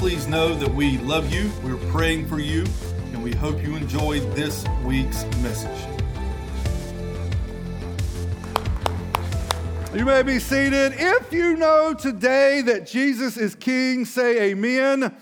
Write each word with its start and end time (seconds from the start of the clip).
Please 0.00 0.26
know 0.26 0.54
that 0.54 0.74
we 0.74 0.96
love 0.96 1.30
you, 1.30 1.52
we're 1.62 1.76
praying 1.92 2.26
for 2.26 2.38
you, 2.38 2.64
and 3.12 3.22
we 3.22 3.34
hope 3.34 3.62
you 3.62 3.76
enjoyed 3.76 4.22
this 4.34 4.64
week's 4.82 5.24
message. 5.42 5.78
You 9.94 10.06
may 10.06 10.22
be 10.22 10.38
seated. 10.38 10.94
If 10.96 11.34
you 11.34 11.54
know 11.54 11.92
today 11.92 12.62
that 12.62 12.86
Jesus 12.86 13.36
is 13.36 13.54
King, 13.54 14.06
say 14.06 14.50
amen. 14.50 15.14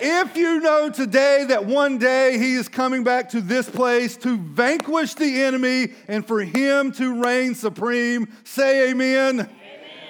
If 0.00 0.36
you 0.36 0.58
know 0.58 0.90
today 0.90 1.44
that 1.50 1.64
one 1.64 1.98
day 1.98 2.38
he 2.38 2.54
is 2.54 2.68
coming 2.68 3.04
back 3.04 3.28
to 3.28 3.40
this 3.40 3.70
place 3.70 4.16
to 4.16 4.36
vanquish 4.36 5.14
the 5.14 5.44
enemy 5.44 5.92
and 6.08 6.26
for 6.26 6.40
him 6.40 6.90
to 6.94 7.22
reign 7.22 7.54
supreme, 7.54 8.26
say 8.42 8.90
amen. 8.90 9.42
amen. 9.42 9.50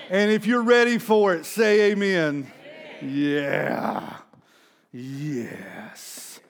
And 0.08 0.30
if 0.30 0.46
you're 0.46 0.62
ready 0.62 0.96
for 0.96 1.34
it, 1.34 1.44
say 1.44 1.92
amen. 1.92 2.50
Yeah. 3.00 4.16
Yes. 4.92 6.41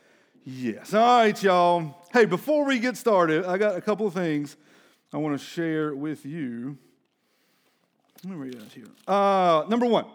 Yes. 0.44 0.94
All 0.94 1.18
right, 1.18 1.42
y'all. 1.42 2.06
Hey, 2.12 2.24
before 2.24 2.64
we 2.64 2.78
get 2.78 2.96
started, 2.96 3.44
I 3.44 3.58
got 3.58 3.76
a 3.76 3.82
couple 3.82 4.06
of 4.06 4.14
things 4.14 4.56
I 5.12 5.18
want 5.18 5.38
to 5.38 5.44
share 5.44 5.94
with 5.94 6.24
you. 6.24 6.78
Let 8.24 8.32
me 8.32 8.36
read 8.36 8.54
it 8.54 8.62
here. 8.74 8.86
Uh, 9.06 9.64
number 9.68 9.84
one, 9.84 10.06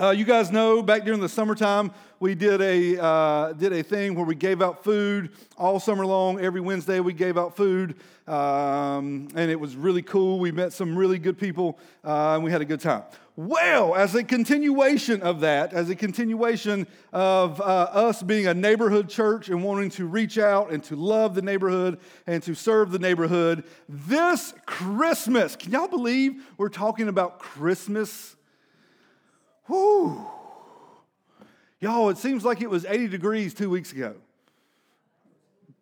uh, 0.00 0.10
you 0.10 0.24
guys 0.24 0.50
know 0.50 0.82
back 0.82 1.04
during 1.04 1.20
the 1.20 1.28
summertime, 1.28 1.90
we 2.20 2.34
did 2.34 2.62
a, 2.62 3.02
uh, 3.02 3.52
did 3.52 3.74
a 3.74 3.82
thing 3.82 4.14
where 4.14 4.24
we 4.24 4.34
gave 4.34 4.62
out 4.62 4.82
food 4.82 5.30
all 5.58 5.78
summer 5.78 6.06
long. 6.06 6.40
Every 6.40 6.62
Wednesday, 6.62 7.00
we 7.00 7.12
gave 7.12 7.36
out 7.36 7.54
food, 7.54 7.96
um, 8.26 9.28
and 9.34 9.50
it 9.50 9.60
was 9.60 9.76
really 9.76 10.02
cool. 10.02 10.38
We 10.38 10.52
met 10.52 10.72
some 10.72 10.96
really 10.96 11.18
good 11.18 11.38
people, 11.38 11.78
uh, 12.02 12.34
and 12.34 12.44
we 12.44 12.50
had 12.50 12.62
a 12.62 12.66
good 12.66 12.80
time. 12.80 13.02
Well, 13.38 13.94
as 13.94 14.14
a 14.14 14.24
continuation 14.24 15.20
of 15.20 15.40
that, 15.40 15.74
as 15.74 15.90
a 15.90 15.94
continuation 15.94 16.86
of 17.12 17.60
uh, 17.60 17.64
us 17.64 18.22
being 18.22 18.46
a 18.46 18.54
neighborhood 18.54 19.10
church 19.10 19.50
and 19.50 19.62
wanting 19.62 19.90
to 19.90 20.06
reach 20.06 20.38
out 20.38 20.72
and 20.72 20.82
to 20.84 20.96
love 20.96 21.34
the 21.34 21.42
neighborhood 21.42 21.98
and 22.26 22.42
to 22.44 22.54
serve 22.54 22.92
the 22.92 22.98
neighborhood, 22.98 23.64
this 23.90 24.54
Christmas, 24.64 25.54
can 25.54 25.72
y'all 25.72 25.86
believe 25.86 26.46
we're 26.56 26.70
talking 26.70 27.08
about 27.08 27.38
Christmas? 27.38 28.36
Whoo! 29.68 30.26
Y'all, 31.78 32.08
it 32.08 32.16
seems 32.16 32.42
like 32.42 32.62
it 32.62 32.70
was 32.70 32.86
80 32.86 33.08
degrees 33.08 33.52
two 33.52 33.68
weeks 33.68 33.92
ago. 33.92 34.14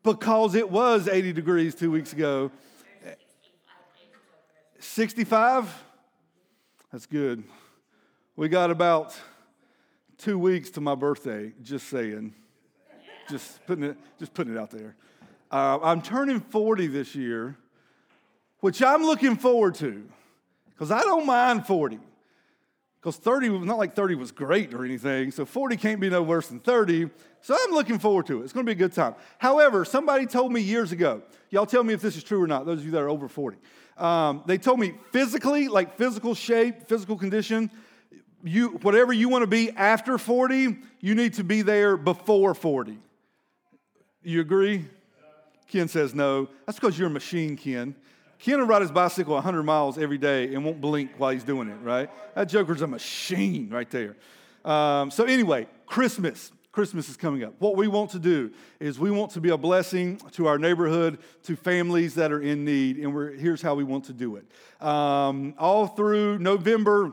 Because 0.03 0.57
it 0.57 0.69
was 0.69 1.07
80 1.07 1.33
degrees 1.33 1.77
two 1.77 1.93
weeks 1.93 2.13
ago. 2.13 2.51
65? 4.81 5.73
That's 6.95 7.07
good. 7.07 7.43
We 8.37 8.49
got 8.49 8.71
about 8.71 9.17
two 10.17 10.39
weeks 10.39 10.71
to 10.71 10.81
my 10.81 10.95
birthday, 10.95 11.53
just 11.61 11.89
saying. 11.89 12.33
Just 13.29 13.67
putting 13.67 13.83
it, 13.83 13.97
just 14.21 14.33
putting 14.33 14.55
it 14.55 14.59
out 14.61 14.71
there. 14.71 14.95
Uh, 15.51 15.81
I'm 15.83 16.01
turning 16.01 16.39
40 16.39 16.87
this 16.87 17.17
year, 17.17 17.57
which 18.61 18.81
I'm 18.81 19.03
looking 19.03 19.35
forward 19.35 19.75
to, 19.77 20.09
because 20.71 20.93
I 20.93 21.01
don't 21.01 21.27
mind 21.27 21.67
40. 21.67 21.99
Because 23.01 23.17
30 23.17 23.49
was 23.49 23.67
not 23.67 23.77
like 23.77 23.97
30 23.97 24.15
was 24.15 24.31
great 24.31 24.73
or 24.73 24.85
anything, 24.85 25.33
so 25.33 25.45
40 25.45 25.77
can't 25.77 26.01
be 26.01 26.09
no 26.09 26.23
worse 26.23 26.47
than 26.47 26.61
30. 26.61 27.11
So 27.41 27.57
I'm 27.59 27.73
looking 27.73 27.99
forward 27.99 28.27
to 28.27 28.41
it. 28.41 28.45
It's 28.45 28.53
going 28.53 28.67
to 28.67 28.71
be 28.73 28.81
a 28.81 28.87
good 28.87 28.95
time. 28.95 29.17
However, 29.39 29.85
somebody 29.85 30.27
told 30.27 30.53
me 30.53 30.61
years 30.61 30.93
ago, 30.93 31.23
y'all 31.51 31.67
tell 31.67 31.83
me 31.83 31.93
if 31.93 32.01
this 32.01 32.17
is 32.17 32.23
true 32.23 32.41
or 32.41 32.47
not, 32.47 32.67
those 32.67 32.79
of 32.79 32.85
you 32.85 32.93
that 32.93 33.03
are 33.03 33.11
over 33.11 33.27
40. 33.27 33.57
Um, 33.97 34.43
they 34.47 34.59
told 34.59 34.81
me 34.81 34.95
physically, 35.13 35.69
like 35.69 35.97
physical 35.97 36.35
shape, 36.35 36.89
physical 36.89 37.17
condition, 37.17 37.71
you, 38.43 38.69
whatever 38.83 39.13
you 39.13 39.29
want 39.29 39.43
to 39.43 39.47
be 39.47 39.71
after 39.71 40.19
40, 40.19 40.77
you 41.01 41.15
need 41.15 41.35
to 41.35 41.45
be 41.45 41.63
there 41.63 41.97
before 41.97 42.55
40. 42.55 42.99
You 44.23 44.41
agree? 44.41 44.85
Ken 45.69 45.89
says 45.89 46.15
no. 46.15 46.49
That's 46.67 46.79
because 46.79 46.99
you're 46.99 47.09
a 47.09 47.11
machine, 47.11 47.57
Ken. 47.57 47.95
Ken 48.39 48.59
will 48.61 48.67
ride 48.67 48.83
his 48.83 48.91
bicycle 48.91 49.35
100 49.35 49.63
miles 49.63 49.97
every 49.97 50.19
day 50.19 50.55
and 50.55 50.65
won't 50.65 50.81
blink 50.81 51.13
while 51.17 51.31
he's 51.31 51.45
doing 51.45 51.69
it, 51.69 51.77
right? 51.83 52.11
That 52.35 52.49
joker's 52.49 52.83
a 52.83 52.87
machine 52.87 53.71
right 53.71 53.91
there. 53.91 54.17
Um, 54.65 55.11
so, 55.11 55.25
anyway, 55.25 55.67
Christmas. 55.87 56.53
Christmas 56.75 57.09
is 57.09 57.17
coming 57.17 57.45
up. 57.45 57.55
What 57.61 57.77
we 57.77 57.87
want 57.87 58.11
to 58.11 58.19
do 58.19 58.51
is 58.81 58.99
we 58.99 59.13
want 59.13 59.31
to 59.31 59.41
be 59.41 59.51
a 59.51 59.57
blessing 59.57 60.17
to 60.33 60.49
our 60.49 60.59
neighborhood, 60.59 61.19
to 61.45 61.55
families 61.55 62.17
that 62.17 62.33
are 62.33 62.41
in 62.41 62.65
need, 62.65 62.97
and 62.97 63.39
here's 63.39 63.63
how 63.63 63.77
we 63.77 63.85
want 63.85 64.07
to 64.07 64.13
do 64.13 64.35
it. 64.35 64.45
Um, 64.85 65.55
all 65.57 65.87
through 65.87 66.41
November, 66.41 67.13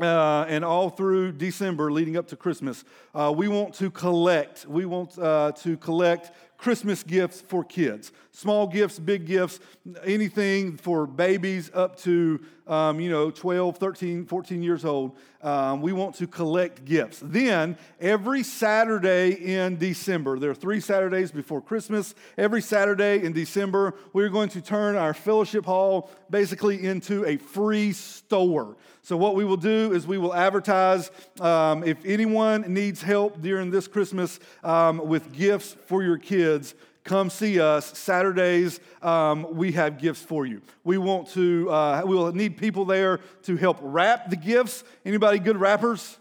uh, 0.00 0.46
and 0.48 0.64
all 0.64 0.90
through 0.90 1.32
December 1.32 1.90
leading 1.90 2.16
up 2.16 2.28
to 2.28 2.36
Christmas, 2.36 2.84
uh, 3.14 3.32
we 3.34 3.48
want 3.48 3.74
to 3.74 3.90
collect. 3.90 4.66
We 4.66 4.84
want 4.84 5.18
uh, 5.18 5.52
to 5.52 5.76
collect 5.76 6.32
Christmas 6.58 7.04
gifts 7.04 7.40
for 7.40 7.62
kids. 7.62 8.10
Small 8.32 8.66
gifts, 8.66 8.98
big 8.98 9.26
gifts, 9.26 9.60
anything 10.04 10.76
for 10.76 11.06
babies 11.06 11.70
up 11.72 11.96
to, 12.00 12.40
um, 12.66 12.98
you 12.98 13.10
know, 13.10 13.30
12, 13.30 13.78
13, 13.78 14.26
14 14.26 14.62
years 14.62 14.84
old. 14.84 15.16
Um, 15.40 15.80
we 15.80 15.92
want 15.92 16.16
to 16.16 16.26
collect 16.26 16.84
gifts. 16.84 17.20
Then, 17.22 17.78
every 18.00 18.42
Saturday 18.42 19.30
in 19.30 19.78
December, 19.78 20.40
there 20.40 20.50
are 20.50 20.54
three 20.54 20.80
Saturdays 20.80 21.30
before 21.30 21.62
Christmas. 21.62 22.16
Every 22.36 22.60
Saturday 22.60 23.24
in 23.24 23.32
December, 23.32 23.94
we're 24.12 24.28
going 24.28 24.48
to 24.50 24.60
turn 24.60 24.96
our 24.96 25.14
fellowship 25.14 25.64
hall 25.64 26.10
basically 26.28 26.84
into 26.84 27.24
a 27.24 27.36
free 27.36 27.92
store. 27.92 28.76
So, 29.08 29.16
what 29.16 29.34
we 29.34 29.42
will 29.46 29.56
do 29.56 29.94
is 29.94 30.06
we 30.06 30.18
will 30.18 30.34
advertise 30.34 31.10
um, 31.40 31.82
if 31.82 31.96
anyone 32.04 32.74
needs 32.74 33.00
help 33.00 33.40
during 33.40 33.70
this 33.70 33.88
Christmas 33.88 34.38
um, 34.62 34.98
with 34.98 35.32
gifts 35.32 35.74
for 35.86 36.02
your 36.02 36.18
kids 36.18 36.74
come 37.04 37.30
see 37.30 37.58
us. 37.58 37.96
Saturdays 37.96 38.80
um, 39.00 39.46
we 39.56 39.72
have 39.72 39.96
gifts 39.96 40.20
for 40.20 40.44
you. 40.44 40.60
We 40.84 40.98
want 40.98 41.30
to 41.30 41.70
uh, 41.70 42.02
we 42.04 42.14
will 42.16 42.32
need 42.32 42.58
people 42.58 42.84
there 42.84 43.20
to 43.44 43.56
help 43.56 43.78
wrap 43.80 44.28
the 44.28 44.36
gifts. 44.36 44.84
Anybody 45.06 45.38
good 45.38 45.56
wrappers 45.56 46.18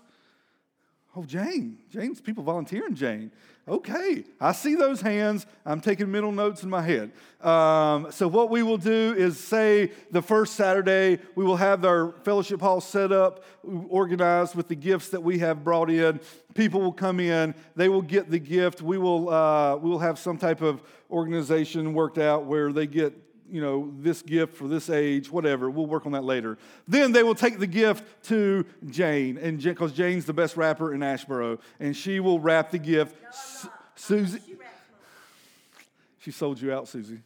oh 1.18 1.24
jane 1.24 1.78
jane's 1.90 2.22
people 2.22 2.44
volunteering 2.44 2.96
jane 2.96 3.32
Okay, 3.70 4.24
I 4.40 4.54
see 4.54 4.76
those 4.76 5.02
hands. 5.02 5.46
I'm 5.66 5.82
taking 5.82 6.10
mental 6.10 6.32
notes 6.32 6.64
in 6.64 6.70
my 6.70 6.82
head. 6.82 7.12
Um, 7.42 8.10
so, 8.14 8.26
what 8.26 8.50
we 8.50 8.64
will 8.64 8.78
do 8.78 9.14
is 9.18 9.38
say 9.38 9.92
the 10.10 10.22
first 10.22 10.54
Saturday, 10.54 11.20
we 11.36 11.44
will 11.44 11.58
have 11.58 11.84
our 11.84 12.14
fellowship 12.24 12.62
hall 12.62 12.80
set 12.80 13.12
up, 13.12 13.44
organized 13.90 14.56
with 14.56 14.70
the 14.70 14.76
gifts 14.76 15.10
that 15.10 15.22
we 15.22 15.40
have 15.40 15.66
brought 15.66 15.90
in. 15.90 16.22
People 16.54 16.80
will 16.80 16.94
come 16.94 17.20
in, 17.20 17.54
they 17.76 17.90
will 17.90 18.02
get 18.02 18.32
the 18.32 18.40
gift. 18.40 18.82
We 18.82 18.98
will, 18.98 19.30
uh, 19.30 19.76
we 19.76 19.90
will 19.90 20.00
have 20.00 20.18
some 20.18 20.38
type 20.38 20.62
of 20.62 20.82
organization 21.12 21.94
worked 21.94 22.20
out 22.20 22.46
where 22.46 22.72
they 22.72 22.88
get 22.88 23.27
you 23.52 23.62
know, 23.62 23.94
this 24.00 24.22
gift 24.22 24.56
for 24.56 24.68
this 24.68 24.90
age, 24.90 25.32
whatever. 25.32 25.70
We'll 25.70 25.86
work 25.86 26.06
on 26.06 26.12
that 26.14 26.24
later. 26.24 26.58
Then 26.88 27.12
they 27.12 27.24
will 27.24 27.36
take 27.36 27.60
the 27.60 27.68
gift 27.68 28.04
to 28.26 28.66
Jane, 28.90 29.38
and 29.38 29.62
because 29.62 29.94
Jane's 29.94 30.26
the 30.26 30.34
best 30.34 30.58
wrapper 30.58 30.94
in 30.94 31.02
Asheboro, 31.02 31.60
and 31.80 31.96
she 31.96 32.20
will 32.20 32.40
wrap 32.40 32.72
the 32.72 32.80
gift. 32.80 33.16
No, 33.22 33.70
Susie, 33.96 34.42
she 36.20 36.32
sold 36.32 36.62
you 36.62 36.74
out, 36.74 36.88
Susie. 36.88 37.20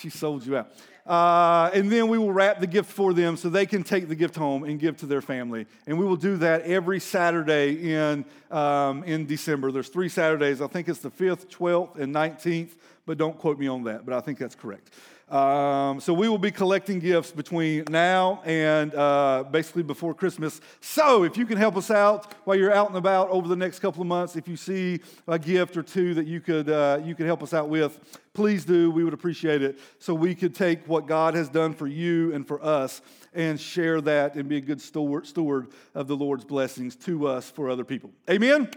She 0.00 0.08
sold 0.08 0.46
you 0.46 0.56
out. 0.56 0.72
Uh, 1.06 1.68
and 1.74 1.90
then 1.90 2.08
we 2.08 2.16
will 2.16 2.32
wrap 2.32 2.60
the 2.60 2.66
gift 2.66 2.90
for 2.90 3.12
them 3.12 3.36
so 3.36 3.48
they 3.48 3.66
can 3.66 3.82
take 3.82 4.08
the 4.08 4.14
gift 4.14 4.36
home 4.36 4.62
and 4.62 4.78
give 4.78 4.96
to 4.98 5.06
their 5.06 5.20
family. 5.20 5.66
And 5.86 5.98
we 5.98 6.04
will 6.04 6.16
do 6.16 6.36
that 6.38 6.62
every 6.62 7.00
Saturday 7.00 7.92
in, 7.92 8.24
um, 8.50 9.02
in 9.04 9.26
December. 9.26 9.72
There's 9.72 9.88
three 9.88 10.08
Saturdays. 10.08 10.60
I 10.60 10.68
think 10.68 10.88
it's 10.88 11.00
the 11.00 11.10
5th, 11.10 11.48
12th, 11.48 11.98
and 11.98 12.14
19th 12.14 12.70
but 13.06 13.18
don't 13.18 13.38
quote 13.38 13.58
me 13.58 13.66
on 13.66 13.84
that, 13.84 14.04
but 14.04 14.14
I 14.14 14.20
think 14.20 14.38
that's 14.38 14.54
correct. 14.54 14.90
Um, 15.32 15.98
so 15.98 16.12
we 16.12 16.28
will 16.28 16.36
be 16.36 16.50
collecting 16.50 16.98
gifts 16.98 17.32
between 17.32 17.84
now 17.88 18.42
and 18.44 18.94
uh, 18.94 19.44
basically 19.50 19.82
before 19.82 20.12
Christmas. 20.12 20.60
So 20.82 21.24
if 21.24 21.38
you 21.38 21.46
can 21.46 21.56
help 21.56 21.76
us 21.78 21.90
out 21.90 22.34
while 22.44 22.54
you're 22.54 22.72
out 22.72 22.88
and 22.88 22.98
about 22.98 23.30
over 23.30 23.48
the 23.48 23.56
next 23.56 23.78
couple 23.78 24.02
of 24.02 24.08
months, 24.08 24.36
if 24.36 24.46
you 24.46 24.56
see 24.56 25.00
a 25.26 25.38
gift 25.38 25.78
or 25.78 25.82
two 25.82 26.12
that 26.14 26.26
you 26.26 26.40
could 26.40 26.68
uh, 26.68 27.00
you 27.02 27.14
could 27.14 27.24
help 27.24 27.42
us 27.42 27.54
out 27.54 27.70
with, 27.70 27.98
please 28.34 28.66
do. 28.66 28.90
We 28.90 29.04
would 29.04 29.14
appreciate 29.14 29.62
it. 29.62 29.78
So 29.98 30.12
we 30.12 30.34
could 30.34 30.54
take 30.54 30.86
what 30.86 31.06
God 31.06 31.32
has 31.32 31.48
done 31.48 31.72
for 31.72 31.86
you 31.86 32.34
and 32.34 32.46
for 32.46 32.62
us 32.62 33.00
and 33.32 33.58
share 33.58 34.02
that 34.02 34.34
and 34.34 34.50
be 34.50 34.58
a 34.58 34.60
good 34.60 34.82
steward, 34.82 35.26
steward 35.26 35.68
of 35.94 36.08
the 36.08 36.16
Lord's 36.16 36.44
blessings 36.44 36.94
to 36.96 37.26
us 37.26 37.50
for 37.50 37.70
other 37.70 37.84
people. 37.84 38.10
Amen. 38.28 38.68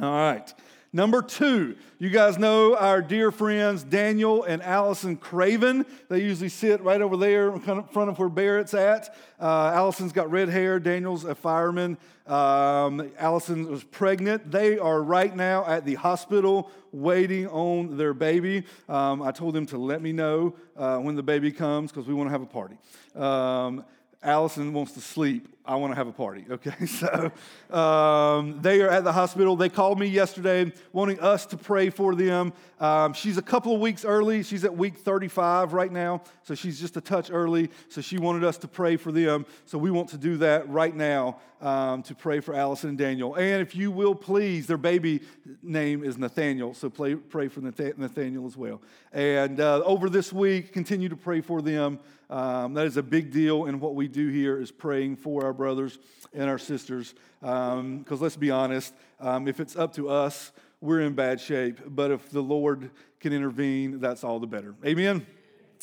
All 0.00 0.12
right. 0.12 0.54
Number 0.94 1.22
two, 1.22 1.76
you 1.98 2.10
guys 2.10 2.36
know 2.36 2.76
our 2.76 3.00
dear 3.00 3.32
friends 3.32 3.82
Daniel 3.82 4.42
and 4.44 4.60
Allison 4.60 5.16
Craven. 5.16 5.86
They 6.10 6.20
usually 6.20 6.50
sit 6.50 6.82
right 6.82 7.00
over 7.00 7.16
there 7.16 7.50
in 7.50 7.60
front 7.60 8.10
of 8.10 8.18
where 8.18 8.28
Barrett's 8.28 8.74
at. 8.74 9.16
Uh, 9.40 9.72
Allison's 9.72 10.12
got 10.12 10.30
red 10.30 10.50
hair, 10.50 10.78
Daniel's 10.78 11.24
a 11.24 11.34
fireman. 11.34 11.96
Um, 12.26 13.10
Allison 13.18 13.70
was 13.70 13.82
pregnant. 13.84 14.50
They 14.50 14.78
are 14.78 15.02
right 15.02 15.34
now 15.34 15.64
at 15.64 15.86
the 15.86 15.94
hospital 15.94 16.70
waiting 16.92 17.48
on 17.48 17.96
their 17.96 18.12
baby. 18.12 18.64
Um, 18.86 19.22
I 19.22 19.32
told 19.32 19.54
them 19.54 19.64
to 19.66 19.78
let 19.78 20.02
me 20.02 20.12
know 20.12 20.56
uh, 20.76 20.98
when 20.98 21.16
the 21.16 21.22
baby 21.22 21.52
comes 21.52 21.90
because 21.90 22.06
we 22.06 22.12
want 22.12 22.28
to 22.28 22.32
have 22.32 22.42
a 22.42 22.46
party. 22.46 22.76
Um, 23.14 23.86
Allison 24.22 24.74
wants 24.74 24.92
to 24.92 25.00
sleep. 25.00 25.48
I 25.64 25.76
want 25.76 25.92
to 25.92 25.96
have 25.96 26.08
a 26.08 26.12
party, 26.12 26.44
okay? 26.50 26.86
So 26.86 27.30
um, 27.70 28.60
they 28.62 28.80
are 28.82 28.88
at 28.88 29.04
the 29.04 29.12
hospital. 29.12 29.56
They 29.56 29.68
called 29.68 29.98
me 29.98 30.06
yesterday 30.06 30.72
wanting 30.92 31.20
us 31.20 31.46
to 31.46 31.56
pray 31.56 31.90
for 31.90 32.14
them. 32.14 32.52
Um, 32.82 33.12
she's 33.12 33.38
a 33.38 33.42
couple 33.42 33.72
of 33.72 33.80
weeks 33.80 34.04
early. 34.04 34.42
She's 34.42 34.64
at 34.64 34.76
week 34.76 34.98
35 34.98 35.72
right 35.72 35.92
now, 35.92 36.22
so 36.42 36.56
she's 36.56 36.80
just 36.80 36.96
a 36.96 37.00
touch 37.00 37.30
early. 37.30 37.70
So 37.88 38.00
she 38.00 38.18
wanted 38.18 38.42
us 38.42 38.58
to 38.58 38.68
pray 38.68 38.96
for 38.96 39.12
them. 39.12 39.46
So 39.66 39.78
we 39.78 39.92
want 39.92 40.08
to 40.08 40.18
do 40.18 40.36
that 40.38 40.68
right 40.68 40.92
now 40.92 41.38
um, 41.60 42.02
to 42.02 42.14
pray 42.16 42.40
for 42.40 42.56
Allison 42.56 42.88
and 42.88 42.98
Daniel. 42.98 43.36
And 43.36 43.62
if 43.62 43.76
you 43.76 43.92
will 43.92 44.16
please, 44.16 44.66
their 44.66 44.76
baby 44.76 45.20
name 45.62 46.02
is 46.02 46.18
Nathaniel, 46.18 46.74
so 46.74 46.90
play, 46.90 47.14
pray 47.14 47.46
for 47.46 47.60
Nathaniel 47.60 48.46
as 48.46 48.56
well. 48.56 48.82
And 49.12 49.60
uh, 49.60 49.82
over 49.84 50.10
this 50.10 50.32
week, 50.32 50.72
continue 50.72 51.08
to 51.08 51.16
pray 51.16 51.40
for 51.40 51.62
them. 51.62 52.00
Um, 52.28 52.74
that 52.74 52.86
is 52.86 52.96
a 52.96 53.02
big 53.02 53.30
deal, 53.30 53.66
and 53.66 53.80
what 53.80 53.94
we 53.94 54.08
do 54.08 54.26
here 54.28 54.60
is 54.60 54.72
praying 54.72 55.16
for 55.16 55.44
our 55.44 55.52
brothers 55.52 56.00
and 56.32 56.50
our 56.50 56.58
sisters. 56.58 57.14
Because 57.40 57.78
um, 57.78 58.04
let's 58.08 58.36
be 58.36 58.50
honest, 58.50 58.92
um, 59.20 59.46
if 59.46 59.60
it's 59.60 59.76
up 59.76 59.94
to 59.94 60.08
us, 60.08 60.50
we're 60.82 61.00
in 61.00 61.14
bad 61.14 61.40
shape. 61.40 61.80
But 61.86 62.10
if 62.10 62.28
the 62.28 62.42
Lord 62.42 62.90
can 63.20 63.32
intervene, 63.32 64.00
that's 64.00 64.24
all 64.24 64.38
the 64.40 64.46
better. 64.46 64.74
Amen. 64.84 65.24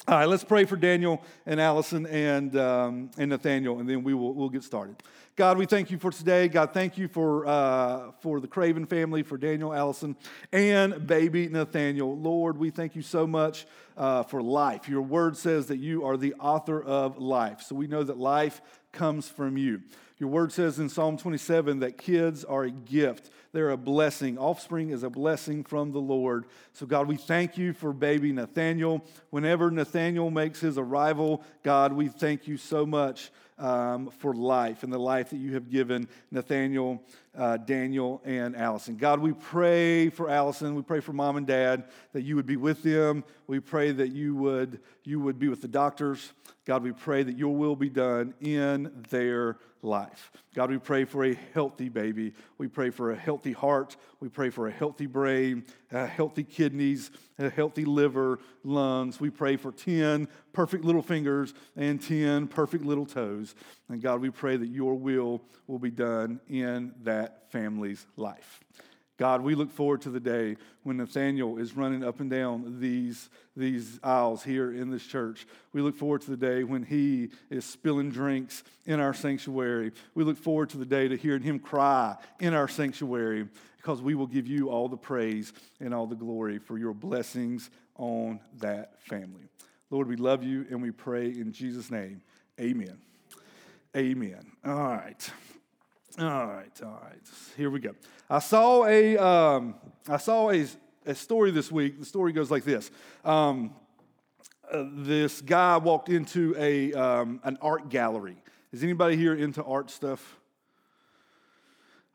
All 0.08 0.16
right, 0.16 0.28
let's 0.28 0.44
pray 0.44 0.66
for 0.66 0.76
Daniel 0.76 1.22
and 1.46 1.60
Allison 1.60 2.06
and, 2.06 2.56
um, 2.56 3.12
and 3.18 3.30
Nathaniel, 3.30 3.80
and 3.80 3.90
then 3.90 4.04
we 4.04 4.14
will 4.14 4.34
we'll 4.34 4.50
get 4.50 4.64
started. 4.64 5.02
God, 5.36 5.58
we 5.58 5.66
thank 5.66 5.92
you 5.92 5.98
for 5.98 6.12
today. 6.12 6.48
God, 6.48 6.74
thank 6.74 6.98
you 6.98 7.08
for, 7.08 7.46
uh, 7.46 8.12
for 8.22 8.40
the 8.40 8.48
Craven 8.48 8.86
family, 8.86 9.24
for 9.24 9.38
Daniel, 9.38 9.74
Allison, 9.74 10.16
and 10.52 11.06
baby 11.06 11.48
Nathaniel. 11.48 12.18
Lord, 12.18 12.58
we 12.58 12.72
thank 12.72 12.96
you 12.96 13.02
so 13.02 13.26
much 13.26 13.66
uh, 13.98 14.24
for 14.24 14.42
life. 14.42 14.90
Your 14.90 15.02
word 15.02 15.38
says 15.38 15.68
that 15.68 15.78
you 15.78 16.06
are 16.06 16.18
the 16.18 16.34
author 16.36 16.82
of 16.82 17.18
life. 17.18 17.62
So 17.62 17.76
we 17.76 17.88
know 17.88 18.04
that 18.04 18.18
life 18.18 18.62
comes 18.92 19.30
from 19.30 19.58
you. 19.58 19.82
Your 20.18 20.30
word 20.30 20.52
says 20.52 20.80
in 20.80 20.90
Psalm 20.90 21.18
27 21.18 21.80
that 21.80 21.98
kids 21.98 22.44
are 22.44 22.64
a 22.64 22.72
gift. 22.72 23.32
They're 23.52 23.72
a 23.72 23.78
blessing. 23.78 24.38
Offspring 24.38 24.92
is 24.92 25.04
a 25.04 25.10
blessing 25.10 25.64
from 25.64 25.92
the 25.92 26.00
Lord. 26.00 26.46
So, 26.74 26.86
God, 26.86 27.08
we 27.08 27.18
thank 27.18 27.58
you 27.58 27.74
for 27.74 27.92
baby 27.92 28.32
Nathaniel. 28.32 29.04
Whenever 29.32 29.72
Nathaniel 29.72 30.30
makes 30.30 30.60
his 30.60 30.78
arrival, 30.78 31.44
God, 31.64 31.94
we 31.94 32.08
thank 32.10 32.48
you 32.48 32.58
so 32.58 32.86
much 32.86 33.32
um, 33.60 34.10
for 34.20 34.34
life 34.34 34.84
and 34.84 34.92
the 34.92 35.00
life 35.00 35.32
that 35.32 35.38
you 35.38 35.54
have 35.54 35.70
given 35.70 36.08
Nathaniel, 36.32 37.04
uh, 37.38 37.58
Daniel, 37.58 38.22
and 38.24 38.56
Allison. 38.56 38.96
God, 38.96 39.20
we 39.20 39.34
pray 39.34 40.10
for 40.10 40.30
Allison. 40.30 40.76
We 40.76 40.82
pray 40.82 41.02
for 41.02 41.14
mom 41.14 41.38
and 41.38 41.46
dad 41.46 41.86
that 42.14 42.22
you 42.22 42.36
would 42.36 42.46
be 42.46 42.56
with 42.56 42.82
them. 42.84 43.24
We 43.48 43.60
pray 43.60 43.92
that 43.92 44.10
you 44.10 44.36
would, 44.36 44.80
you 45.04 45.20
would 45.20 45.40
be 45.40 45.50
with 45.50 45.62
the 45.62 45.68
doctors. 45.68 46.32
God, 46.66 46.84
we 46.84 46.92
pray 46.92 47.24
that 47.24 47.38
your 47.38 47.56
will 47.56 47.76
be 47.76 47.90
done 47.90 48.34
in 48.40 49.04
their 49.10 49.58
life. 49.82 50.32
God, 50.56 50.70
we 50.70 50.78
pray 50.78 51.06
for 51.06 51.24
a 51.24 51.34
healthy 51.54 51.90
baby. 51.90 52.34
We 52.58 52.68
pray 52.68 52.90
for 52.90 53.12
a 53.12 53.16
healthy 53.16 53.52
heart. 53.52 53.96
We 54.20 54.30
pray 54.30 54.50
for 54.50 54.68
a 54.68 54.72
healthy 54.72 55.06
brain, 55.06 55.66
uh, 55.92 56.06
healthy 56.06 56.44
kidneys, 56.44 57.12
a 57.38 57.50
healthy 57.50 57.86
liver, 57.86 58.40
lungs. 58.64 59.20
We 59.20 59.30
pray 59.30 59.56
for 59.56 59.72
10 59.72 60.28
perfect 60.54 60.84
little 60.84 61.02
fingers 61.02 61.54
and 61.76 62.02
10 62.02 62.48
perfect 62.48 62.84
little 62.84 63.06
toes. 63.06 63.56
And 63.88 64.02
God, 64.02 64.22
we 64.22 64.30
pray 64.30 64.58
that 64.58 64.68
your 64.68 64.96
will 64.96 65.42
will 65.68 65.80
be 65.80 65.92
done 65.92 66.40
in 66.50 66.94
that 67.04 67.52
family's 67.52 68.06
life. 68.18 68.60
God, 69.20 69.42
we 69.42 69.54
look 69.54 69.70
forward 69.70 70.02
to 70.04 70.10
the 70.10 70.20
day 70.22 70.56
when 70.84 70.96
Nathaniel 70.96 71.58
is 71.58 71.76
running 71.76 72.06
up 72.06 72.22
and 72.22 72.30
down 72.30 72.80
these, 72.80 73.30
these 73.54 74.00
aisles 74.02 74.44
here 74.44 74.72
in 74.72 74.90
this 74.90 75.06
church. 75.06 75.46
We 75.74 75.82
look 75.82 75.98
forward 75.98 76.22
to 76.22 76.32
the 76.32 76.38
day 76.38 76.64
when 76.64 76.84
he 76.84 77.32
is 77.50 77.66
spilling 77.66 78.12
drinks 78.12 78.64
in 78.86 79.02
our 79.02 79.14
sanctuary. 79.14 79.92
We 80.16 80.24
look 80.24 80.38
forward 80.38 80.70
to 80.70 80.78
the 80.78 80.86
day 80.86 81.10
to 81.10 81.18
hearing 81.18 81.42
him 81.42 81.60
cry 81.60 82.16
in 82.40 82.54
our 82.54 82.70
sanctuary 82.70 83.50
because 83.76 84.02
we 84.02 84.16
will 84.16 84.26
give 84.26 84.48
you 84.48 84.70
all 84.70 84.88
the 84.88 84.96
praise 84.96 85.52
and 85.82 85.94
all 85.94 86.08
the 86.08 86.16
glory 86.16 86.58
for 86.58 86.78
your 86.78 86.94
blessings 86.94 87.70
on 87.98 88.40
that 88.60 89.04
family. 89.04 89.50
Lord, 89.90 90.08
we 90.08 90.16
love 90.16 90.46
you 90.46 90.66
and 90.70 90.82
we 90.82 90.92
pray 90.92 91.26
in 91.26 91.52
Jesus' 91.52 91.92
name. 91.92 92.22
Amen. 92.58 92.98
Amen. 93.98 94.54
All 94.64 94.76
right. 94.76 95.30
All 96.20 96.48
right, 96.48 96.82
all 96.84 97.02
right. 97.02 97.22
Here 97.56 97.70
we 97.70 97.80
go. 97.80 97.96
I 98.30 98.40
saw 98.40 98.86
a, 98.86 99.16
um, 99.18 99.76
I 100.06 100.18
saw 100.18 100.52
a, 100.52 100.66
a 101.06 101.16
story 101.16 101.52
this 101.52 101.72
week. 101.72 101.98
The 101.98 102.06
story 102.06 102.34
goes 102.34 102.52
like 102.52 102.66
this. 102.66 102.92
Um, 103.24 103.74
uh, 104.70 104.84
this 104.96 105.40
guy 105.40 105.78
walked 105.78 106.10
into 106.10 106.54
a, 106.58 106.92
um, 106.92 107.40
an 107.46 107.58
art 107.62 107.88
gallery. 107.88 108.36
Is 108.74 108.84
anybody 108.84 109.16
here 109.16 109.34
into 109.34 109.64
art 109.64 109.90
stuff? 109.90 110.42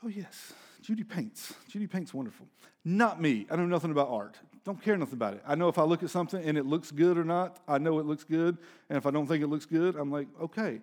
Oh, 0.05 0.09
yes. 0.09 0.53
Judy 0.83 1.05
paints. 1.05 1.55
Judy 1.71 1.87
paints 1.87 2.13
wonderful. 2.13 2.47
Not 2.85 3.23
me. 3.23 3.47
I 3.51 3.57
know 3.57 3.65
nothing 3.65 3.91
about 3.91 4.11
art. 4.11 4.37
Don't 4.67 4.83
care 4.83 4.99
nothing 4.99 5.15
about 5.15 5.33
it. 5.33 5.43
I 5.47 5.55
know 5.55 5.69
if 5.69 5.79
I 5.79 5.83
look 5.85 6.03
at 6.03 6.11
something 6.11 6.45
and 6.45 6.59
it 6.59 6.67
looks 6.67 6.91
good 6.91 7.17
or 7.17 7.25
not, 7.25 7.59
I 7.67 7.79
know 7.79 7.99
it 8.01 8.05
looks 8.05 8.25
good. 8.25 8.59
And 8.91 8.99
if 8.99 9.07
I 9.07 9.11
don't 9.11 9.27
think 9.27 9.43
it 9.43 9.47
looks 9.47 9.65
good, 9.65 9.97
I'm 9.97 10.11
like, 10.13 10.29
okay. 10.43 10.83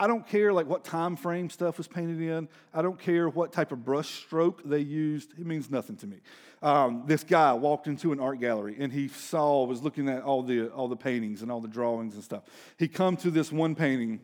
I 0.00 0.06
don't 0.06 0.26
care 0.26 0.50
like 0.50 0.66
what 0.66 0.82
time 0.82 1.14
frame 1.14 1.50
stuff 1.50 1.76
was 1.76 1.86
painted 1.86 2.22
in. 2.22 2.48
I 2.72 2.80
don't 2.80 2.98
care 2.98 3.28
what 3.28 3.52
type 3.52 3.70
of 3.70 3.84
brush 3.84 4.08
stroke 4.08 4.62
they 4.64 4.78
used. 4.78 5.38
It 5.38 5.44
means 5.44 5.70
nothing 5.70 5.96
to 5.96 6.06
me. 6.06 6.16
Um, 6.62 7.04
this 7.06 7.22
guy 7.22 7.52
walked 7.52 7.86
into 7.86 8.10
an 8.10 8.18
art 8.18 8.40
gallery 8.40 8.76
and 8.78 8.90
he 8.90 9.08
saw, 9.08 9.62
was 9.64 9.82
looking 9.82 10.08
at 10.08 10.22
all 10.22 10.42
the, 10.42 10.68
all 10.68 10.88
the 10.88 10.96
paintings 10.96 11.42
and 11.42 11.52
all 11.52 11.60
the 11.60 11.68
drawings 11.68 12.14
and 12.14 12.24
stuff. 12.24 12.44
He 12.78 12.88
come 12.88 13.18
to 13.18 13.30
this 13.30 13.52
one 13.52 13.74
painting. 13.74 14.20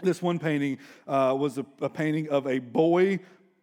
This 0.00 0.22
one 0.22 0.38
painting 0.38 0.78
uh, 1.08 1.34
was 1.36 1.58
a, 1.58 1.66
a 1.80 1.88
painting 1.88 2.28
of 2.28 2.46
a 2.46 2.60
boy 2.60 3.18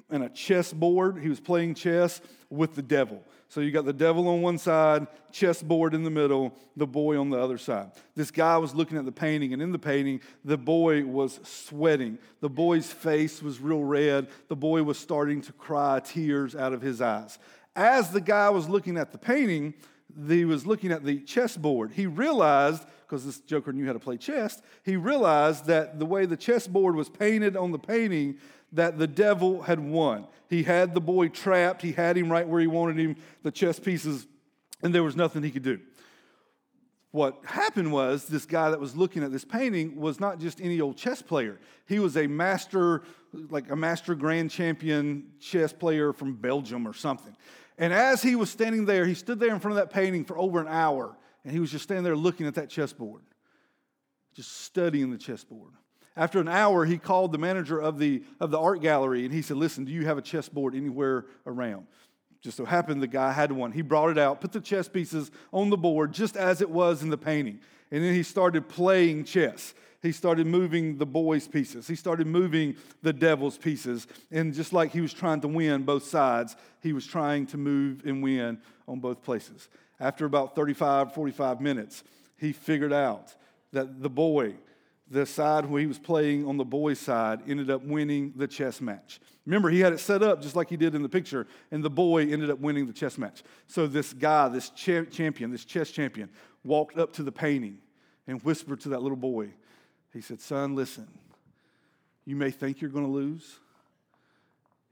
and 0.09 0.21
a 0.21 0.29
chessboard. 0.29 1.19
He 1.19 1.29
was 1.29 1.39
playing 1.39 1.75
chess 1.75 2.19
with 2.49 2.75
the 2.75 2.81
devil. 2.81 3.23
So 3.53 3.61
you 3.61 3.69
got 3.69 3.85
the 3.85 3.93
devil 3.93 4.27
on 4.29 4.41
one 4.41 4.57
side, 4.57 5.05
chessboard 5.31 5.93
in 5.93 6.01
the 6.01 6.09
middle, 6.09 6.57
the 6.75 6.87
boy 6.87 7.19
on 7.19 7.29
the 7.29 7.37
other 7.37 7.59
side. 7.59 7.91
This 8.15 8.31
guy 8.31 8.57
was 8.57 8.73
looking 8.73 8.97
at 8.97 9.05
the 9.05 9.11
painting, 9.11 9.53
and 9.53 9.61
in 9.61 9.71
the 9.71 9.77
painting, 9.77 10.21
the 10.43 10.57
boy 10.57 11.05
was 11.05 11.39
sweating. 11.43 12.17
The 12.39 12.49
boy's 12.49 12.91
face 12.91 13.43
was 13.43 13.59
real 13.59 13.83
red. 13.83 14.29
The 14.47 14.55
boy 14.55 14.81
was 14.81 14.97
starting 14.97 15.39
to 15.41 15.53
cry 15.53 15.99
tears 15.99 16.55
out 16.55 16.73
of 16.73 16.81
his 16.81 16.99
eyes. 16.99 17.37
As 17.75 18.09
the 18.09 18.21
guy 18.21 18.49
was 18.49 18.67
looking 18.67 18.97
at 18.97 19.11
the 19.11 19.19
painting, 19.19 19.75
he 20.27 20.45
was 20.45 20.65
looking 20.65 20.91
at 20.91 21.03
the 21.03 21.19
chessboard. 21.19 21.91
He 21.91 22.07
realized, 22.07 22.83
because 23.13 23.27
this 23.27 23.41
joker 23.41 23.71
knew 23.71 23.85
how 23.85 23.93
to 23.93 23.99
play 23.99 24.17
chess, 24.17 24.59
he 24.81 24.95
realized 24.97 25.67
that 25.67 25.99
the 25.99 26.05
way 26.05 26.25
the 26.25 26.35
chessboard 26.35 26.95
was 26.95 27.09
painted 27.09 27.55
on 27.55 27.71
the 27.71 27.77
painting, 27.77 28.35
that 28.71 28.97
the 28.97 29.05
devil 29.05 29.61
had 29.61 29.79
won. 29.79 30.25
He 30.49 30.63
had 30.63 30.95
the 30.95 30.99
boy 30.99 31.27
trapped, 31.27 31.83
he 31.83 31.91
had 31.91 32.17
him 32.17 32.31
right 32.31 32.47
where 32.47 32.59
he 32.59 32.65
wanted 32.65 32.97
him, 32.97 33.15
the 33.43 33.51
chess 33.51 33.79
pieces, 33.79 34.25
and 34.81 34.95
there 34.95 35.03
was 35.03 35.15
nothing 35.15 35.43
he 35.43 35.51
could 35.51 35.61
do. 35.61 35.79
What 37.11 37.37
happened 37.45 37.91
was 37.91 38.25
this 38.25 38.47
guy 38.47 38.71
that 38.71 38.79
was 38.79 38.95
looking 38.95 39.21
at 39.21 39.31
this 39.31 39.45
painting 39.45 39.95
was 39.95 40.19
not 40.19 40.39
just 40.39 40.59
any 40.59 40.81
old 40.81 40.97
chess 40.97 41.21
player. 41.21 41.59
He 41.85 41.99
was 41.99 42.17
a 42.17 42.25
master, 42.25 43.03
like 43.51 43.69
a 43.69 43.75
master 43.75 44.15
grand 44.15 44.49
champion 44.49 45.33
chess 45.39 45.71
player 45.71 46.13
from 46.13 46.33
Belgium 46.33 46.87
or 46.87 46.93
something. 46.93 47.37
And 47.77 47.93
as 47.93 48.23
he 48.23 48.35
was 48.35 48.49
standing 48.49 48.85
there, 48.85 49.05
he 49.05 49.13
stood 49.13 49.39
there 49.39 49.53
in 49.53 49.59
front 49.59 49.77
of 49.77 49.87
that 49.87 49.93
painting 49.93 50.25
for 50.25 50.35
over 50.35 50.59
an 50.59 50.67
hour, 50.67 51.15
and 51.43 51.53
he 51.53 51.59
was 51.59 51.71
just 51.71 51.83
standing 51.83 52.03
there 52.03 52.15
looking 52.15 52.47
at 52.47 52.55
that 52.55 52.69
chessboard, 52.69 53.23
just 54.33 54.61
studying 54.61 55.11
the 55.11 55.17
chessboard. 55.17 55.71
After 56.15 56.39
an 56.39 56.47
hour, 56.47 56.85
he 56.85 56.97
called 56.97 57.31
the 57.31 57.37
manager 57.37 57.79
of 57.79 57.97
the, 57.97 58.23
of 58.39 58.51
the 58.51 58.59
art 58.59 58.81
gallery 58.81 59.25
and 59.25 59.33
he 59.33 59.41
said, 59.41 59.57
Listen, 59.57 59.83
do 59.83 59.91
you 59.91 60.05
have 60.05 60.17
a 60.17 60.21
chessboard 60.21 60.75
anywhere 60.75 61.25
around? 61.45 61.87
Just 62.41 62.57
so 62.57 62.65
happened 62.65 63.01
the 63.01 63.07
guy 63.07 63.31
had 63.31 63.51
one. 63.51 63.71
He 63.71 63.81
brought 63.81 64.09
it 64.09 64.17
out, 64.17 64.41
put 64.41 64.51
the 64.51 64.59
chess 64.59 64.87
pieces 64.87 65.31
on 65.51 65.69
the 65.69 65.77
board 65.77 66.13
just 66.13 66.35
as 66.35 66.61
it 66.61 66.69
was 66.69 67.01
in 67.01 67.09
the 67.09 67.17
painting. 67.17 67.59
And 67.89 68.03
then 68.03 68.13
he 68.13 68.23
started 68.23 68.67
playing 68.67 69.23
chess. 69.23 69.73
He 70.01 70.11
started 70.11 70.45
moving 70.45 70.97
the 70.97 71.05
boy's 71.05 71.47
pieces. 71.47 71.87
He 71.87 71.95
started 71.95 72.27
moving 72.27 72.75
the 73.01 73.13
devil's 73.13 73.57
pieces. 73.57 74.05
And 74.29 74.53
just 74.53 74.73
like 74.73 74.91
he 74.91 74.99
was 74.99 75.13
trying 75.13 75.39
to 75.41 75.47
win 75.47 75.83
both 75.83 76.03
sides, 76.03 76.57
he 76.81 76.91
was 76.91 77.07
trying 77.07 77.45
to 77.47 77.57
move 77.57 78.01
and 78.05 78.21
win 78.21 78.59
on 78.85 78.99
both 78.99 79.23
places. 79.23 79.69
After 80.03 80.25
about 80.25 80.53
35, 80.53 81.13
45 81.13 81.61
minutes, 81.61 82.03
he 82.37 82.51
figured 82.51 82.91
out 82.91 83.33
that 83.71 84.01
the 84.01 84.09
boy 84.09 84.55
the 85.09 85.25
side 85.25 85.65
where 85.65 85.79
he 85.79 85.87
was 85.87 85.99
playing 85.99 86.45
on 86.45 86.57
the 86.57 86.65
boys' 86.65 86.99
side 86.99 87.41
ended 87.47 87.69
up 87.69 87.83
winning 87.83 88.33
the 88.35 88.47
chess 88.47 88.81
match. 88.81 89.19
Remember, 89.45 89.69
he 89.69 89.79
had 89.79 89.93
it 89.93 89.99
set 89.99 90.23
up 90.23 90.41
just 90.41 90.55
like 90.55 90.69
he 90.69 90.77
did 90.77 90.95
in 90.95 91.03
the 91.03 91.09
picture, 91.09 91.45
and 91.71 91.83
the 91.83 91.89
boy 91.89 92.23
ended 92.23 92.49
up 92.49 92.59
winning 92.59 92.87
the 92.87 92.93
chess 92.93 93.17
match. 93.17 93.43
So 93.67 93.85
this 93.85 94.11
guy, 94.13 94.47
this 94.47 94.69
cha- 94.71 95.05
champion, 95.05 95.51
this 95.51 95.65
chess 95.65 95.91
champion, 95.91 96.29
walked 96.63 96.97
up 96.97 97.13
to 97.13 97.23
the 97.23 97.31
painting 97.31 97.77
and 98.27 98.41
whispered 98.43 98.81
to 98.81 98.89
that 98.89 99.01
little 99.01 99.17
boy. 99.17 99.49
He 100.13 100.21
said, 100.21 100.41
Son, 100.41 100.75
listen, 100.75 101.07
you 102.25 102.35
may 102.35 102.51
think 102.51 102.81
you're 102.81 102.89
going 102.89 103.05
to 103.05 103.11
lose. 103.11 103.59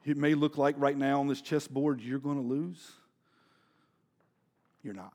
It 0.05 0.17
may 0.17 0.35
look 0.35 0.57
like 0.57 0.75
right 0.77 0.97
now 0.97 1.19
on 1.19 1.27
this 1.27 1.41
chessboard 1.41 2.01
you're 2.01 2.19
going 2.19 2.41
to 2.41 2.47
lose. 2.47 2.91
You're 4.83 4.93
not. 4.93 5.13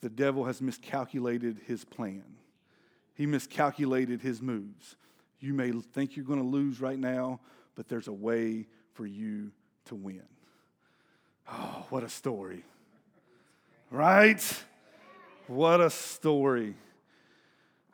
The 0.00 0.08
devil 0.08 0.44
has 0.44 0.62
miscalculated 0.62 1.60
his 1.66 1.84
plan. 1.84 2.24
He 3.14 3.26
miscalculated 3.26 4.22
his 4.22 4.40
moves. 4.40 4.96
You 5.40 5.52
may 5.52 5.72
think 5.72 6.16
you're 6.16 6.24
going 6.24 6.38
to 6.38 6.44
lose 6.44 6.80
right 6.80 6.98
now, 6.98 7.40
but 7.74 7.88
there's 7.88 8.08
a 8.08 8.12
way 8.12 8.66
for 8.94 9.06
you 9.06 9.52
to 9.86 9.94
win. 9.94 10.22
Oh, 11.50 11.86
what 11.90 12.02
a 12.02 12.08
story. 12.08 12.64
Right? 13.90 14.42
What 15.46 15.80
a 15.80 15.90
story. 15.90 16.74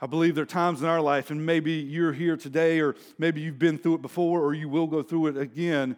I 0.01 0.07
believe 0.07 0.35
there 0.35 0.43
are 0.43 0.47
times 0.47 0.83
in 0.83 0.89
our 0.89 1.01
life, 1.01 1.31
and 1.31 1.45
maybe 1.45 1.73
you're 1.73 2.13
here 2.13 2.37
today, 2.37 2.81
or 2.81 2.95
maybe 3.19 3.41
you've 3.41 3.59
been 3.59 3.79
through 3.79 3.95
it 3.95 4.03
before, 4.03 4.43
or 4.43 4.55
you 4.55 4.69
will 4.69 4.87
go 4.87 5.03
through 5.03 5.29
it 5.29 5.37
again, 5.39 5.97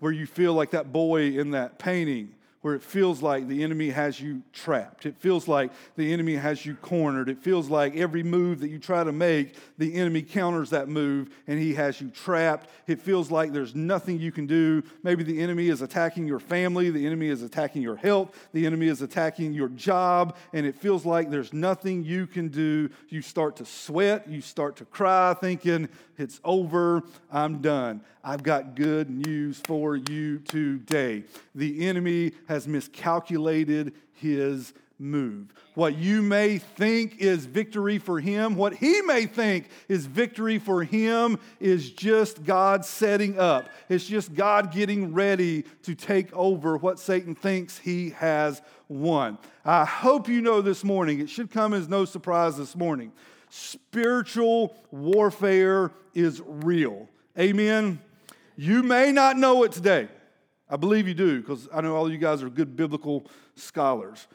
where 0.00 0.12
you 0.12 0.26
feel 0.26 0.52
like 0.52 0.72
that 0.72 0.92
boy 0.92 1.38
in 1.38 1.52
that 1.52 1.78
painting 1.78 2.34
where 2.62 2.74
it 2.74 2.82
feels 2.82 3.22
like 3.22 3.48
the 3.48 3.62
enemy 3.62 3.88
has 3.88 4.20
you 4.20 4.42
trapped. 4.52 5.06
It 5.06 5.16
feels 5.16 5.48
like 5.48 5.72
the 5.96 6.12
enemy 6.12 6.36
has 6.36 6.66
you 6.66 6.74
cornered. 6.74 7.30
It 7.30 7.38
feels 7.38 7.70
like 7.70 7.96
every 7.96 8.22
move 8.22 8.60
that 8.60 8.68
you 8.68 8.78
try 8.78 9.02
to 9.02 9.12
make, 9.12 9.54
the 9.78 9.94
enemy 9.94 10.20
counters 10.20 10.70
that 10.70 10.88
move 10.88 11.30
and 11.46 11.58
he 11.58 11.74
has 11.74 12.00
you 12.00 12.10
trapped. 12.10 12.68
It 12.86 13.00
feels 13.00 13.30
like 13.30 13.52
there's 13.52 13.74
nothing 13.74 14.18
you 14.18 14.30
can 14.30 14.46
do. 14.46 14.82
Maybe 15.02 15.24
the 15.24 15.40
enemy 15.40 15.68
is 15.68 15.80
attacking 15.80 16.26
your 16.26 16.40
family, 16.40 16.90
the 16.90 17.06
enemy 17.06 17.28
is 17.28 17.42
attacking 17.42 17.80
your 17.80 17.96
health, 17.96 18.36
the 18.52 18.66
enemy 18.66 18.88
is 18.88 19.00
attacking 19.00 19.54
your 19.54 19.68
job, 19.68 20.36
and 20.52 20.66
it 20.66 20.74
feels 20.74 21.06
like 21.06 21.30
there's 21.30 21.54
nothing 21.54 22.04
you 22.04 22.26
can 22.26 22.48
do. 22.48 22.90
You 23.08 23.22
start 23.22 23.56
to 23.56 23.64
sweat, 23.64 24.28
you 24.28 24.42
start 24.42 24.76
to 24.76 24.84
cry, 24.84 25.34
thinking, 25.34 25.88
it's 26.18 26.40
over, 26.44 27.02
I'm 27.32 27.62
done. 27.62 28.02
I've 28.22 28.42
got 28.42 28.74
good 28.74 29.08
news 29.08 29.60
for 29.64 29.96
you 29.96 30.40
today. 30.40 31.24
The 31.54 31.86
enemy 31.86 32.32
has 32.50 32.66
miscalculated 32.66 33.92
his 34.14 34.74
move. 34.98 35.54
What 35.74 35.96
you 35.96 36.20
may 36.20 36.58
think 36.58 37.18
is 37.18 37.46
victory 37.46 37.98
for 37.98 38.18
him, 38.18 38.56
what 38.56 38.74
he 38.74 39.02
may 39.02 39.26
think 39.26 39.68
is 39.86 40.06
victory 40.06 40.58
for 40.58 40.82
him, 40.82 41.38
is 41.60 41.92
just 41.92 42.42
God 42.42 42.84
setting 42.84 43.38
up. 43.38 43.68
It's 43.88 44.04
just 44.04 44.34
God 44.34 44.72
getting 44.72 45.14
ready 45.14 45.62
to 45.84 45.94
take 45.94 46.32
over 46.32 46.76
what 46.76 46.98
Satan 46.98 47.36
thinks 47.36 47.78
he 47.78 48.10
has 48.10 48.60
won. 48.88 49.38
I 49.64 49.84
hope 49.84 50.28
you 50.28 50.40
know 50.40 50.60
this 50.60 50.82
morning, 50.82 51.20
it 51.20 51.30
should 51.30 51.52
come 51.52 51.72
as 51.72 51.88
no 51.88 52.04
surprise 52.04 52.56
this 52.56 52.74
morning. 52.74 53.12
Spiritual 53.48 54.74
warfare 54.90 55.92
is 56.14 56.42
real. 56.44 57.08
Amen. 57.38 58.00
You 58.56 58.82
may 58.82 59.12
not 59.12 59.36
know 59.36 59.62
it 59.62 59.70
today. 59.70 60.08
I 60.70 60.76
believe 60.76 61.08
you 61.08 61.14
do 61.14 61.40
because 61.40 61.68
I 61.74 61.80
know 61.80 61.96
all 61.96 62.10
you 62.10 62.18
guys 62.18 62.42
are 62.42 62.48
good 62.48 62.76
biblical 62.76 63.26
scholars. 63.56 64.28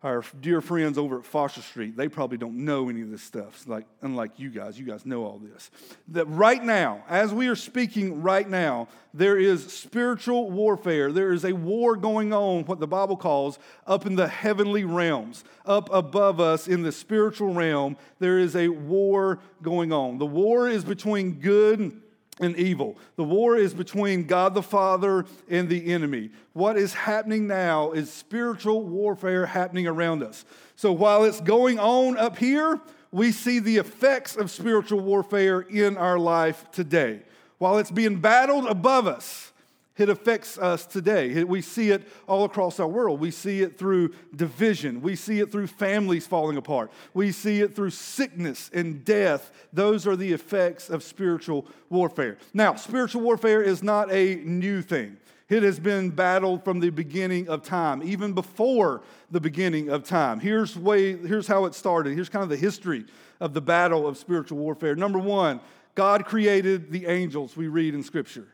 Our 0.00 0.22
dear 0.40 0.60
friends 0.60 0.96
over 0.96 1.18
at 1.18 1.24
Foster 1.24 1.60
Street, 1.60 1.96
they 1.96 2.06
probably 2.08 2.38
don't 2.38 2.58
know 2.64 2.88
any 2.88 3.02
of 3.02 3.10
this 3.10 3.22
stuff, 3.22 3.66
like, 3.66 3.84
unlike 4.00 4.38
you 4.38 4.48
guys. 4.48 4.78
You 4.78 4.86
guys 4.86 5.04
know 5.04 5.24
all 5.24 5.40
this. 5.40 5.72
That 6.06 6.26
right 6.26 6.62
now, 6.62 7.02
as 7.08 7.32
we 7.32 7.48
are 7.48 7.56
speaking 7.56 8.22
right 8.22 8.48
now, 8.48 8.86
there 9.12 9.36
is 9.36 9.72
spiritual 9.72 10.52
warfare. 10.52 11.10
There 11.10 11.32
is 11.32 11.44
a 11.44 11.52
war 11.52 11.96
going 11.96 12.32
on, 12.32 12.64
what 12.66 12.78
the 12.78 12.86
Bible 12.86 13.16
calls, 13.16 13.58
up 13.88 14.06
in 14.06 14.14
the 14.14 14.28
heavenly 14.28 14.84
realms, 14.84 15.42
up 15.66 15.92
above 15.92 16.38
us 16.38 16.68
in 16.68 16.84
the 16.84 16.92
spiritual 16.92 17.52
realm. 17.52 17.96
There 18.20 18.38
is 18.38 18.54
a 18.54 18.68
war 18.68 19.40
going 19.62 19.92
on. 19.92 20.18
The 20.18 20.26
war 20.26 20.68
is 20.68 20.84
between 20.84 21.40
good 21.40 22.00
and 22.40 22.56
evil. 22.56 22.96
The 23.16 23.24
war 23.24 23.56
is 23.56 23.74
between 23.74 24.24
God 24.24 24.54
the 24.54 24.62
Father 24.62 25.24
and 25.48 25.68
the 25.68 25.92
enemy. 25.92 26.30
What 26.52 26.76
is 26.76 26.94
happening 26.94 27.46
now 27.46 27.92
is 27.92 28.12
spiritual 28.12 28.84
warfare 28.84 29.46
happening 29.46 29.86
around 29.86 30.22
us. 30.22 30.44
So 30.76 30.92
while 30.92 31.24
it's 31.24 31.40
going 31.40 31.78
on 31.78 32.16
up 32.16 32.38
here, 32.38 32.80
we 33.10 33.32
see 33.32 33.58
the 33.58 33.78
effects 33.78 34.36
of 34.36 34.50
spiritual 34.50 35.00
warfare 35.00 35.60
in 35.60 35.96
our 35.96 36.18
life 36.18 36.70
today. 36.70 37.22
While 37.58 37.78
it's 37.78 37.90
being 37.90 38.20
battled 38.20 38.66
above 38.66 39.06
us, 39.06 39.52
it 39.98 40.08
affects 40.08 40.58
us 40.58 40.86
today. 40.86 41.42
We 41.44 41.60
see 41.60 41.90
it 41.90 42.08
all 42.26 42.44
across 42.44 42.78
our 42.80 42.88
world. 42.88 43.20
We 43.20 43.30
see 43.30 43.62
it 43.62 43.78
through 43.78 44.14
division. 44.34 45.02
We 45.02 45.16
see 45.16 45.40
it 45.40 45.50
through 45.50 45.66
families 45.66 46.26
falling 46.26 46.56
apart. 46.56 46.90
We 47.14 47.32
see 47.32 47.60
it 47.60 47.74
through 47.74 47.90
sickness 47.90 48.70
and 48.72 49.04
death. 49.04 49.50
Those 49.72 50.06
are 50.06 50.16
the 50.16 50.32
effects 50.32 50.88
of 50.88 51.02
spiritual 51.02 51.66
warfare. 51.90 52.38
Now, 52.54 52.76
spiritual 52.76 53.22
warfare 53.22 53.62
is 53.62 53.82
not 53.82 54.10
a 54.12 54.36
new 54.36 54.82
thing. 54.82 55.16
It 55.48 55.62
has 55.62 55.80
been 55.80 56.10
battled 56.10 56.62
from 56.62 56.78
the 56.78 56.90
beginning 56.90 57.48
of 57.48 57.62
time, 57.62 58.02
even 58.02 58.34
before 58.34 59.02
the 59.30 59.40
beginning 59.40 59.88
of 59.88 60.04
time. 60.04 60.40
Here's, 60.40 60.76
way, 60.76 61.16
here's 61.16 61.46
how 61.46 61.64
it 61.64 61.74
started. 61.74 62.14
Here's 62.14 62.28
kind 62.28 62.42
of 62.42 62.50
the 62.50 62.56
history 62.56 63.06
of 63.40 63.54
the 63.54 63.62
battle 63.62 64.06
of 64.06 64.18
spiritual 64.18 64.58
warfare. 64.58 64.94
Number 64.94 65.18
one, 65.18 65.60
God 65.94 66.26
created 66.26 66.92
the 66.92 67.06
angels, 67.06 67.56
we 67.56 67.66
read 67.66 67.94
in 67.94 68.02
Scripture. 68.02 68.46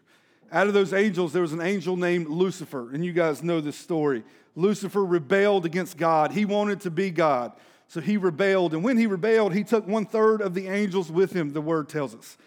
Out 0.55 0.69
of 0.69 0.73
those 0.73 0.93
angels, 0.93 1.33
there 1.33 1.43
was 1.43 1.53
an 1.53 1.61
angel 1.61 1.97
named 1.97 2.29
Lucifer, 2.29 2.95
and 2.95 3.05
you 3.05 3.13
guys 3.13 3.43
know 3.43 3.61
this 3.61 3.77
story. 3.77 4.23
Lucifer 4.55 5.05
rebelled 5.05 5.67
against 5.67 5.97
God. 5.97 6.31
He 6.31 6.45
wanted 6.45 6.83
to 6.83 6.93
be 6.93 7.11
God, 7.11 7.51
so 7.89 8.01
he 8.01 8.17
rebelled. 8.17 8.73
And 8.73 8.85
when 8.85 8.97
he 8.97 9.09
rebelled, 9.09 9.53
he 9.53 9.65
took 9.65 9.85
one 9.89 10.07
third 10.07 10.41
of 10.41 10.55
the 10.55 10.69
angels 10.69 11.11
with 11.11 11.33
him, 11.33 11.53
the 11.53 11.61
word 11.61 11.89
tells 11.89 12.15
us. 12.15 12.39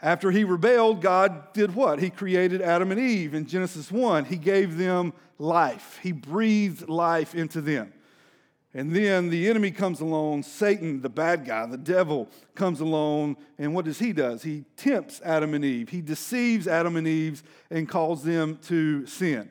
After 0.00 0.30
he 0.30 0.44
rebelled, 0.44 1.02
God 1.02 1.52
did 1.52 1.74
what? 1.74 1.98
He 1.98 2.08
created 2.08 2.62
Adam 2.62 2.92
and 2.92 3.00
Eve 3.00 3.34
in 3.34 3.46
Genesis 3.46 3.90
1. 3.90 4.26
He 4.26 4.36
gave 4.36 4.78
them 4.78 5.12
life, 5.36 5.98
He 6.04 6.12
breathed 6.12 6.88
life 6.88 7.34
into 7.34 7.60
them. 7.60 7.92
And 8.72 8.94
then 8.94 9.30
the 9.30 9.48
enemy 9.48 9.72
comes 9.72 10.00
along, 10.00 10.44
Satan, 10.44 11.02
the 11.02 11.08
bad 11.08 11.44
guy, 11.44 11.66
the 11.66 11.76
devil 11.76 12.28
comes 12.54 12.80
along, 12.80 13.36
and 13.58 13.74
what 13.74 13.84
does 13.84 13.98
he 13.98 14.12
does? 14.12 14.44
He 14.44 14.64
tempts 14.76 15.20
Adam 15.24 15.54
and 15.54 15.64
Eve. 15.64 15.88
He 15.88 16.00
deceives 16.00 16.68
Adam 16.68 16.96
and 16.96 17.06
Eve 17.06 17.42
and 17.68 17.88
calls 17.88 18.22
them 18.22 18.58
to 18.68 19.06
sin. 19.06 19.50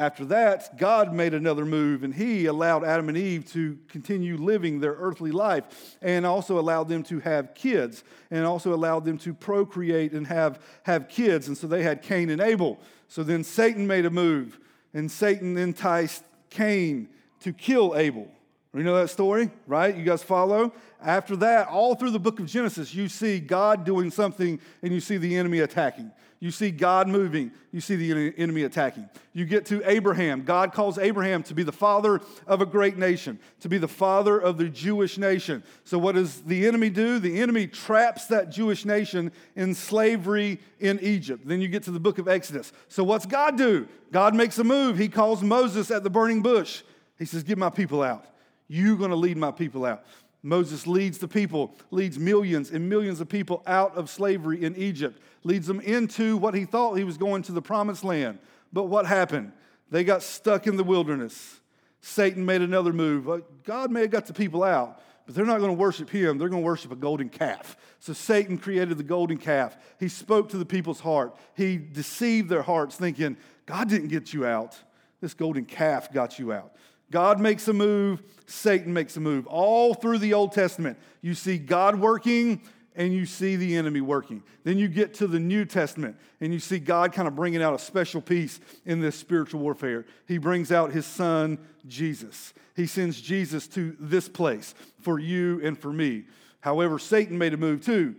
After 0.00 0.24
that, 0.26 0.78
God 0.78 1.12
made 1.12 1.34
another 1.34 1.66
move 1.66 2.04
and 2.04 2.14
he 2.14 2.46
allowed 2.46 2.84
Adam 2.84 3.10
and 3.10 3.18
Eve 3.18 3.44
to 3.52 3.78
continue 3.88 4.38
living 4.38 4.80
their 4.80 4.94
earthly 4.94 5.30
life 5.30 5.98
and 6.00 6.24
also 6.24 6.58
allowed 6.58 6.88
them 6.88 7.02
to 7.02 7.20
have 7.20 7.54
kids 7.54 8.02
and 8.30 8.46
also 8.46 8.72
allowed 8.72 9.04
them 9.04 9.18
to 9.18 9.34
procreate 9.34 10.12
and 10.12 10.26
have, 10.26 10.58
have 10.84 11.10
kids. 11.10 11.48
And 11.48 11.58
so 11.58 11.66
they 11.66 11.82
had 11.82 12.00
Cain 12.00 12.30
and 12.30 12.40
Abel. 12.40 12.80
So 13.08 13.22
then 13.22 13.44
Satan 13.44 13.86
made 13.86 14.06
a 14.06 14.10
move 14.10 14.58
and 14.94 15.10
Satan 15.10 15.58
enticed 15.58 16.24
Cain 16.48 17.10
to 17.40 17.52
kill 17.52 17.96
Abel. 17.96 18.28
You 18.72 18.84
know 18.84 18.94
that 18.94 19.10
story, 19.10 19.50
right? 19.66 19.96
You 19.96 20.04
guys 20.04 20.22
follow? 20.22 20.72
After 21.02 21.34
that, 21.36 21.66
all 21.68 21.96
through 21.96 22.10
the 22.10 22.20
book 22.20 22.38
of 22.38 22.46
Genesis, 22.46 22.94
you 22.94 23.08
see 23.08 23.40
God 23.40 23.84
doing 23.84 24.12
something 24.12 24.60
and 24.82 24.92
you 24.92 25.00
see 25.00 25.16
the 25.16 25.36
enemy 25.36 25.58
attacking. 25.60 26.12
You 26.42 26.50
see 26.50 26.70
God 26.70 27.06
moving, 27.06 27.52
you 27.70 27.82
see 27.82 27.96
the 27.96 28.32
enemy 28.38 28.62
attacking. 28.62 29.10
You 29.34 29.44
get 29.44 29.66
to 29.66 29.82
Abraham. 29.84 30.42
God 30.42 30.72
calls 30.72 30.96
Abraham 30.96 31.42
to 31.42 31.54
be 31.54 31.62
the 31.62 31.72
father 31.72 32.22
of 32.46 32.62
a 32.62 32.66
great 32.66 32.96
nation, 32.96 33.38
to 33.60 33.68
be 33.68 33.76
the 33.76 33.88
father 33.88 34.38
of 34.38 34.56
the 34.56 34.70
Jewish 34.70 35.18
nation. 35.18 35.62
So, 35.84 35.98
what 35.98 36.14
does 36.14 36.40
the 36.40 36.66
enemy 36.66 36.88
do? 36.88 37.18
The 37.18 37.40
enemy 37.40 37.66
traps 37.66 38.24
that 38.28 38.48
Jewish 38.50 38.86
nation 38.86 39.32
in 39.54 39.74
slavery 39.74 40.60
in 40.78 40.98
Egypt. 41.00 41.46
Then 41.46 41.60
you 41.60 41.68
get 41.68 41.82
to 41.82 41.90
the 41.90 42.00
book 42.00 42.18
of 42.18 42.26
Exodus. 42.26 42.72
So, 42.88 43.04
what's 43.04 43.26
God 43.26 43.58
do? 43.58 43.86
God 44.10 44.34
makes 44.34 44.58
a 44.58 44.64
move. 44.64 44.96
He 44.96 45.08
calls 45.08 45.42
Moses 45.42 45.90
at 45.90 46.04
the 46.04 46.10
burning 46.10 46.40
bush. 46.40 46.82
He 47.20 47.26
says, 47.26 47.44
Get 47.44 47.58
my 47.58 47.70
people 47.70 48.02
out. 48.02 48.26
You're 48.66 48.96
going 48.96 49.10
to 49.10 49.16
lead 49.16 49.36
my 49.36 49.52
people 49.52 49.84
out. 49.84 50.04
Moses 50.42 50.86
leads 50.86 51.18
the 51.18 51.28
people, 51.28 51.74
leads 51.90 52.18
millions 52.18 52.70
and 52.70 52.88
millions 52.88 53.20
of 53.20 53.28
people 53.28 53.62
out 53.66 53.94
of 53.94 54.08
slavery 54.08 54.64
in 54.64 54.74
Egypt, 54.74 55.20
leads 55.44 55.66
them 55.66 55.80
into 55.80 56.38
what 56.38 56.54
he 56.54 56.64
thought 56.64 56.94
he 56.94 57.04
was 57.04 57.18
going 57.18 57.42
to 57.42 57.52
the 57.52 57.60
promised 57.60 58.04
land. 58.04 58.38
But 58.72 58.84
what 58.84 59.06
happened? 59.06 59.52
They 59.90 60.02
got 60.02 60.22
stuck 60.22 60.66
in 60.66 60.76
the 60.76 60.84
wilderness. 60.84 61.60
Satan 62.00 62.46
made 62.46 62.62
another 62.62 62.92
move. 62.92 63.42
God 63.64 63.90
may 63.90 64.02
have 64.02 64.10
got 64.10 64.26
the 64.26 64.32
people 64.32 64.62
out, 64.64 65.02
but 65.26 65.34
they're 65.34 65.44
not 65.44 65.58
going 65.58 65.72
to 65.72 65.78
worship 65.78 66.08
him. 66.08 66.38
They're 66.38 66.48
going 66.48 66.62
to 66.62 66.66
worship 66.66 66.90
a 66.90 66.96
golden 66.96 67.28
calf. 67.28 67.76
So 67.98 68.14
Satan 68.14 68.56
created 68.56 68.96
the 68.96 69.04
golden 69.04 69.36
calf. 69.36 69.76
He 69.98 70.08
spoke 70.08 70.48
to 70.50 70.56
the 70.56 70.64
people's 70.64 71.00
heart. 71.00 71.36
He 71.54 71.76
deceived 71.76 72.48
their 72.48 72.62
hearts, 72.62 72.96
thinking, 72.96 73.36
God 73.66 73.90
didn't 73.90 74.08
get 74.08 74.32
you 74.32 74.46
out. 74.46 74.78
This 75.20 75.34
golden 75.34 75.66
calf 75.66 76.10
got 76.10 76.38
you 76.38 76.52
out. 76.52 76.72
God 77.10 77.40
makes 77.40 77.66
a 77.68 77.72
move, 77.72 78.22
Satan 78.46 78.92
makes 78.92 79.16
a 79.16 79.20
move. 79.20 79.46
All 79.46 79.94
through 79.94 80.18
the 80.18 80.34
Old 80.34 80.52
Testament, 80.52 80.98
you 81.22 81.34
see 81.34 81.58
God 81.58 81.98
working 81.98 82.62
and 82.94 83.12
you 83.12 83.26
see 83.26 83.56
the 83.56 83.76
enemy 83.76 84.00
working. 84.00 84.42
Then 84.64 84.78
you 84.78 84.88
get 84.88 85.14
to 85.14 85.26
the 85.26 85.38
New 85.38 85.64
Testament 85.64 86.16
and 86.40 86.52
you 86.52 86.58
see 86.58 86.78
God 86.78 87.12
kind 87.12 87.28
of 87.28 87.34
bringing 87.34 87.62
out 87.62 87.74
a 87.74 87.78
special 87.78 88.20
piece 88.20 88.60
in 88.84 89.00
this 89.00 89.16
spiritual 89.16 89.60
warfare. 89.60 90.06
He 90.26 90.38
brings 90.38 90.72
out 90.72 90.92
his 90.92 91.06
son, 91.06 91.58
Jesus. 91.86 92.52
He 92.76 92.86
sends 92.86 93.20
Jesus 93.20 93.66
to 93.68 93.96
this 93.98 94.28
place 94.28 94.74
for 95.00 95.18
you 95.18 95.60
and 95.62 95.78
for 95.78 95.92
me. 95.92 96.24
However, 96.60 96.98
Satan 96.98 97.38
made 97.38 97.54
a 97.54 97.56
move 97.56 97.84
too. 97.84 98.16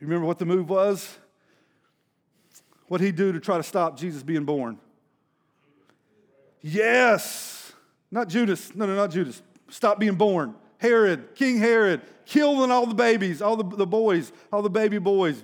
Remember 0.00 0.26
what 0.26 0.38
the 0.38 0.46
move 0.46 0.68
was? 0.68 1.18
What 2.88 2.98
did 2.98 3.06
he 3.06 3.12
do 3.12 3.32
to 3.32 3.40
try 3.40 3.56
to 3.56 3.62
stop 3.62 3.98
Jesus 3.98 4.22
being 4.22 4.44
born? 4.44 4.78
Yes. 6.62 7.55
Not 8.10 8.28
Judas. 8.28 8.74
No, 8.74 8.86
no, 8.86 8.94
not 8.94 9.10
Judas. 9.10 9.42
Stop 9.68 9.98
being 9.98 10.14
born. 10.14 10.54
Herod, 10.78 11.34
King 11.34 11.58
Herod, 11.58 12.02
killing 12.26 12.70
all 12.70 12.86
the 12.86 12.94
babies, 12.94 13.40
all 13.40 13.56
the, 13.56 13.76
the 13.76 13.86
boys, 13.86 14.32
all 14.52 14.62
the 14.62 14.70
baby 14.70 14.98
boys. 14.98 15.42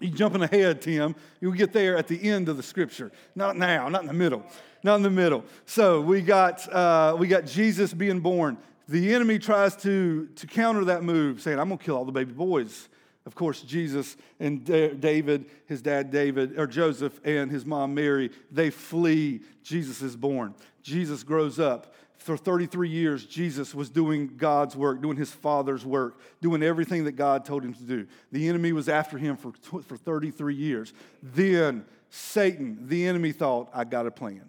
You're 0.00 0.14
jumping 0.14 0.42
ahead, 0.42 0.80
Tim. 0.80 1.16
You'll 1.40 1.52
get 1.52 1.72
there 1.72 1.96
at 1.96 2.06
the 2.06 2.22
end 2.22 2.48
of 2.48 2.56
the 2.56 2.62
scripture. 2.62 3.10
Not 3.34 3.56
now, 3.56 3.88
not 3.88 4.02
in 4.02 4.06
the 4.06 4.12
middle. 4.12 4.44
Not 4.84 4.96
in 4.96 5.02
the 5.02 5.10
middle. 5.10 5.44
So 5.66 6.00
we 6.00 6.20
got, 6.20 6.72
uh, 6.72 7.16
we 7.18 7.26
got 7.26 7.44
Jesus 7.44 7.92
being 7.92 8.20
born. 8.20 8.58
The 8.88 9.12
enemy 9.14 9.38
tries 9.38 9.74
to, 9.76 10.28
to 10.36 10.46
counter 10.46 10.84
that 10.86 11.02
move, 11.02 11.42
saying, 11.42 11.58
I'm 11.58 11.68
going 11.68 11.78
to 11.78 11.84
kill 11.84 11.96
all 11.96 12.04
the 12.04 12.12
baby 12.12 12.32
boys. 12.32 12.88
Of 13.28 13.34
course, 13.34 13.60
Jesus 13.60 14.16
and 14.40 14.64
David, 14.64 15.50
his 15.66 15.82
dad 15.82 16.10
David, 16.10 16.58
or 16.58 16.66
Joseph, 16.66 17.20
and 17.26 17.50
his 17.50 17.66
mom 17.66 17.94
Mary, 17.94 18.30
they 18.50 18.70
flee. 18.70 19.42
Jesus 19.62 20.00
is 20.00 20.16
born. 20.16 20.54
Jesus 20.82 21.24
grows 21.24 21.60
up. 21.60 21.94
For 22.16 22.38
33 22.38 22.88
years, 22.88 23.26
Jesus 23.26 23.74
was 23.74 23.90
doing 23.90 24.32
God's 24.38 24.74
work, 24.76 25.02
doing 25.02 25.18
his 25.18 25.30
Father's 25.30 25.84
work, 25.84 26.18
doing 26.40 26.62
everything 26.62 27.04
that 27.04 27.16
God 27.16 27.44
told 27.44 27.62
him 27.62 27.74
to 27.74 27.82
do. 27.82 28.06
The 28.32 28.48
enemy 28.48 28.72
was 28.72 28.88
after 28.88 29.18
him 29.18 29.36
for, 29.36 29.52
for 29.82 29.98
33 29.98 30.54
years. 30.54 30.94
Then 31.22 31.84
Satan, 32.08 32.78
the 32.88 33.06
enemy, 33.06 33.32
thought, 33.32 33.68
I 33.74 33.84
got 33.84 34.06
a 34.06 34.10
plan. 34.10 34.48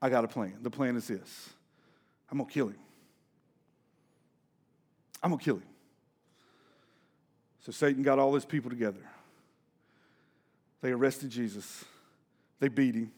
I 0.00 0.08
got 0.08 0.24
a 0.24 0.28
plan. 0.28 0.54
The 0.62 0.70
plan 0.70 0.96
is 0.96 1.08
this 1.08 1.50
I'm 2.32 2.38
going 2.38 2.48
to 2.48 2.54
kill 2.54 2.68
him. 2.68 2.78
I'm 5.22 5.28
going 5.28 5.40
to 5.40 5.44
kill 5.44 5.56
him. 5.56 5.67
So 7.68 7.72
Satan 7.72 8.02
got 8.02 8.18
all 8.18 8.32
his 8.34 8.46
people 8.46 8.70
together. 8.70 9.02
They 10.80 10.90
arrested 10.90 11.28
Jesus. 11.28 11.84
They 12.60 12.68
beat 12.68 12.94
him. 12.94 13.12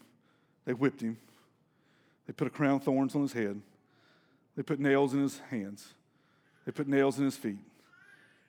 They 0.65 0.73
whipped 0.73 0.99
him. 0.99 1.15
They 2.27 2.33
put 2.33 2.47
a 2.47 2.49
crown 2.49 2.75
of 2.75 2.83
thorns 2.83 3.15
on 3.15 3.21
his 3.21 3.31
head. 3.31 3.61
They 4.57 4.63
put 4.63 4.77
nails 4.77 5.13
in 5.13 5.21
his 5.21 5.39
hands. 5.49 5.93
They 6.65 6.73
put 6.73 6.89
nails 6.89 7.17
in 7.17 7.23
his 7.23 7.37
feet. 7.37 7.59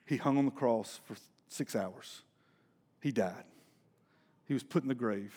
He 0.05 0.17
hung 0.17 0.37
on 0.37 0.43
the 0.43 0.51
cross 0.51 0.99
for 1.05 1.15
six 1.47 1.73
hours. 1.73 2.23
He 2.99 3.13
died. 3.13 3.45
He 4.45 4.53
was 4.53 4.63
put 4.63 4.83
in 4.83 4.89
the 4.89 4.95
grave. 4.95 5.33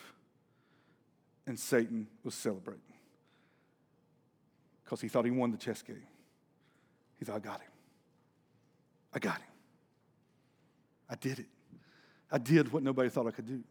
And 1.45 1.57
Satan 1.57 2.07
was 2.25 2.35
celebrating 2.35 2.81
because 4.83 4.99
he 4.99 5.07
thought 5.07 5.23
he 5.23 5.31
won 5.31 5.51
the 5.51 5.57
chess 5.57 5.81
game. 5.81 6.03
He 7.19 7.23
thought, 7.23 7.37
I 7.37 7.39
got 7.39 7.61
him. 7.61 7.71
I 9.13 9.19
got 9.19 9.37
him. 9.37 9.47
I 11.09 11.15
did 11.15 11.39
it. 11.39 11.47
I 12.31 12.37
did 12.37 12.71
what 12.71 12.83
nobody 12.83 13.09
thought 13.09 13.27
I 13.27 13.31
could 13.31 13.47
do. 13.47 13.63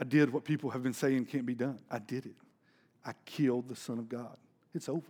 I 0.00 0.04
did 0.04 0.32
what 0.32 0.44
people 0.44 0.70
have 0.70 0.82
been 0.82 0.92
saying 0.92 1.24
can't 1.26 1.46
be 1.46 1.54
done. 1.54 1.78
I 1.90 1.98
did 1.98 2.26
it. 2.26 2.36
I 3.04 3.12
killed 3.24 3.68
the 3.68 3.76
Son 3.76 3.98
of 3.98 4.08
God. 4.08 4.36
It's 4.74 4.88
over. 4.88 5.02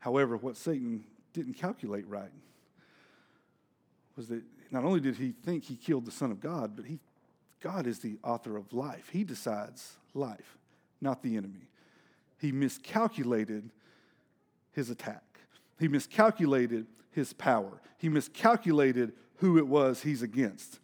However, 0.00 0.36
what 0.36 0.56
Satan 0.56 1.04
didn't 1.32 1.54
calculate 1.54 2.06
right 2.08 2.30
was 4.16 4.28
that 4.28 4.42
not 4.70 4.84
only 4.84 5.00
did 5.00 5.16
he 5.16 5.32
think 5.32 5.64
he 5.64 5.76
killed 5.76 6.06
the 6.06 6.10
Son 6.10 6.30
of 6.30 6.40
God, 6.40 6.74
but 6.74 6.86
he, 6.86 6.98
God 7.60 7.86
is 7.86 7.98
the 8.00 8.18
author 8.24 8.56
of 8.56 8.72
life. 8.72 9.08
He 9.12 9.24
decides 9.24 9.96
life, 10.14 10.56
not 11.00 11.22
the 11.22 11.36
enemy. 11.36 11.68
He 12.38 12.52
miscalculated 12.52 13.70
his 14.72 14.90
attack, 14.90 15.22
he 15.78 15.88
miscalculated 15.88 16.86
his 17.10 17.32
power, 17.32 17.80
he 17.98 18.08
miscalculated 18.08 19.12
who 19.38 19.58
it 19.58 19.66
was 19.66 20.02
he's 20.02 20.22
against. 20.22 20.78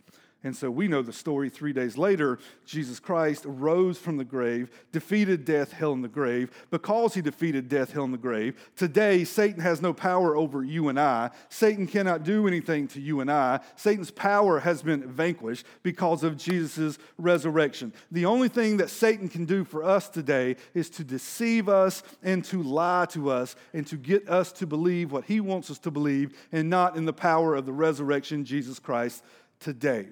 And 0.44 0.56
so 0.56 0.72
we 0.72 0.88
know 0.88 1.02
the 1.02 1.12
story. 1.12 1.48
Three 1.48 1.72
days 1.72 1.96
later, 1.96 2.38
Jesus 2.66 2.98
Christ 2.98 3.44
rose 3.46 3.96
from 3.96 4.16
the 4.16 4.24
grave, 4.24 4.70
defeated 4.90 5.44
death, 5.44 5.72
hell, 5.72 5.92
and 5.92 6.02
the 6.02 6.08
grave. 6.08 6.50
Because 6.70 7.14
he 7.14 7.22
defeated 7.22 7.68
death, 7.68 7.92
hell, 7.92 8.04
and 8.04 8.12
the 8.12 8.18
grave, 8.18 8.56
today 8.74 9.22
Satan 9.22 9.62
has 9.62 9.80
no 9.80 9.92
power 9.92 10.36
over 10.36 10.64
you 10.64 10.88
and 10.88 10.98
I. 10.98 11.30
Satan 11.48 11.86
cannot 11.86 12.24
do 12.24 12.48
anything 12.48 12.88
to 12.88 13.00
you 13.00 13.20
and 13.20 13.30
I. 13.30 13.60
Satan's 13.76 14.10
power 14.10 14.58
has 14.58 14.82
been 14.82 15.08
vanquished 15.08 15.64
because 15.84 16.24
of 16.24 16.36
Jesus' 16.36 16.98
resurrection. 17.18 17.92
The 18.10 18.26
only 18.26 18.48
thing 18.48 18.78
that 18.78 18.90
Satan 18.90 19.28
can 19.28 19.44
do 19.44 19.62
for 19.64 19.84
us 19.84 20.08
today 20.08 20.56
is 20.74 20.90
to 20.90 21.04
deceive 21.04 21.68
us 21.68 22.02
and 22.20 22.44
to 22.46 22.64
lie 22.64 23.06
to 23.10 23.30
us 23.30 23.54
and 23.72 23.86
to 23.86 23.96
get 23.96 24.28
us 24.28 24.50
to 24.54 24.66
believe 24.66 25.12
what 25.12 25.24
he 25.24 25.40
wants 25.40 25.70
us 25.70 25.78
to 25.80 25.92
believe 25.92 26.36
and 26.50 26.68
not 26.68 26.96
in 26.96 27.04
the 27.04 27.12
power 27.12 27.54
of 27.54 27.64
the 27.64 27.72
resurrection, 27.72 28.44
Jesus 28.44 28.80
Christ, 28.80 29.22
today. 29.60 30.08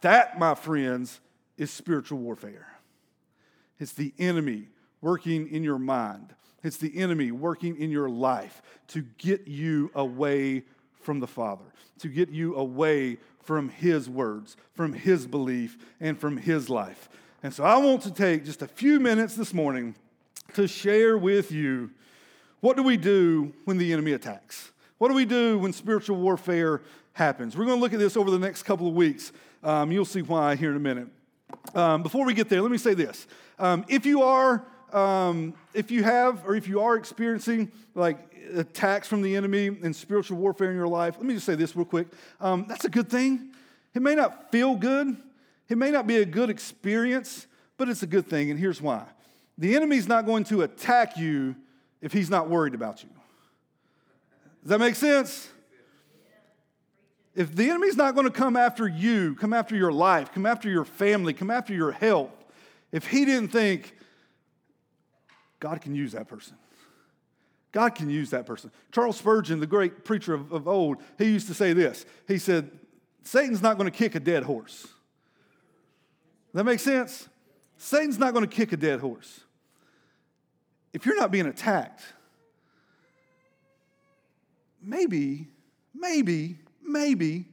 That, 0.00 0.38
my 0.38 0.54
friends, 0.54 1.20
is 1.56 1.70
spiritual 1.70 2.18
warfare. 2.18 2.66
It's 3.78 3.92
the 3.92 4.12
enemy 4.18 4.68
working 5.00 5.48
in 5.48 5.64
your 5.64 5.78
mind, 5.78 6.34
it's 6.62 6.76
the 6.76 6.96
enemy 6.96 7.32
working 7.32 7.76
in 7.76 7.90
your 7.90 8.08
life 8.08 8.62
to 8.88 9.02
get 9.18 9.48
you 9.48 9.90
away 9.94 10.62
from 11.00 11.18
the 11.18 11.26
Father, 11.26 11.64
to 11.98 12.08
get 12.08 12.28
you 12.28 12.54
away 12.54 13.18
from 13.42 13.68
His 13.68 14.08
words, 14.08 14.56
from 14.74 14.92
His 14.92 15.26
belief, 15.26 15.76
and 16.00 16.18
from 16.18 16.36
His 16.36 16.70
life. 16.70 17.08
And 17.42 17.52
so 17.52 17.64
I 17.64 17.76
want 17.78 18.02
to 18.02 18.12
take 18.12 18.44
just 18.44 18.62
a 18.62 18.68
few 18.68 19.00
minutes 19.00 19.34
this 19.34 19.52
morning 19.52 19.96
to 20.54 20.68
share 20.68 21.18
with 21.18 21.50
you 21.50 21.90
what 22.60 22.76
do 22.76 22.84
we 22.84 22.96
do 22.96 23.52
when 23.64 23.76
the 23.76 23.92
enemy 23.92 24.12
attacks? 24.12 24.70
What 24.98 25.08
do 25.08 25.14
we 25.14 25.24
do 25.24 25.58
when 25.58 25.72
spiritual 25.72 26.16
warfare 26.16 26.82
happens? 27.12 27.56
We're 27.56 27.64
going 27.64 27.78
to 27.78 27.82
look 27.82 27.92
at 27.92 27.98
this 27.98 28.16
over 28.16 28.30
the 28.30 28.38
next 28.38 28.62
couple 28.62 28.86
of 28.86 28.94
weeks. 28.94 29.32
Um, 29.62 29.92
you'll 29.92 30.04
see 30.04 30.22
why 30.22 30.56
here 30.56 30.70
in 30.70 30.76
a 30.76 30.80
minute. 30.80 31.08
Um, 31.74 32.02
before 32.02 32.24
we 32.26 32.34
get 32.34 32.48
there, 32.48 32.60
let 32.62 32.70
me 32.70 32.78
say 32.78 32.94
this. 32.94 33.26
Um, 33.58 33.84
if 33.88 34.04
you 34.04 34.22
are, 34.22 34.64
um, 34.92 35.54
if 35.72 35.90
you 35.90 36.02
have, 36.02 36.44
or 36.44 36.56
if 36.56 36.66
you 36.66 36.80
are 36.80 36.96
experiencing 36.96 37.70
like 37.94 38.18
attacks 38.54 39.06
from 39.06 39.22
the 39.22 39.36
enemy 39.36 39.68
and 39.68 39.94
spiritual 39.94 40.38
warfare 40.38 40.70
in 40.70 40.76
your 40.76 40.88
life, 40.88 41.16
let 41.16 41.26
me 41.26 41.34
just 41.34 41.46
say 41.46 41.54
this 41.54 41.76
real 41.76 41.84
quick. 41.84 42.08
Um, 42.40 42.66
that's 42.68 42.84
a 42.84 42.90
good 42.90 43.08
thing. 43.08 43.50
It 43.94 44.02
may 44.02 44.14
not 44.14 44.50
feel 44.50 44.74
good, 44.74 45.16
it 45.68 45.78
may 45.78 45.90
not 45.90 46.06
be 46.06 46.16
a 46.16 46.24
good 46.24 46.50
experience, 46.50 47.46
but 47.76 47.88
it's 47.88 48.02
a 48.02 48.06
good 48.06 48.26
thing, 48.26 48.50
and 48.50 48.58
here's 48.58 48.80
why. 48.80 49.04
The 49.58 49.76
enemy's 49.76 50.08
not 50.08 50.26
going 50.26 50.44
to 50.44 50.62
attack 50.62 51.16
you 51.16 51.54
if 52.00 52.12
he's 52.12 52.30
not 52.30 52.48
worried 52.48 52.74
about 52.74 53.02
you. 53.02 53.10
Does 54.62 54.70
that 54.70 54.78
make 54.78 54.94
sense? 54.94 55.48
If 57.34 57.54
the 57.54 57.70
enemy's 57.70 57.96
not 57.96 58.14
going 58.14 58.26
to 58.26 58.32
come 58.32 58.56
after 58.56 58.86
you, 58.86 59.34
come 59.34 59.52
after 59.52 59.74
your 59.74 59.92
life, 59.92 60.32
come 60.32 60.44
after 60.44 60.68
your 60.68 60.84
family, 60.84 61.32
come 61.32 61.50
after 61.50 61.72
your 61.72 61.92
health, 61.92 62.32
if 62.90 63.06
he 63.06 63.24
didn't 63.24 63.48
think 63.48 63.96
God 65.58 65.80
can 65.80 65.94
use 65.94 66.12
that 66.12 66.28
person, 66.28 66.56
God 67.72 67.94
can 67.94 68.10
use 68.10 68.30
that 68.30 68.44
person. 68.44 68.70
Charles 68.90 69.16
Spurgeon, 69.16 69.60
the 69.60 69.66
great 69.66 70.04
preacher 70.04 70.34
of, 70.34 70.52
of 70.52 70.68
old, 70.68 70.98
he 71.16 71.24
used 71.24 71.46
to 71.48 71.54
say 71.54 71.72
this. 71.72 72.04
He 72.28 72.36
said, 72.36 72.70
Satan's 73.22 73.62
not 73.62 73.78
going 73.78 73.90
to 73.90 73.96
kick 73.96 74.14
a 74.14 74.20
dead 74.20 74.42
horse. 74.42 74.86
That 76.52 76.64
makes 76.64 76.82
sense? 76.82 77.28
Satan's 77.78 78.18
not 78.18 78.34
going 78.34 78.46
to 78.46 78.54
kick 78.54 78.72
a 78.72 78.76
dead 78.76 79.00
horse. 79.00 79.40
If 80.92 81.06
you're 81.06 81.16
not 81.16 81.30
being 81.30 81.46
attacked, 81.46 82.02
maybe, 84.82 85.48
maybe 85.94 86.58
maybe 86.84 87.46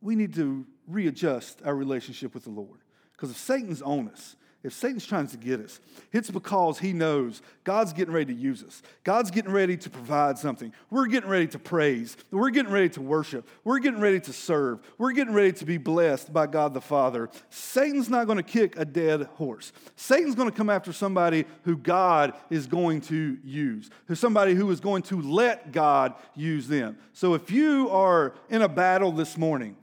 we 0.00 0.14
need 0.14 0.34
to 0.34 0.66
readjust 0.86 1.60
our 1.64 1.74
relationship 1.74 2.34
with 2.34 2.44
the 2.44 2.50
Lord. 2.50 2.80
Because 3.12 3.30
if 3.30 3.36
Satan's 3.36 3.82
on 3.82 4.08
us, 4.08 4.36
if 4.62 4.72
Satan's 4.72 5.06
trying 5.06 5.28
to 5.28 5.36
get 5.36 5.60
us, 5.60 5.78
it's 6.12 6.30
because 6.30 6.78
he 6.78 6.92
knows 6.92 7.40
God's 7.62 7.92
getting 7.92 8.12
ready 8.12 8.34
to 8.34 8.40
use 8.40 8.64
us. 8.64 8.82
God's 9.04 9.30
getting 9.30 9.52
ready 9.52 9.76
to 9.76 9.88
provide 9.88 10.38
something. 10.38 10.72
We're 10.90 11.06
getting 11.06 11.30
ready 11.30 11.46
to 11.48 11.58
praise. 11.58 12.16
We're 12.32 12.50
getting 12.50 12.72
ready 12.72 12.88
to 12.90 13.00
worship. 13.00 13.46
We're 13.62 13.78
getting 13.78 14.00
ready 14.00 14.18
to 14.20 14.32
serve. 14.32 14.80
We're 14.98 15.12
getting 15.12 15.34
ready 15.34 15.52
to 15.52 15.64
be 15.64 15.78
blessed 15.78 16.32
by 16.32 16.48
God 16.48 16.74
the 16.74 16.80
Father. 16.80 17.28
Satan's 17.48 18.08
not 18.08 18.26
going 18.26 18.38
to 18.38 18.42
kick 18.42 18.76
a 18.76 18.84
dead 18.84 19.24
horse. 19.34 19.72
Satan's 19.94 20.34
going 20.34 20.50
to 20.50 20.56
come 20.56 20.70
after 20.70 20.92
somebody 20.92 21.44
who 21.62 21.76
God 21.76 22.32
is 22.50 22.66
going 22.66 23.02
to 23.02 23.38
use, 23.44 23.90
who's 24.06 24.18
somebody 24.18 24.54
who 24.54 24.68
is 24.70 24.80
going 24.80 25.02
to 25.04 25.20
let 25.20 25.70
God 25.70 26.14
use 26.34 26.66
them. 26.66 26.98
So 27.12 27.34
if 27.34 27.52
you 27.52 27.88
are 27.90 28.34
in 28.48 28.62
a 28.62 28.68
battle 28.68 29.12
this 29.12 29.36
morning, 29.36 29.76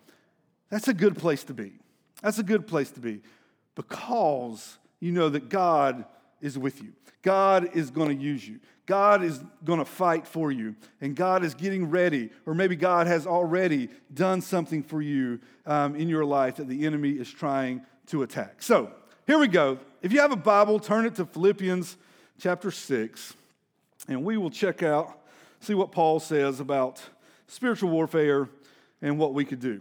that's 0.69 0.89
a 0.89 0.93
good 0.93 1.15
place 1.15 1.43
to 1.45 1.53
be. 1.53 1.73
That's 2.21 2.39
a 2.39 2.43
good 2.43 2.67
place 2.67 2.89
to 2.91 2.99
be 2.99 3.21
because 3.75 4.77
you 4.99 5.11
know 5.11 5.29
that 5.29 5.49
God 5.49 6.05
is 6.41 6.57
with 6.57 6.81
you. 6.81 6.93
God 7.21 7.75
is 7.75 7.89
going 7.89 8.15
to 8.15 8.23
use 8.23 8.47
you. 8.47 8.59
God 8.85 9.23
is 9.23 9.41
going 9.63 9.79
to 9.79 9.85
fight 9.85 10.27
for 10.27 10.51
you. 10.51 10.75
And 10.99 11.15
God 11.15 11.43
is 11.43 11.53
getting 11.53 11.89
ready, 11.89 12.29
or 12.45 12.53
maybe 12.53 12.75
God 12.75 13.07
has 13.07 13.25
already 13.25 13.89
done 14.13 14.41
something 14.41 14.83
for 14.83 15.01
you 15.01 15.39
um, 15.65 15.95
in 15.95 16.09
your 16.09 16.25
life 16.25 16.57
that 16.57 16.67
the 16.67 16.85
enemy 16.85 17.11
is 17.11 17.31
trying 17.31 17.81
to 18.07 18.23
attack. 18.23 18.61
So 18.61 18.91
here 19.25 19.39
we 19.39 19.47
go. 19.47 19.79
If 20.01 20.11
you 20.11 20.19
have 20.19 20.33
a 20.33 20.37
Bible, 20.37 20.79
turn 20.79 21.05
it 21.05 21.15
to 21.15 21.25
Philippians 21.25 21.95
chapter 22.39 22.71
6, 22.71 23.33
and 24.09 24.23
we 24.25 24.35
will 24.35 24.49
check 24.49 24.83
out, 24.83 25.17
see 25.61 25.73
what 25.73 25.93
Paul 25.93 26.19
says 26.19 26.59
about 26.59 27.01
spiritual 27.47 27.89
warfare 27.89 28.49
and 29.01 29.17
what 29.17 29.33
we 29.33 29.45
could 29.45 29.61
do. 29.61 29.79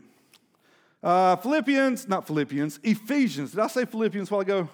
Uh, 1.02 1.36
Philippians, 1.36 2.08
not 2.08 2.26
Philippians, 2.26 2.78
Ephesians. 2.82 3.50
Did 3.50 3.60
I 3.60 3.66
say 3.66 3.84
Philippians 3.84 4.30
while 4.30 4.40
ago? 4.40 4.68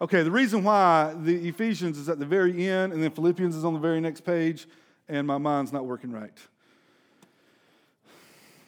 Okay, 0.00 0.22
the 0.22 0.30
reason 0.30 0.62
why 0.62 1.14
the 1.20 1.48
Ephesians 1.48 1.98
is 1.98 2.08
at 2.08 2.18
the 2.18 2.24
very 2.24 2.66
end 2.66 2.92
and 2.92 3.02
then 3.02 3.10
Philippians 3.10 3.56
is 3.56 3.64
on 3.64 3.74
the 3.74 3.80
very 3.80 4.00
next 4.00 4.20
page, 4.22 4.66
and 5.08 5.26
my 5.26 5.38
mind's 5.38 5.72
not 5.72 5.84
working 5.84 6.12
right. 6.12 6.38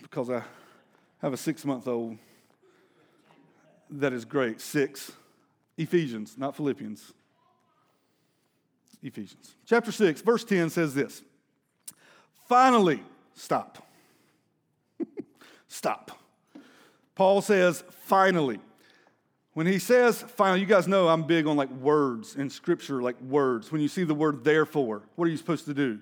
Because 0.03 0.29
I 0.29 0.43
have 1.23 1.33
a 1.33 1.37
six 1.37 1.65
month 1.65 1.87
old 1.87 2.19
that 3.91 4.13
is 4.13 4.25
great. 4.25 4.61
Six. 4.61 5.13
Ephesians, 5.79 6.37
not 6.37 6.57
Philippians. 6.57 7.13
Ephesians. 9.03 9.55
Chapter 9.67 9.91
6, 9.91 10.21
verse 10.23 10.45
10 10.45 10.71
says 10.71 10.95
this 10.95 11.23
Finally, 12.49 13.03
stop. 13.35 13.87
stop. 15.69 16.22
Paul 17.15 17.43
says, 17.43 17.85
finally. 17.91 18.61
When 19.55 19.67
he 19.67 19.79
says 19.79 20.23
finally, 20.23 20.61
you 20.61 20.67
guys 20.67 20.89
know 20.89 21.09
I'm 21.09 21.25
big 21.25 21.47
on 21.47 21.57
like 21.57 21.71
words 21.71 22.37
in 22.37 22.49
scripture, 22.49 23.03
like 23.03 23.21
words. 23.21 23.71
When 23.71 23.83
you 23.83 23.89
see 23.89 24.05
the 24.05 24.15
word 24.15 24.45
therefore, 24.45 25.03
what 25.15 25.29
are 25.29 25.31
you 25.31 25.37
supposed 25.37 25.67
to 25.67 25.75
do? 25.75 26.01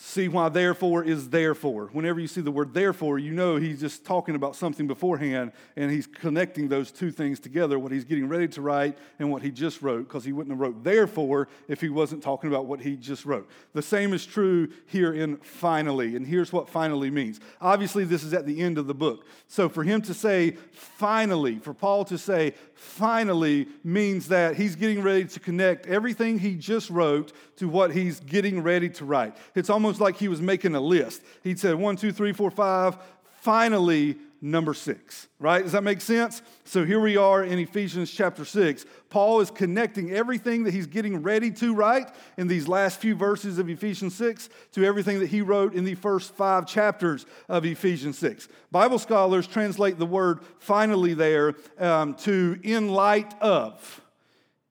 See 0.00 0.28
why 0.28 0.48
therefore 0.48 1.02
is 1.02 1.28
therefore. 1.28 1.88
Whenever 1.90 2.20
you 2.20 2.28
see 2.28 2.40
the 2.40 2.52
word 2.52 2.72
therefore, 2.72 3.18
you 3.18 3.32
know 3.32 3.56
he's 3.56 3.80
just 3.80 4.04
talking 4.04 4.36
about 4.36 4.54
something 4.54 4.86
beforehand 4.86 5.50
and 5.74 5.90
he's 5.90 6.06
connecting 6.06 6.68
those 6.68 6.92
two 6.92 7.10
things 7.10 7.40
together, 7.40 7.80
what 7.80 7.90
he's 7.90 8.04
getting 8.04 8.28
ready 8.28 8.46
to 8.46 8.62
write 8.62 8.96
and 9.18 9.28
what 9.28 9.42
he 9.42 9.50
just 9.50 9.82
wrote, 9.82 10.06
because 10.06 10.24
he 10.24 10.30
wouldn't 10.30 10.52
have 10.52 10.60
wrote 10.60 10.84
therefore 10.84 11.48
if 11.66 11.80
he 11.80 11.88
wasn't 11.88 12.22
talking 12.22 12.48
about 12.48 12.66
what 12.66 12.80
he 12.80 12.94
just 12.94 13.26
wrote. 13.26 13.50
The 13.72 13.82
same 13.82 14.12
is 14.12 14.24
true 14.24 14.68
here 14.86 15.12
in 15.12 15.36
finally, 15.38 16.14
and 16.14 16.24
here's 16.24 16.52
what 16.52 16.68
finally 16.68 17.10
means. 17.10 17.40
Obviously, 17.60 18.04
this 18.04 18.22
is 18.22 18.32
at 18.32 18.46
the 18.46 18.60
end 18.60 18.78
of 18.78 18.86
the 18.86 18.94
book. 18.94 19.26
So 19.48 19.68
for 19.68 19.82
him 19.82 20.00
to 20.02 20.14
say 20.14 20.52
finally, 20.70 21.58
for 21.58 21.74
Paul 21.74 22.04
to 22.04 22.18
say 22.18 22.54
finally 22.74 23.66
means 23.82 24.28
that 24.28 24.54
he's 24.54 24.76
getting 24.76 25.02
ready 25.02 25.24
to 25.24 25.40
connect 25.40 25.86
everything 25.86 26.38
he 26.38 26.54
just 26.54 26.88
wrote 26.88 27.32
to 27.56 27.68
what 27.68 27.90
he's 27.90 28.20
getting 28.20 28.62
ready 28.62 28.88
to 28.88 29.04
write. 29.04 29.36
It's 29.56 29.68
almost 29.68 29.87
like 30.00 30.16
he 30.16 30.28
was 30.28 30.40
making 30.40 30.74
a 30.74 30.80
list. 30.80 31.22
He'd 31.42 31.58
said 31.58 31.74
one, 31.74 31.96
two, 31.96 32.12
three, 32.12 32.32
four, 32.32 32.50
five, 32.50 32.98
finally, 33.40 34.16
number 34.40 34.74
six, 34.74 35.26
right? 35.38 35.62
Does 35.62 35.72
that 35.72 35.82
make 35.82 36.00
sense? 36.00 36.42
So 36.64 36.84
here 36.84 37.00
we 37.00 37.16
are 37.16 37.42
in 37.42 37.58
Ephesians 37.58 38.10
chapter 38.10 38.44
six. 38.44 38.84
Paul 39.10 39.40
is 39.40 39.50
connecting 39.50 40.12
everything 40.12 40.64
that 40.64 40.74
he's 40.74 40.86
getting 40.86 41.22
ready 41.22 41.50
to 41.52 41.74
write 41.74 42.08
in 42.36 42.46
these 42.46 42.68
last 42.68 43.00
few 43.00 43.14
verses 43.14 43.58
of 43.58 43.68
Ephesians 43.68 44.14
6 44.14 44.50
to 44.72 44.84
everything 44.84 45.18
that 45.20 45.28
he 45.28 45.40
wrote 45.40 45.74
in 45.74 45.84
the 45.84 45.94
first 45.94 46.34
five 46.34 46.66
chapters 46.66 47.24
of 47.48 47.64
Ephesians 47.64 48.18
6. 48.18 48.48
Bible 48.70 48.98
scholars 48.98 49.46
translate 49.46 49.98
the 49.98 50.06
word 50.06 50.40
finally 50.58 51.14
there 51.14 51.54
um, 51.78 52.14
to 52.14 52.60
in 52.62 52.88
light 52.90 53.34
of. 53.40 54.02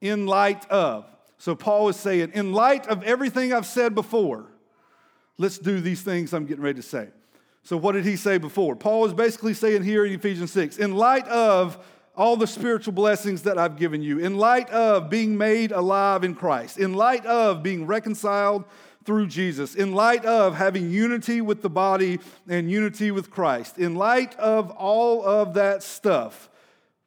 In 0.00 0.26
light 0.26 0.70
of. 0.70 1.04
So 1.38 1.54
Paul 1.54 1.88
is 1.88 1.96
saying, 1.96 2.32
in 2.34 2.52
light 2.52 2.86
of 2.86 3.02
everything 3.02 3.52
I've 3.52 3.66
said 3.66 3.94
before, 3.94 4.46
let's 5.38 5.58
do 5.58 5.80
these 5.80 6.02
things 6.02 6.34
I'm 6.34 6.46
getting 6.46 6.62
ready 6.62 6.80
to 6.80 6.86
say. 6.86 7.08
So, 7.62 7.76
what 7.76 7.92
did 7.92 8.04
he 8.04 8.16
say 8.16 8.38
before? 8.38 8.76
Paul 8.76 9.04
is 9.06 9.12
basically 9.12 9.54
saying 9.54 9.84
here 9.84 10.04
in 10.04 10.12
Ephesians 10.12 10.52
6 10.52 10.78
in 10.78 10.94
light 10.94 11.26
of 11.28 11.78
all 12.16 12.36
the 12.36 12.46
spiritual 12.46 12.92
blessings 12.92 13.42
that 13.42 13.58
I've 13.58 13.76
given 13.76 14.02
you, 14.02 14.18
in 14.18 14.36
light 14.36 14.68
of 14.70 15.08
being 15.08 15.38
made 15.38 15.70
alive 15.70 16.24
in 16.24 16.34
Christ, 16.34 16.76
in 16.76 16.94
light 16.94 17.24
of 17.24 17.62
being 17.62 17.86
reconciled 17.86 18.64
through 19.04 19.28
Jesus, 19.28 19.76
in 19.76 19.92
light 19.92 20.24
of 20.24 20.56
having 20.56 20.90
unity 20.90 21.40
with 21.40 21.62
the 21.62 21.70
body 21.70 22.18
and 22.48 22.68
unity 22.68 23.12
with 23.12 23.30
Christ, 23.30 23.78
in 23.78 23.94
light 23.94 24.34
of 24.36 24.70
all 24.72 25.24
of 25.24 25.54
that 25.54 25.84
stuff, 25.84 26.50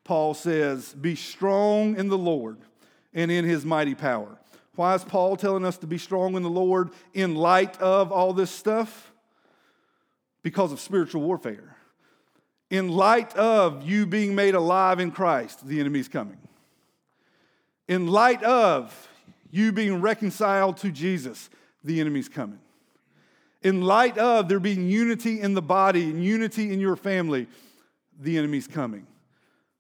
Paul 0.05 0.33
says, 0.33 0.93
Be 0.93 1.15
strong 1.15 1.97
in 1.97 2.07
the 2.07 2.17
Lord 2.17 2.57
and 3.13 3.29
in 3.29 3.43
his 3.43 3.65
mighty 3.65 3.95
power. 3.95 4.37
Why 4.81 4.95
is 4.95 5.03
Paul 5.03 5.37
telling 5.37 5.63
us 5.63 5.77
to 5.77 5.85
be 5.85 5.99
strong 5.99 6.33
in 6.33 6.41
the 6.41 6.49
Lord 6.49 6.89
in 7.13 7.35
light 7.35 7.79
of 7.79 8.11
all 8.11 8.33
this 8.33 8.49
stuff? 8.49 9.13
Because 10.41 10.71
of 10.71 10.79
spiritual 10.79 11.21
warfare. 11.21 11.75
In 12.71 12.89
light 12.89 13.35
of 13.35 13.87
you 13.87 14.07
being 14.07 14.33
made 14.33 14.55
alive 14.55 14.99
in 14.99 15.11
Christ, 15.11 15.67
the 15.67 15.79
enemy's 15.79 16.07
coming. 16.07 16.39
In 17.87 18.07
light 18.07 18.41
of 18.41 19.07
you 19.51 19.71
being 19.71 20.01
reconciled 20.01 20.77
to 20.77 20.91
Jesus, 20.91 21.51
the 21.83 21.99
enemy's 21.99 22.27
coming. 22.27 22.57
In 23.61 23.83
light 23.83 24.17
of 24.17 24.49
there 24.49 24.59
being 24.59 24.89
unity 24.89 25.41
in 25.41 25.53
the 25.53 25.61
body 25.61 26.05
and 26.05 26.25
unity 26.25 26.73
in 26.73 26.79
your 26.79 26.95
family, 26.95 27.45
the 28.19 28.35
enemy's 28.35 28.67
coming. 28.67 29.05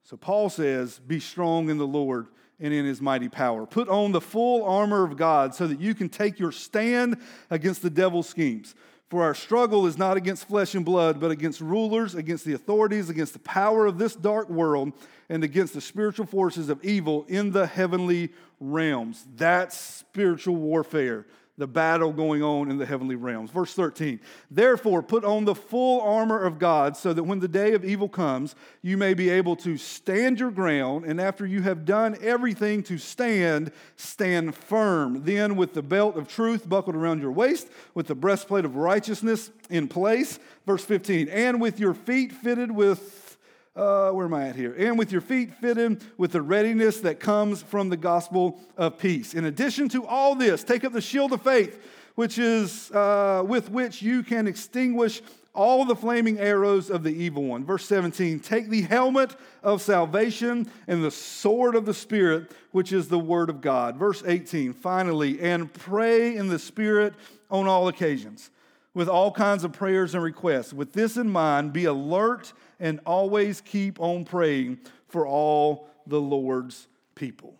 So 0.03 0.15
Paul 0.15 0.51
says, 0.51 0.99
Be 0.99 1.19
strong 1.19 1.71
in 1.71 1.79
the 1.79 1.87
Lord 1.87 2.27
and 2.61 2.73
in 2.73 2.85
his 2.85 3.01
mighty 3.01 3.27
power. 3.27 3.65
Put 3.65 3.89
on 3.89 4.11
the 4.11 4.21
full 4.21 4.63
armor 4.63 5.03
of 5.03 5.17
God 5.17 5.53
so 5.55 5.67
that 5.67 5.81
you 5.81 5.95
can 5.95 6.07
take 6.07 6.39
your 6.39 6.51
stand 6.51 7.17
against 7.49 7.81
the 7.81 7.89
devil's 7.89 8.29
schemes. 8.29 8.75
For 9.09 9.23
our 9.23 9.35
struggle 9.35 9.87
is 9.87 9.97
not 9.97 10.15
against 10.15 10.47
flesh 10.47 10.73
and 10.73 10.85
blood, 10.85 11.19
but 11.19 11.31
against 11.31 11.59
rulers, 11.59 12.15
against 12.15 12.45
the 12.45 12.53
authorities, 12.53 13.09
against 13.09 13.33
the 13.33 13.39
power 13.39 13.85
of 13.85 13.97
this 13.97 14.15
dark 14.15 14.49
world, 14.49 14.93
and 15.27 15.43
against 15.43 15.73
the 15.73 15.81
spiritual 15.81 16.25
forces 16.25 16.69
of 16.69 16.81
evil 16.85 17.25
in 17.27 17.51
the 17.51 17.67
heavenly 17.67 18.31
realms. 18.61 19.25
That's 19.35 19.77
spiritual 19.77 20.55
warfare 20.55 21.25
the 21.57 21.67
battle 21.67 22.11
going 22.11 22.41
on 22.41 22.71
in 22.71 22.77
the 22.77 22.85
heavenly 22.85 23.15
realms. 23.15 23.51
Verse 23.51 23.73
13, 23.73 24.19
therefore 24.49 25.03
put 25.03 25.23
on 25.23 25.45
the 25.45 25.55
full 25.55 26.01
armor 26.01 26.41
of 26.41 26.57
God 26.59 26.97
so 26.97 27.13
that 27.13 27.23
when 27.23 27.39
the 27.39 27.47
day 27.47 27.73
of 27.73 27.85
evil 27.85 28.09
comes, 28.09 28.55
you 28.81 28.97
may 28.97 29.13
be 29.13 29.29
able 29.29 29.55
to 29.57 29.77
stand 29.77 30.39
your 30.39 30.51
ground, 30.51 31.05
and 31.05 31.19
after 31.21 31.45
you 31.45 31.61
have 31.61 31.85
done 31.85 32.17
everything 32.21 32.83
to 32.83 32.97
stand, 32.97 33.71
stand 33.95 34.55
firm. 34.55 35.23
Then 35.23 35.55
with 35.55 35.73
the 35.73 35.83
belt 35.83 36.17
of 36.17 36.27
truth 36.27 36.67
buckled 36.67 36.95
around 36.95 37.21
your 37.21 37.31
waist, 37.31 37.69
with 37.93 38.07
the 38.07 38.15
breastplate 38.15 38.65
of 38.65 38.75
righteousness 38.75 39.51
in 39.69 39.87
place. 39.87 40.39
Verse 40.65 40.85
15, 40.85 41.27
and 41.29 41.59
with 41.59 41.79
your 41.79 41.93
feet 41.93 42.31
fitted 42.31 42.71
with 42.71 43.30
uh, 43.75 44.11
where 44.11 44.25
am 44.25 44.33
I 44.33 44.49
at 44.49 44.55
here? 44.55 44.75
And 44.77 44.97
with 44.97 45.11
your 45.11 45.21
feet 45.21 45.53
fitted 45.55 46.03
with 46.17 46.31
the 46.31 46.41
readiness 46.41 46.99
that 47.01 47.19
comes 47.19 47.61
from 47.61 47.89
the 47.89 47.97
gospel 47.97 48.59
of 48.77 48.97
peace. 48.97 49.33
In 49.33 49.45
addition 49.45 49.87
to 49.89 50.05
all 50.05 50.35
this, 50.35 50.63
take 50.63 50.83
up 50.83 50.93
the 50.93 51.01
shield 51.01 51.31
of 51.31 51.41
faith, 51.41 51.81
which 52.15 52.37
is 52.37 52.91
uh, 52.91 53.43
with 53.45 53.69
which 53.71 54.01
you 54.01 54.23
can 54.23 54.47
extinguish 54.47 55.21
all 55.53 55.85
the 55.85 55.95
flaming 55.95 56.39
arrows 56.39 56.89
of 56.89 57.03
the 57.03 57.11
evil 57.11 57.43
one. 57.43 57.65
Verse 57.65 57.85
17 57.85 58.39
Take 58.39 58.69
the 58.69 58.81
helmet 58.81 59.35
of 59.63 59.81
salvation 59.81 60.69
and 60.87 61.03
the 61.03 61.11
sword 61.11 61.75
of 61.75 61.85
the 61.85 61.93
Spirit, 61.93 62.51
which 62.71 62.91
is 62.91 63.07
the 63.07 63.19
word 63.19 63.49
of 63.49 63.61
God. 63.61 63.97
Verse 63.97 64.23
18 64.25 64.73
Finally, 64.73 65.39
and 65.39 65.71
pray 65.73 66.35
in 66.35 66.47
the 66.47 66.59
Spirit 66.59 67.13
on 67.49 67.67
all 67.67 67.87
occasions 67.87 68.49
with 68.93 69.07
all 69.07 69.31
kinds 69.31 69.63
of 69.63 69.71
prayers 69.71 70.13
and 70.13 70.23
requests. 70.23 70.73
With 70.73 70.93
this 70.93 71.15
in 71.15 71.29
mind, 71.29 71.73
be 71.73 71.85
alert 71.85 72.53
and 72.81 72.99
always 73.05 73.61
keep 73.61 74.01
on 74.01 74.25
praying 74.25 74.79
for 75.07 75.25
all 75.25 75.87
the 76.07 76.19
Lord's 76.19 76.87
people. 77.15 77.55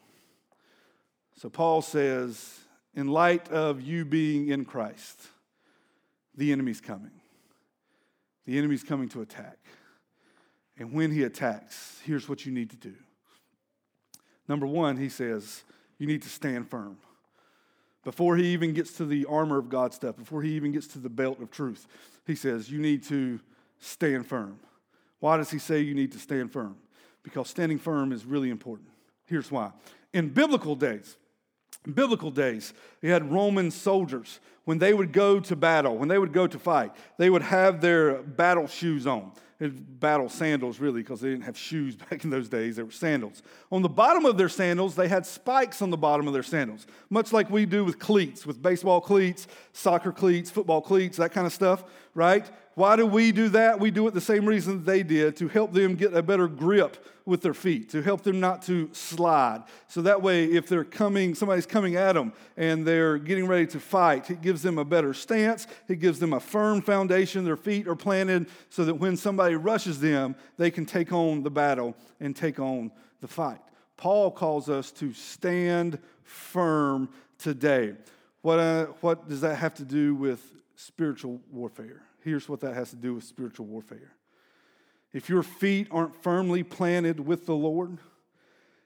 So 1.38 1.48
Paul 1.48 1.84
says, 1.84 2.60
in 2.96 3.08
light 3.08 3.50
of 3.50 3.82
you 3.82 4.04
being 4.04 4.50
in 4.50 4.66
Christ, 4.66 5.22
the 6.36 6.52
enemy's 6.52 6.82
coming. 6.82 7.12
The 8.46 8.58
enemy's 8.58 8.84
coming 8.84 9.08
to 9.10 9.22
attack. 9.22 9.60
And 10.78 10.92
when 10.92 11.12
he 11.12 11.24
attacks, 11.24 12.02
here's 12.04 12.28
what 12.28 12.46
you 12.46 12.52
need 12.52 12.72
to 12.72 12.78
do. 12.78 12.96
Number 14.48 14.66
one, 14.66 14.98
he 14.98 15.08
says, 15.08 15.64
you 16.00 16.08
need 16.08 16.24
to 16.24 16.30
stand 16.30 16.68
firm. 16.68 16.98
Before 18.04 18.36
he 18.36 18.48
even 18.48 18.74
gets 18.74 18.94
to 18.94 19.06
the 19.06 19.26
armor 19.26 19.60
of 19.60 19.70
God 19.70 19.94
stuff, 19.94 20.18
before 20.18 20.42
he 20.42 20.54
even 20.54 20.72
gets 20.72 20.88
to 20.88 21.00
the 21.00 21.10
belt 21.10 21.40
of 21.40 21.52
truth, 21.52 21.86
he 22.26 22.34
says, 22.34 22.72
You 22.72 22.80
need 22.80 23.04
to 23.04 23.40
stand 23.80 24.26
firm. 24.26 24.60
Why 25.22 25.38
does 25.38 25.50
he 25.50 25.60
say 25.60 25.80
you 25.80 25.94
need 25.94 26.12
to 26.12 26.20
stand 26.20 26.52
firm? 26.52 26.76
Because 27.24 27.48
standing 27.48 27.78
firm 27.78 28.12
is 28.12 28.26
really 28.26 28.50
important. 28.50 28.90
Here's 29.26 29.50
why. 29.50 29.72
In 30.14 30.30
biblical 30.30 30.76
days, 30.76 31.16
biblical 31.94 32.32
days, 32.32 32.74
you 33.02 33.12
had 33.12 33.32
Roman 33.32 33.72
soldiers. 33.72 34.40
When 34.66 34.80
they 34.80 34.94
would 34.94 35.12
go 35.12 35.40
to 35.40 35.56
battle, 35.56 35.98
when 35.98 36.08
they 36.08 36.18
would 36.18 36.34
go 36.34 36.48
to 36.48 36.60
fight, 36.60 36.92
they 37.18 37.30
would 37.30 37.44
have 37.44 37.82
their 37.82 38.22
battle 38.22 38.68
shoes 38.68 39.08
on. 39.08 39.32
Battle 39.60 40.28
sandals, 40.28 40.80
really, 40.80 41.02
because 41.02 41.22
they 41.22 41.30
didn't 41.30 41.44
have 41.44 41.58
shoes 41.58 41.96
back 42.10 42.24
in 42.24 42.32
those 42.32 42.50
days. 42.50 42.76
They 42.78 42.84
were 42.84 42.92
sandals. 42.92 43.44
On 43.72 43.84
the 43.84 43.90
bottom 43.90 44.26
of 44.26 44.38
their 44.38 44.50
sandals, 44.50 44.96
they 44.96 45.08
had 45.08 45.26
spikes 45.26 45.84
on 45.84 45.92
the 45.92 45.98
bottom 45.98 46.26
of 46.26 46.34
their 46.34 46.44
sandals, 46.44 46.88
much 47.12 47.32
like 47.32 47.50
we 47.52 47.68
do 47.68 47.86
with 47.86 48.00
cleats, 48.00 48.44
with 48.46 48.60
baseball 48.60 49.02
cleats, 49.02 49.48
soccer 49.72 50.12
cleats, 50.12 50.50
football 50.50 50.82
cleats, 50.82 51.18
that 51.18 51.32
kind 51.32 51.46
of 51.46 51.54
stuff, 51.54 51.84
right? 52.16 52.50
Why 52.76 52.96
do 52.96 53.06
we 53.06 53.34
do 53.34 53.50
that? 53.50 53.80
We 53.80 53.92
do 53.92 54.08
it 54.08 54.14
the 54.14 54.22
same 54.22 54.46
reason 54.46 54.86
they 54.86 55.04
did 55.04 55.36
to 55.38 55.50
help 55.50 55.74
them 55.74 55.96
get 55.96 56.14
a 56.14 56.24
better 56.24 56.48
grip 56.48 57.06
with 57.26 57.42
their 57.42 57.54
feet, 57.54 57.90
to 57.90 58.02
help 58.02 58.24
them 58.24 58.40
not 58.40 58.62
to 58.64 58.90
slide. 58.94 59.64
So 59.88 60.02
that 60.04 60.22
way, 60.22 60.46
if 60.46 60.68
they're 60.68 60.86
coming, 60.86 61.36
somebody's 61.36 61.66
coming 61.66 61.96
at 61.96 62.14
them 62.14 62.34
and 62.56 62.86
they're 62.86 63.18
getting 63.18 63.46
ready 63.46 63.68
to 63.68 63.80
fight, 63.80 64.32
it 64.32 64.42
gives 64.42 64.62
them 64.62 64.78
a 64.78 64.86
better 64.86 65.14
stance. 65.14 65.68
It 65.88 66.00
gives 66.00 66.20
them 66.20 66.34
a 66.34 66.40
firm 66.40 66.82
foundation. 66.82 67.44
Their 67.44 67.58
feet 67.58 67.88
are 67.88 67.96
planted 67.96 68.48
so 68.70 68.86
that 68.86 68.96
when 68.96 69.18
somebody 69.18 69.56
rushes 69.56 70.00
them, 70.00 70.36
they 70.58 70.72
can 70.72 70.86
take 70.86 71.12
on 71.12 71.44
the 71.44 71.52
battle 71.52 71.96
and 72.20 72.36
take 72.36 72.60
on 72.60 72.92
the 73.20 73.28
fight. 73.28 73.60
Paul 73.98 74.32
calls 74.32 74.70
us 74.70 74.92
to 74.94 75.14
stand 75.14 76.00
firm 76.24 77.10
today. 77.38 77.96
What, 78.42 78.60
uh, 78.60 78.86
what 79.02 79.30
does 79.30 79.42
that 79.42 79.58
have 79.58 79.76
to 79.76 79.86
do 79.86 80.16
with 80.16 80.42
spiritual 80.76 81.40
warfare? 81.52 82.02
Here's 82.24 82.48
what 82.48 82.60
that 82.62 82.74
has 82.74 82.92
to 82.92 82.96
do 82.96 83.16
with 83.16 83.24
spiritual 83.24 83.66
warfare. 83.66 84.14
If 85.14 85.30
your 85.30 85.44
feet 85.44 85.88
aren't 85.92 86.16
firmly 86.16 86.64
planted 86.64 87.20
with 87.20 87.46
the 87.46 87.56
Lord, 87.56 87.98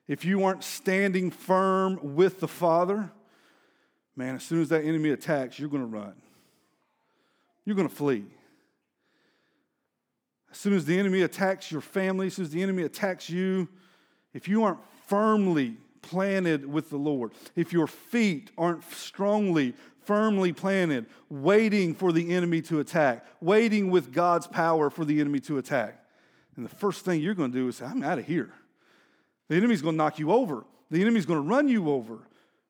if 0.07 0.25
you 0.25 0.43
aren't 0.43 0.63
standing 0.63 1.31
firm 1.31 2.15
with 2.15 2.39
the 2.39 2.47
Father, 2.47 3.11
man, 4.15 4.35
as 4.35 4.43
soon 4.43 4.61
as 4.61 4.69
that 4.69 4.83
enemy 4.83 5.09
attacks, 5.09 5.59
you're 5.59 5.69
going 5.69 5.83
to 5.83 5.87
run. 5.87 6.13
You're 7.65 7.75
going 7.75 7.89
to 7.89 7.95
flee. 7.95 8.25
As 10.51 10.57
soon 10.57 10.73
as 10.73 10.85
the 10.85 10.97
enemy 10.97 11.21
attacks 11.21 11.71
your 11.71 11.81
family, 11.81 12.27
as 12.27 12.35
soon 12.35 12.45
as 12.45 12.51
the 12.51 12.63
enemy 12.63 12.83
attacks 12.83 13.29
you, 13.29 13.67
if 14.33 14.47
you 14.47 14.63
aren't 14.63 14.79
firmly 15.07 15.77
planted 16.01 16.65
with 16.65 16.89
the 16.89 16.97
Lord, 16.97 17.31
if 17.55 17.73
your 17.73 17.87
feet 17.87 18.51
aren't 18.57 18.83
strongly 18.93 19.73
firmly 20.05 20.53
planted, 20.53 21.05
waiting 21.29 21.93
for 21.93 22.11
the 22.11 22.33
enemy 22.33 22.61
to 22.63 22.79
attack, 22.79 23.25
waiting 23.41 23.91
with 23.91 24.13
God's 24.13 24.47
power 24.47 24.89
for 24.89 25.05
the 25.05 25.19
enemy 25.19 25.39
to 25.41 25.57
attack. 25.57 26.03
And 26.55 26.65
the 26.65 26.75
first 26.75 27.03
thing 27.03 27.21
you're 27.21 27.35
going 27.35 27.51
to 27.51 27.57
do 27.57 27.67
is 27.67 27.77
say, 27.77 27.85
I'm 27.85 28.03
out 28.03 28.19
of 28.19 28.25
here. 28.25 28.53
The 29.49 29.55
enemy's 29.55 29.81
going 29.81 29.95
to 29.95 29.97
knock 29.97 30.19
you 30.19 30.31
over. 30.31 30.65
The 30.89 31.01
enemy's 31.01 31.25
going 31.25 31.41
to 31.41 31.47
run 31.47 31.67
you 31.67 31.89
over 31.89 32.19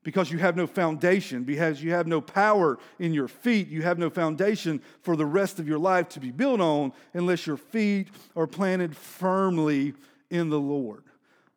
because 0.04 0.32
you 0.32 0.38
have 0.38 0.56
no 0.56 0.68
foundation, 0.68 1.44
because 1.44 1.82
you 1.82 1.92
have 1.92 2.08
no 2.08 2.22
power 2.22 2.78
in 3.00 3.14
your 3.14 3.28
feet. 3.28 3.68
You 3.68 3.82
have 3.82 3.98
no 3.98 4.10
foundation 4.10 4.82
for 5.02 5.16
the 5.16 5.26
rest 5.26 5.60
of 5.60 5.68
your 5.68 5.80
life 5.80 6.10
to 6.10 6.20
be 6.20 6.32
built 6.32 6.62
on 6.62 6.94
unless 7.14 7.48
your 7.48 7.58
feet 7.58 8.10
are 8.36 8.48
planted 8.48 8.96
firmly 8.96 9.94
in 10.30 10.50
the 10.50 10.60
Lord. 10.60 11.04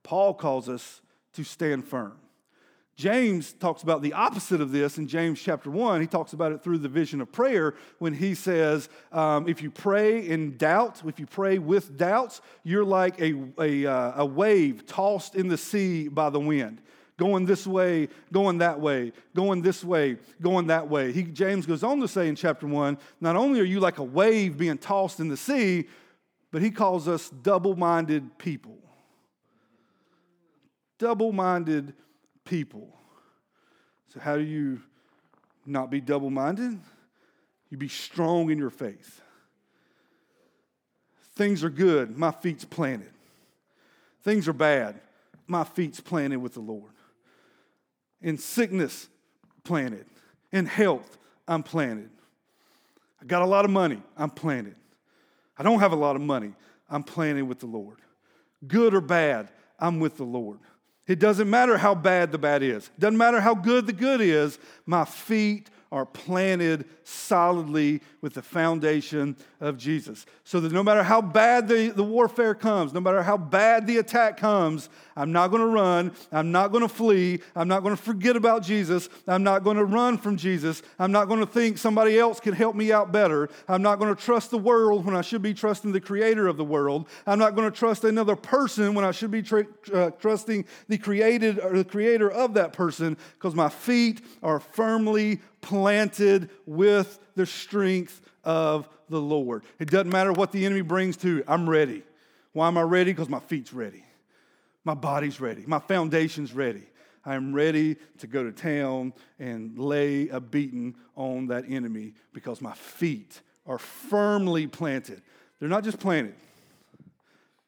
Paul 0.02 0.34
calls 0.34 0.68
us 0.68 1.02
to 1.34 1.44
stand 1.44 1.84
firm. 1.84 2.16
James 2.98 3.52
talks 3.52 3.84
about 3.84 4.02
the 4.02 4.12
opposite 4.12 4.60
of 4.60 4.72
this 4.72 4.98
in 4.98 5.06
James 5.06 5.40
chapter 5.40 5.70
1. 5.70 6.00
He 6.00 6.08
talks 6.08 6.32
about 6.32 6.50
it 6.50 6.64
through 6.64 6.78
the 6.78 6.88
vision 6.88 7.20
of 7.20 7.30
prayer 7.30 7.76
when 8.00 8.12
he 8.12 8.34
says, 8.34 8.88
um, 9.12 9.48
if 9.48 9.62
you 9.62 9.70
pray 9.70 10.26
in 10.26 10.56
doubt, 10.56 11.00
if 11.06 11.20
you 11.20 11.26
pray 11.26 11.58
with 11.58 11.96
doubts, 11.96 12.40
you're 12.64 12.84
like 12.84 13.20
a, 13.20 13.36
a, 13.60 13.86
uh, 13.86 14.22
a 14.22 14.26
wave 14.26 14.84
tossed 14.84 15.36
in 15.36 15.46
the 15.46 15.56
sea 15.56 16.08
by 16.08 16.28
the 16.28 16.40
wind 16.40 16.82
going 17.18 17.46
this 17.46 17.66
way, 17.66 18.08
going 18.32 18.58
that 18.58 18.80
way, 18.80 19.12
going 19.34 19.60
this 19.60 19.82
way, 19.82 20.16
going 20.40 20.68
that 20.68 20.88
way. 20.88 21.10
He, 21.12 21.24
James 21.24 21.66
goes 21.66 21.82
on 21.82 22.00
to 22.00 22.06
say 22.06 22.28
in 22.28 22.36
chapter 22.36 22.66
1 22.66 22.96
not 23.20 23.34
only 23.34 23.60
are 23.60 23.64
you 23.64 23.80
like 23.80 23.98
a 23.98 24.04
wave 24.04 24.56
being 24.56 24.78
tossed 24.78 25.18
in 25.20 25.28
the 25.28 25.36
sea, 25.36 25.86
but 26.50 26.62
he 26.62 26.70
calls 26.70 27.06
us 27.06 27.30
double 27.30 27.76
minded 27.76 28.38
people. 28.38 28.78
Double 30.98 31.32
minded 31.32 31.92
people. 32.48 32.88
So, 34.12 34.20
how 34.20 34.36
do 34.36 34.42
you 34.42 34.80
not 35.66 35.90
be 35.90 36.00
double 36.00 36.30
minded? 36.30 36.80
You 37.68 37.76
be 37.76 37.88
strong 37.88 38.50
in 38.50 38.58
your 38.58 38.70
faith. 38.70 39.20
Things 41.34 41.62
are 41.62 41.70
good, 41.70 42.16
my 42.16 42.30
feet's 42.30 42.64
planted. 42.64 43.10
Things 44.22 44.48
are 44.48 44.54
bad, 44.54 44.98
my 45.46 45.62
feet's 45.62 46.00
planted 46.00 46.38
with 46.38 46.54
the 46.54 46.60
Lord. 46.60 46.92
In 48.22 48.38
sickness, 48.38 49.08
planted. 49.62 50.06
In 50.50 50.66
health, 50.66 51.18
I'm 51.46 51.62
planted. 51.62 52.10
I 53.20 53.26
got 53.26 53.42
a 53.42 53.46
lot 53.46 53.64
of 53.64 53.70
money, 53.70 54.02
I'm 54.16 54.30
planted. 54.30 54.74
I 55.56 55.62
don't 55.62 55.80
have 55.80 55.92
a 55.92 55.96
lot 55.96 56.16
of 56.16 56.22
money, 56.22 56.54
I'm 56.88 57.02
planted 57.02 57.42
with 57.42 57.60
the 57.60 57.66
Lord. 57.66 57.98
Good 58.66 58.94
or 58.94 59.02
bad, 59.02 59.48
I'm 59.78 60.00
with 60.00 60.16
the 60.16 60.24
Lord. 60.24 60.58
It 61.08 61.18
doesn't 61.18 61.48
matter 61.48 61.78
how 61.78 61.94
bad 61.94 62.30
the 62.30 62.38
bad 62.38 62.62
is. 62.62 62.86
It 62.86 63.00
doesn't 63.00 63.16
matter 63.16 63.40
how 63.40 63.54
good 63.54 63.86
the 63.86 63.94
good 63.94 64.20
is. 64.20 64.58
My 64.86 65.06
feet 65.06 65.70
are 65.90 66.04
planted 66.04 66.84
solidly 67.04 68.02
with 68.20 68.34
the 68.34 68.42
foundation 68.42 69.36
of 69.60 69.78
Jesus. 69.78 70.26
So 70.44 70.60
that 70.60 70.72
no 70.72 70.82
matter 70.82 71.02
how 71.02 71.22
bad 71.22 71.68
the, 71.68 71.88
the 71.88 72.04
warfare 72.04 72.54
comes, 72.54 72.92
no 72.92 73.00
matter 73.00 73.22
how 73.22 73.36
bad 73.36 73.86
the 73.86 73.96
attack 73.96 74.36
comes, 74.36 74.88
I'm 75.16 75.32
not 75.32 75.48
going 75.48 75.62
to 75.62 75.68
run. 75.68 76.12
I'm 76.30 76.52
not 76.52 76.68
going 76.68 76.82
to 76.82 76.88
flee. 76.88 77.40
I'm 77.56 77.66
not 77.68 77.82
going 77.82 77.96
to 77.96 78.00
forget 78.00 78.36
about 78.36 78.62
Jesus. 78.62 79.08
I'm 79.26 79.42
not 79.42 79.64
going 79.64 79.76
to 79.76 79.84
run 79.84 80.18
from 80.18 80.36
Jesus. 80.36 80.82
I'm 80.98 81.10
not 81.10 81.26
going 81.26 81.40
to 81.40 81.46
think 81.46 81.78
somebody 81.78 82.18
else 82.18 82.38
can 82.38 82.54
help 82.54 82.76
me 82.76 82.92
out 82.92 83.10
better. 83.10 83.48
I'm 83.66 83.82
not 83.82 83.98
going 83.98 84.14
to 84.14 84.20
trust 84.20 84.50
the 84.50 84.58
world 84.58 85.06
when 85.06 85.16
I 85.16 85.22
should 85.22 85.42
be 85.42 85.54
trusting 85.54 85.92
the 85.92 86.00
creator 86.00 86.46
of 86.46 86.56
the 86.56 86.64
world. 86.64 87.08
I'm 87.26 87.38
not 87.38 87.56
going 87.56 87.70
to 87.70 87.76
trust 87.76 88.04
another 88.04 88.36
person 88.36 88.94
when 88.94 89.04
I 89.04 89.10
should 89.10 89.30
be 89.30 89.44
uh, 89.92 90.10
trusting 90.10 90.66
the 90.86 90.98
created 90.98 91.58
or 91.58 91.76
the 91.76 91.84
creator 91.84 92.30
of 92.30 92.54
that 92.54 92.72
person 92.72 93.16
because 93.34 93.54
my 93.54 93.68
feet 93.68 94.20
are 94.42 94.60
firmly 94.60 95.40
planted 95.60 96.50
with 96.66 97.18
the 97.34 97.46
strength 97.46 98.20
of 98.44 98.88
the 99.08 99.20
Lord. 99.20 99.64
It 99.78 99.90
doesn't 99.90 100.10
matter 100.10 100.32
what 100.32 100.52
the 100.52 100.64
enemy 100.66 100.82
brings 100.82 101.16
to 101.18 101.42
I'm 101.46 101.68
ready. 101.68 102.02
Why 102.52 102.68
am 102.68 102.78
I 102.78 102.82
ready? 102.82 103.12
Because 103.12 103.28
my 103.28 103.40
feet's 103.40 103.72
ready. 103.72 104.04
My 104.84 104.94
body's 104.94 105.40
ready. 105.40 105.64
My 105.66 105.78
foundation's 105.78 106.52
ready. 106.52 106.84
I'm 107.24 107.54
ready 107.54 107.96
to 108.18 108.26
go 108.26 108.42
to 108.42 108.52
town 108.52 109.12
and 109.38 109.78
lay 109.78 110.28
a 110.28 110.40
beating 110.40 110.96
on 111.14 111.48
that 111.48 111.64
enemy 111.68 112.14
because 112.32 112.60
my 112.60 112.72
feet 112.72 113.42
are 113.66 113.78
firmly 113.78 114.66
planted. 114.66 115.20
They're 115.60 115.68
not 115.68 115.84
just 115.84 115.98
planted. 115.98 116.34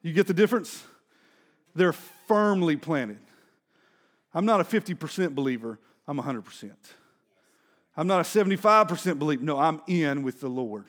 You 0.03 0.13
get 0.13 0.27
the 0.27 0.35
difference? 0.35 0.83
They're 1.75 1.93
firmly 1.93 2.77
planted. 2.77 3.19
I'm 4.33 4.47
not 4.47 4.61
a 4.61 4.65
50% 4.65 5.35
believer, 5.35 5.79
I'm 6.07 6.19
100%. 6.19 6.71
I'm 8.01 8.07
not 8.07 8.21
a 8.21 8.23
75% 8.23 9.19
believer. 9.19 9.45
No, 9.45 9.59
I'm 9.59 9.83
in 9.87 10.23
with 10.23 10.41
the 10.41 10.49
Lord. 10.49 10.87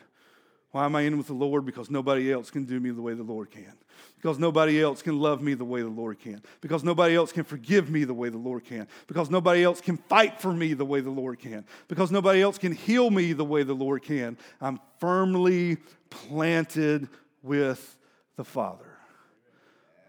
Why 0.72 0.86
am 0.86 0.96
I 0.96 1.02
in 1.02 1.18
with 1.18 1.28
the 1.28 1.34
Lord? 1.34 1.66
Because 1.66 1.92
nobody 1.92 2.32
else 2.32 2.50
can 2.50 2.64
do 2.64 2.80
me 2.80 2.90
the 2.90 3.02
way 3.02 3.14
the 3.16 3.22
Lord 3.22 3.52
can. 3.52 3.74
Because 4.16 4.40
nobody 4.40 4.82
else 4.82 5.02
can 5.02 5.20
love 5.20 5.42
me 5.42 5.54
the 5.54 5.66
way 5.66 5.82
the 5.82 5.90
Lord 5.90 6.20
can. 6.20 6.42
Because 6.62 6.86
nobody 6.86 7.14
else 7.14 7.34
can 7.34 7.44
forgive 7.44 7.90
me 7.90 8.06
the 8.06 8.14
way 8.14 8.30
the 8.30 8.38
Lord 8.38 8.64
can. 8.64 8.88
Because 9.08 9.30
nobody 9.30 9.62
else 9.62 9.82
can 9.82 9.98
fight 9.98 10.40
for 10.40 10.54
me 10.54 10.74
the 10.74 10.86
way 10.86 11.02
the 11.02 11.10
Lord 11.10 11.38
can. 11.40 11.66
Because 11.90 12.14
nobody 12.14 12.42
else 12.42 12.58
can 12.58 12.72
heal 12.72 13.10
me 13.10 13.34
the 13.34 13.44
way 13.44 13.64
the 13.64 13.74
Lord 13.74 14.04
can. 14.04 14.38
I'm 14.62 14.80
firmly 15.02 15.80
planted 16.10 17.10
with 17.44 17.98
the 18.38 18.46
Father. 18.46 18.98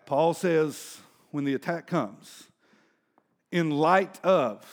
Paul 0.06 0.34
says, 0.34 1.00
when 1.32 1.42
the 1.42 1.54
attack 1.54 1.88
comes, 1.88 2.44
in 3.50 3.70
light 3.70 4.24
of 4.24 4.64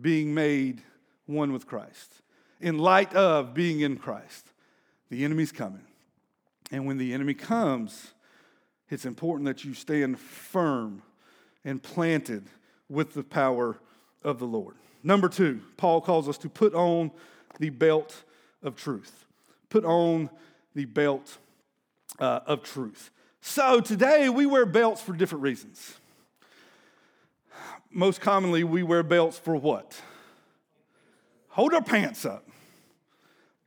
being 0.00 0.32
made 0.32 0.80
one 1.26 1.52
with 1.52 1.66
Christ, 1.66 2.22
in 2.60 2.78
light 2.78 3.14
of 3.14 3.54
being 3.54 3.80
in 3.80 3.96
Christ. 3.96 4.48
The 5.10 5.24
enemy's 5.24 5.52
coming. 5.52 5.84
And 6.70 6.86
when 6.86 6.96
the 6.96 7.12
enemy 7.12 7.34
comes, 7.34 8.12
it's 8.88 9.04
important 9.04 9.46
that 9.46 9.64
you 9.64 9.74
stand 9.74 10.18
firm 10.18 11.02
and 11.64 11.82
planted 11.82 12.46
with 12.88 13.14
the 13.14 13.22
power 13.22 13.78
of 14.22 14.38
the 14.38 14.46
Lord. 14.46 14.76
Number 15.02 15.28
two, 15.28 15.60
Paul 15.76 16.00
calls 16.00 16.28
us 16.28 16.38
to 16.38 16.48
put 16.48 16.74
on 16.74 17.10
the 17.58 17.70
belt 17.70 18.24
of 18.62 18.76
truth. 18.76 19.24
Put 19.68 19.84
on 19.84 20.30
the 20.74 20.84
belt 20.84 21.38
uh, 22.18 22.40
of 22.46 22.62
truth. 22.62 23.10
So 23.40 23.80
today 23.80 24.28
we 24.28 24.46
wear 24.46 24.64
belts 24.64 25.02
for 25.02 25.12
different 25.12 25.42
reasons. 25.42 25.96
Most 27.90 28.20
commonly, 28.20 28.64
we 28.64 28.82
wear 28.82 29.02
belts 29.02 29.38
for 29.38 29.56
what? 29.56 30.00
Hold 31.52 31.72
our 31.72 31.82
pants 31.82 32.24
up. 32.24 32.46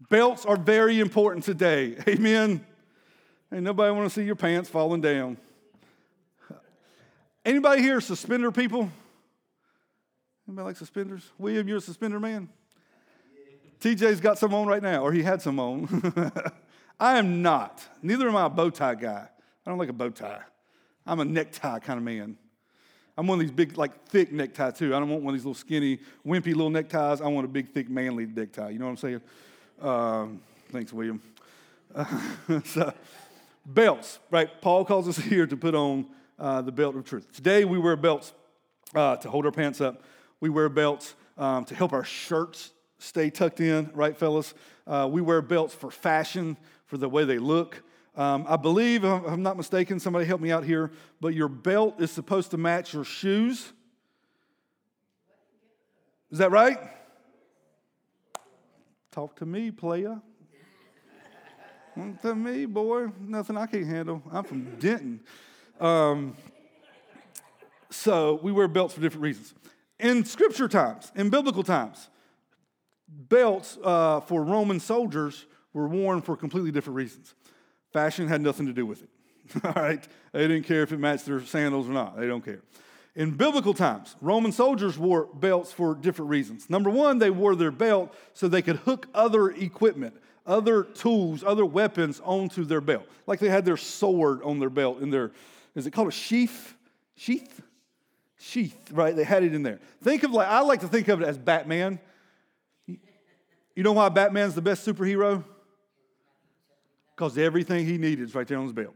Belts 0.09 0.45
are 0.45 0.57
very 0.57 0.99
important 0.99 1.45
today. 1.45 1.95
Amen. 2.07 2.65
Ain't 3.53 3.63
nobody 3.63 3.95
want 3.95 4.09
to 4.09 4.13
see 4.13 4.25
your 4.25 4.35
pants 4.35 4.69
falling 4.69 5.01
down. 5.01 5.37
Anybody 7.43 7.81
here 7.81 8.01
suspender 8.01 8.51
people? 8.51 8.89
Anybody 10.47 10.65
like 10.65 10.77
suspenders? 10.77 11.31
William, 11.37 11.67
you're 11.67 11.77
a 11.77 11.81
suspender 11.81 12.19
man? 12.19 12.49
TJ's 13.79 14.19
got 14.19 14.37
some 14.37 14.53
on 14.53 14.67
right 14.67 14.81
now, 14.81 15.03
or 15.03 15.11
he 15.11 15.21
had 15.21 15.41
some 15.41 15.59
on. 15.59 16.31
I 16.99 17.17
am 17.17 17.41
not. 17.41 17.83
Neither 18.01 18.27
am 18.27 18.35
I 18.35 18.45
a 18.45 18.49
bow 18.49 18.69
tie 18.69 18.95
guy. 18.95 19.27
I 19.65 19.69
don't 19.69 19.77
like 19.77 19.89
a 19.89 19.93
bow 19.93 20.09
tie. 20.09 20.41
I'm 21.05 21.19
a 21.19 21.25
necktie 21.25 21.79
kind 21.79 21.97
of 21.97 22.03
man. 22.03 22.37
I'm 23.17 23.27
one 23.27 23.39
of 23.39 23.45
these 23.45 23.51
big, 23.51 23.77
like 23.77 24.07
thick 24.07 24.31
necktie 24.33 24.71
too. 24.71 24.93
I 24.93 24.99
don't 24.99 25.09
want 25.09 25.23
one 25.23 25.33
of 25.33 25.39
these 25.39 25.45
little 25.45 25.55
skinny, 25.55 25.99
wimpy 26.25 26.47
little 26.47 26.69
neckties. 26.69 27.21
I 27.21 27.27
want 27.27 27.45
a 27.45 27.47
big, 27.47 27.73
thick, 27.73 27.89
manly 27.89 28.25
necktie. 28.25 28.69
You 28.69 28.79
know 28.79 28.85
what 28.85 28.91
I'm 28.91 28.97
saying? 28.97 29.21
Um, 29.81 30.41
thanks, 30.71 30.91
William. 30.91 31.21
Uh, 31.93 32.05
so, 32.65 32.93
belts, 33.65 34.19
right? 34.31 34.49
Paul 34.61 34.83
calls 34.83 35.07
us 35.07 35.17
here 35.29 35.47
to 35.47 35.55
put 35.55 35.75
on 35.75 36.07
uh, 36.37 36.61
the 36.61 36.73
belt 36.73 36.95
of 36.95 37.05
truth. 37.05 37.31
Today 37.31 37.63
we 37.63 37.79
wear 37.79 37.95
belts 37.95 38.33
uh, 38.93 39.15
to 39.17 39.29
hold 39.29 39.45
our 39.45 39.51
pants 39.51 39.79
up. 39.79 40.03
We 40.41 40.49
wear 40.49 40.67
belts 40.67 41.15
um, 41.37 41.63
to 41.65 41.75
help 41.75 41.93
our 41.93 42.03
shirts 42.03 42.71
stay 42.97 43.29
tucked 43.29 43.61
in, 43.61 43.91
right, 43.93 44.17
fellas? 44.17 44.53
Uh, 44.85 45.07
we 45.09 45.21
wear 45.21 45.41
belts 45.41 45.73
for 45.73 45.89
fashion, 45.89 46.57
for 46.85 46.97
the 46.97 47.07
way 47.07 47.23
they 47.23 47.37
look. 47.37 47.81
Um, 48.15 48.45
I 48.47 48.55
believe, 48.55 49.03
if 49.03 49.23
I'm 49.27 49.43
not 49.43 49.57
mistaken, 49.57 49.99
somebody 49.99 50.25
help 50.25 50.39
me 50.39 50.51
out 50.51 50.63
here, 50.63 50.91
but 51.19 51.33
your 51.33 51.49
belt 51.49 51.99
is 51.99 52.11
supposed 52.11 52.51
to 52.51 52.57
match 52.57 52.93
your 52.93 53.03
shoes. 53.03 53.73
Is 56.31 56.39
that 56.39 56.51
right? 56.51 56.77
Talk 59.11 59.35
to 59.37 59.45
me, 59.45 59.71
playa. 59.71 60.21
to 62.21 62.35
me, 62.35 62.65
boy. 62.65 63.07
Nothing 63.19 63.57
I 63.57 63.65
can't 63.65 63.85
handle. 63.85 64.23
I'm 64.31 64.43
from 64.43 64.63
Denton. 64.79 65.21
Um, 65.79 66.35
so 67.89 68.39
we 68.41 68.51
wear 68.51 68.67
belts 68.67 68.93
for 68.93 69.01
different 69.01 69.23
reasons. 69.23 69.53
In 69.99 70.25
scripture 70.25 70.67
times, 70.67 71.11
in 71.15 71.29
biblical 71.29 71.63
times, 71.63 72.09
belts 73.07 73.77
uh, 73.83 74.21
for 74.21 74.43
Roman 74.43 74.79
soldiers 74.79 75.45
were 75.73 75.87
worn 75.87 76.21
for 76.21 76.35
completely 76.35 76.71
different 76.71 76.95
reasons. 76.95 77.35
Fashion 77.95 78.27
had 78.27 78.41
nothing 78.41 78.65
to 78.65 78.73
do 78.73 78.85
with 78.85 79.03
it. 79.03 79.09
All 79.63 79.81
right? 79.81 80.05
They 80.33 80.49
didn't 80.49 80.63
care 80.63 80.83
if 80.83 80.91
it 80.91 80.99
matched 80.99 81.27
their 81.27 81.39
sandals 81.39 81.87
or 81.87 81.93
not. 81.93 82.19
They 82.19 82.27
don't 82.27 82.43
care. 82.43 82.59
In 83.15 83.31
biblical 83.31 83.73
times, 83.73 84.17
Roman 84.19 84.51
soldiers 84.51 84.97
wore 84.97 85.27
belts 85.27 85.71
for 85.71 85.95
different 85.95 86.29
reasons. 86.29 86.69
Number 86.69 86.89
one, 86.89 87.19
they 87.19 87.29
wore 87.29 87.55
their 87.55 87.71
belt 87.71 88.13
so 88.33 88.49
they 88.49 88.61
could 88.61 88.75
hook 88.75 89.07
other 89.13 89.49
equipment, 89.49 90.13
other 90.45 90.83
tools, 90.83 91.41
other 91.41 91.65
weapons 91.65 92.19
onto 92.25 92.65
their 92.65 92.81
belt. 92.81 93.07
Like 93.27 93.39
they 93.39 93.47
had 93.47 93.63
their 93.63 93.77
sword 93.77 94.43
on 94.43 94.59
their 94.59 94.69
belt 94.69 94.99
in 94.99 95.09
their, 95.09 95.31
is 95.73 95.87
it 95.87 95.91
called 95.91 96.09
a 96.09 96.11
sheath? 96.11 96.75
Sheath? 97.15 97.61
Sheath, 98.37 98.91
right? 98.91 99.15
They 99.15 99.23
had 99.23 99.43
it 99.43 99.55
in 99.55 99.63
there. 99.63 99.79
Think 100.03 100.23
of 100.23 100.31
like, 100.31 100.49
I 100.49 100.59
like 100.59 100.81
to 100.81 100.89
think 100.89 101.07
of 101.07 101.21
it 101.21 101.25
as 101.29 101.37
Batman. 101.37 102.01
You 102.87 103.83
know 103.83 103.93
why 103.93 104.09
Batman's 104.09 104.53
the 104.53 104.61
best 104.61 104.85
superhero? 104.85 105.45
Because 107.15 107.37
everything 107.37 107.85
he 107.85 107.97
needed 107.97 108.27
is 108.27 108.35
right 108.35 108.47
there 108.47 108.57
on 108.57 108.65
his 108.65 108.73
belt. 108.73 108.93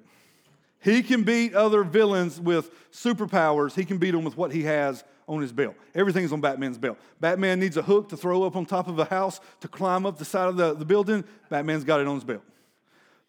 He 0.81 1.03
can 1.03 1.23
beat 1.23 1.53
other 1.53 1.83
villains 1.83 2.39
with 2.39 2.71
superpowers. 2.91 3.75
He 3.75 3.85
can 3.85 3.97
beat 3.97 4.11
them 4.11 4.23
with 4.23 4.37
what 4.37 4.51
he 4.51 4.63
has 4.63 5.03
on 5.27 5.41
his 5.41 5.51
belt. 5.51 5.75
Everything's 5.93 6.33
on 6.33 6.41
Batman's 6.41 6.77
belt. 6.77 6.97
Batman 7.19 7.59
needs 7.59 7.77
a 7.77 7.81
hook 7.81 8.09
to 8.09 8.17
throw 8.17 8.43
up 8.43 8.55
on 8.55 8.65
top 8.65 8.87
of 8.87 8.97
a 8.97 9.05
house 9.05 9.39
to 9.61 9.67
climb 9.67 10.05
up 10.05 10.17
the 10.17 10.25
side 10.25 10.47
of 10.47 10.57
the, 10.57 10.73
the 10.73 10.85
building. 10.85 11.23
Batman's 11.49 11.83
got 11.83 11.99
it 11.99 12.07
on 12.07 12.15
his 12.15 12.23
belt. 12.23 12.41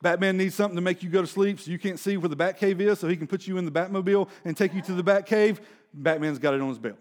Batman 0.02 0.38
needs 0.38 0.54
something 0.54 0.76
to 0.76 0.80
make 0.80 1.02
you 1.02 1.10
go 1.10 1.20
to 1.20 1.26
sleep 1.26 1.60
so 1.60 1.70
you 1.70 1.78
can't 1.78 1.98
see 1.98 2.16
where 2.16 2.28
the 2.28 2.36
Batcave 2.36 2.80
is, 2.80 2.98
so 2.98 3.06
he 3.06 3.16
can 3.16 3.26
put 3.26 3.46
you 3.46 3.58
in 3.58 3.66
the 3.66 3.70
Batmobile 3.70 4.28
and 4.44 4.56
take 4.56 4.72
you 4.72 4.80
to 4.82 4.94
the 4.94 5.04
Batcave. 5.04 5.58
Batman's 5.92 6.38
got 6.38 6.54
it 6.54 6.60
on 6.60 6.68
his 6.68 6.78
belt. 6.78 6.96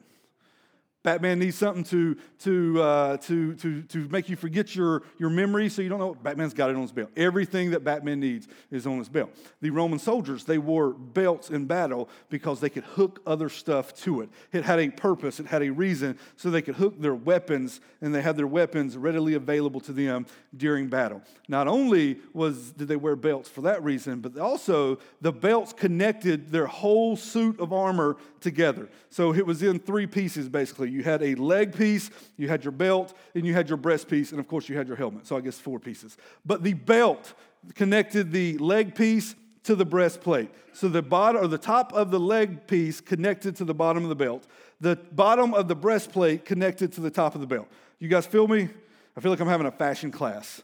Batman 1.10 1.39
needs 1.39 1.58
something 1.58 1.84
to, 1.86 2.15
to, 2.38 2.84
uh, 2.84 3.17
to, 3.17 3.56
to, 3.56 3.82
to 3.82 4.08
make 4.10 4.30
you 4.30 4.36
forget 4.36 4.76
your, 4.76 5.02
your 5.17 5.32
memory 5.32 5.67
so 5.67 5.82
you 5.82 5.89
don't 5.89 5.98
know. 5.98 6.13
Batman's 6.13 6.54
got 6.54 6.69
it 6.69 6.76
on 6.76 6.84
his 6.84 6.91
belt. 6.91 7.10
Everything 7.17 7.72
that 7.72 7.84
Batman 7.84 8.19
needs 8.19 8.48
is 8.69 8.86
on 8.86 9.00
his 9.00 9.10
belt. 9.10 9.32
The 9.60 9.72
Roman 9.72 9.98
soldiers, 9.98 10.43
they 10.43 10.60
wore 10.60 10.91
belts 10.91 11.50
in 11.50 11.65
battle 11.65 12.10
because 12.30 12.60
they 12.60 12.69
could 12.69 12.84
hook 12.84 13.24
other 13.26 13.50
stuff 13.50 13.91
to 14.04 14.22
it. 14.22 14.30
It 14.52 14.65
had 14.65 14.78
a 14.78 14.91
purpose, 14.91 15.39
it 15.39 15.48
had 15.48 15.63
a 15.63 15.72
reason, 15.72 16.15
so 16.36 16.52
they 16.52 16.62
could 16.62 16.76
hook 16.76 17.02
their 17.02 17.15
weapons 17.15 17.82
and 18.02 18.13
they 18.13 18.22
had 18.22 18.38
their 18.38 18.45
weapons 18.45 18.95
readily 18.95 19.34
available 19.34 19.80
to 19.82 19.91
them 19.91 20.28
during 20.56 20.89
battle. 20.89 21.24
Not 21.48 21.67
only 21.67 22.19
was, 22.34 22.72
did 22.74 22.88
they 22.88 22.98
wear 22.98 23.15
belts 23.15 23.50
for 23.50 23.62
that 23.62 23.84
reason, 23.84 24.19
but 24.19 24.38
also 24.38 25.00
the 25.22 25.32
belts 25.32 25.74
connected 25.74 26.52
their 26.52 26.67
whole 26.67 27.15
suit 27.15 27.60
of 27.60 27.74
armor 27.74 28.17
together. 28.41 28.89
So 29.10 29.34
it 29.34 29.45
was 29.45 29.63
in 29.63 29.80
three 29.80 30.06
pieces 30.06 30.48
basically 30.48 30.91
you 30.91 30.98
had 31.03 31.21
a 31.23 31.35
leg 31.35 31.75
piece, 31.75 32.09
you 32.38 32.47
had 32.47 32.63
your 32.63 32.71
belt, 32.71 33.13
and 33.35 33.45
you 33.45 33.53
had 33.53 33.69
your 33.69 33.77
breast 33.77 34.07
piece, 34.07 34.31
and 34.31 34.39
of 34.39 34.47
course 34.47 34.69
you 34.69 34.77
had 34.77 34.88
your 34.88 34.97
helmet. 34.97 35.27
So 35.27 35.38
I 35.38 35.41
guess 35.41 35.59
four 35.59 35.79
pieces. 35.79 36.17
But 36.45 36.63
the 36.63 36.73
belt 36.73 37.33
connected 37.75 38.31
the 38.31 38.57
leg 38.57 38.95
piece 38.95 39.35
to 39.63 39.75
the 39.75 39.85
breastplate. 39.85 40.49
So 40.73 40.88
the 40.88 41.01
bottom 41.01 41.43
or 41.43 41.47
the 41.47 41.57
top 41.57 41.93
of 41.93 42.12
the 42.12 42.19
leg 42.19 42.67
piece 42.67 43.01
connected 43.01 43.55
to 43.57 43.65
the 43.65 43.73
bottom 43.73 44.03
of 44.03 44.09
the 44.09 44.15
belt. 44.15 44.45
The 44.81 44.95
bottom 45.12 45.53
of 45.53 45.67
the 45.67 45.75
breastplate 45.75 46.45
connected 46.45 46.93
to 46.93 47.01
the 47.01 47.12
top 47.12 47.35
of 47.35 47.41
the 47.41 47.47
belt. 47.47 47.67
You 47.99 48.07
guys 48.07 48.25
feel 48.25 48.47
me? 48.47 48.69
I 49.17 49.21
feel 49.21 49.31
like 49.31 49.41
I'm 49.41 49.47
having 49.47 49.67
a 49.67 49.71
fashion 49.71 50.12
class 50.12 50.63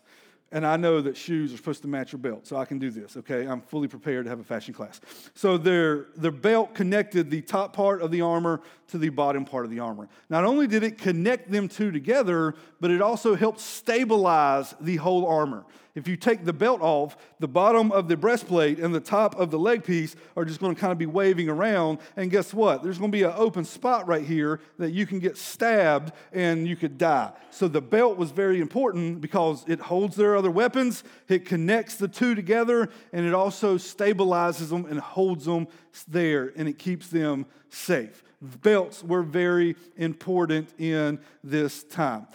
and 0.51 0.65
I 0.65 0.77
know 0.77 1.01
that 1.01 1.17
shoes 1.17 1.53
are 1.53 1.57
supposed 1.57 1.81
to 1.81 1.87
match 1.87 2.11
your 2.11 2.19
belt, 2.19 2.47
so 2.47 2.55
I 2.55 2.65
can 2.65 2.79
do 2.79 2.89
this, 2.89 3.17
okay? 3.17 3.47
I'm 3.47 3.61
fully 3.61 3.87
prepared 3.87 4.25
to 4.25 4.29
have 4.29 4.39
a 4.39 4.43
fashion 4.43 4.73
class. 4.73 5.01
So 5.33 5.57
their, 5.57 6.05
their 6.15 6.31
belt 6.31 6.75
connected 6.75 7.29
the 7.29 7.41
top 7.41 7.73
part 7.73 8.01
of 8.01 8.11
the 8.11 8.21
armor 8.21 8.61
to 8.89 8.97
the 8.97 9.09
bottom 9.09 9.43
part 9.43 9.65
of 9.65 9.71
the 9.71 9.79
armor. 9.79 10.07
Not 10.29 10.45
only 10.45 10.67
did 10.67 10.83
it 10.83 10.97
connect 10.97 11.51
them 11.51 11.67
two 11.67 11.91
together, 11.91 12.55
but 12.79 12.91
it 12.91 13.01
also 13.01 13.35
helped 13.35 13.59
stabilize 13.59 14.75
the 14.79 14.97
whole 14.97 15.25
armor. 15.27 15.65
If 15.95 16.09
you 16.09 16.17
take 16.17 16.43
the 16.43 16.51
belt 16.51 16.81
off, 16.81 17.15
the 17.39 17.47
bottom 17.47 17.89
of 17.93 18.09
the 18.09 18.17
breastplate 18.17 18.79
and 18.79 18.93
the 18.93 18.99
top 18.99 19.39
of 19.39 19.49
the 19.49 19.57
leg 19.57 19.85
piece 19.85 20.17
are 20.35 20.43
just 20.43 20.59
going 20.59 20.75
to 20.75 20.79
kind 20.79 20.91
of 20.91 20.97
be 20.97 21.05
waving 21.05 21.47
around. 21.47 21.99
And 22.17 22.29
guess 22.29 22.53
what? 22.53 22.83
There's 22.83 22.97
going 22.97 23.11
to 23.11 23.17
be 23.17 23.23
an 23.23 23.33
open 23.33 23.63
spot 23.63 24.05
right 24.05 24.25
here 24.25 24.59
that 24.77 24.91
you 24.91 25.07
can 25.07 25.19
get 25.19 25.37
stabbed 25.37 26.11
and 26.33 26.67
you 26.67 26.75
could 26.75 26.97
die. 26.97 27.31
So 27.49 27.69
the 27.69 27.81
belt 27.81 28.17
was 28.17 28.31
very 28.31 28.59
important 28.59 29.21
because 29.21 29.63
it 29.69 29.79
holds 29.79 30.17
their 30.17 30.35
other 30.35 30.51
weapons, 30.51 31.05
it 31.29 31.45
connects 31.45 31.95
the 31.95 32.09
two 32.09 32.35
together, 32.35 32.89
and 33.13 33.25
it 33.25 33.33
also 33.33 33.77
stabilizes 33.77 34.69
them 34.69 34.85
and 34.87 34.99
holds 34.99 35.45
them 35.45 35.69
there 36.09 36.51
and 36.57 36.67
it 36.67 36.77
keeps 36.77 37.07
them 37.07 37.45
safe. 37.69 38.21
Belts 38.41 39.01
were 39.01 39.23
very 39.23 39.77
important 39.95 40.69
in 40.77 41.19
this 41.41 41.85
time. 41.85 42.27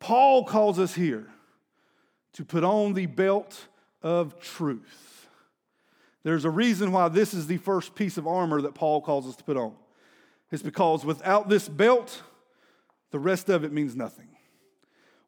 Paul 0.00 0.44
calls 0.44 0.78
us 0.78 0.94
here 0.94 1.26
to 2.34 2.44
put 2.44 2.64
on 2.64 2.94
the 2.94 3.06
belt 3.06 3.66
of 4.02 4.38
truth. 4.40 5.28
There's 6.22 6.44
a 6.44 6.50
reason 6.50 6.92
why 6.92 7.08
this 7.08 7.34
is 7.34 7.46
the 7.46 7.58
first 7.58 7.94
piece 7.94 8.16
of 8.16 8.26
armor 8.26 8.60
that 8.62 8.74
Paul 8.74 9.00
calls 9.00 9.26
us 9.26 9.36
to 9.36 9.44
put 9.44 9.56
on. 9.56 9.74
It's 10.50 10.62
because 10.62 11.04
without 11.04 11.48
this 11.48 11.68
belt, 11.68 12.22
the 13.10 13.18
rest 13.18 13.48
of 13.48 13.64
it 13.64 13.72
means 13.72 13.96
nothing. 13.96 14.28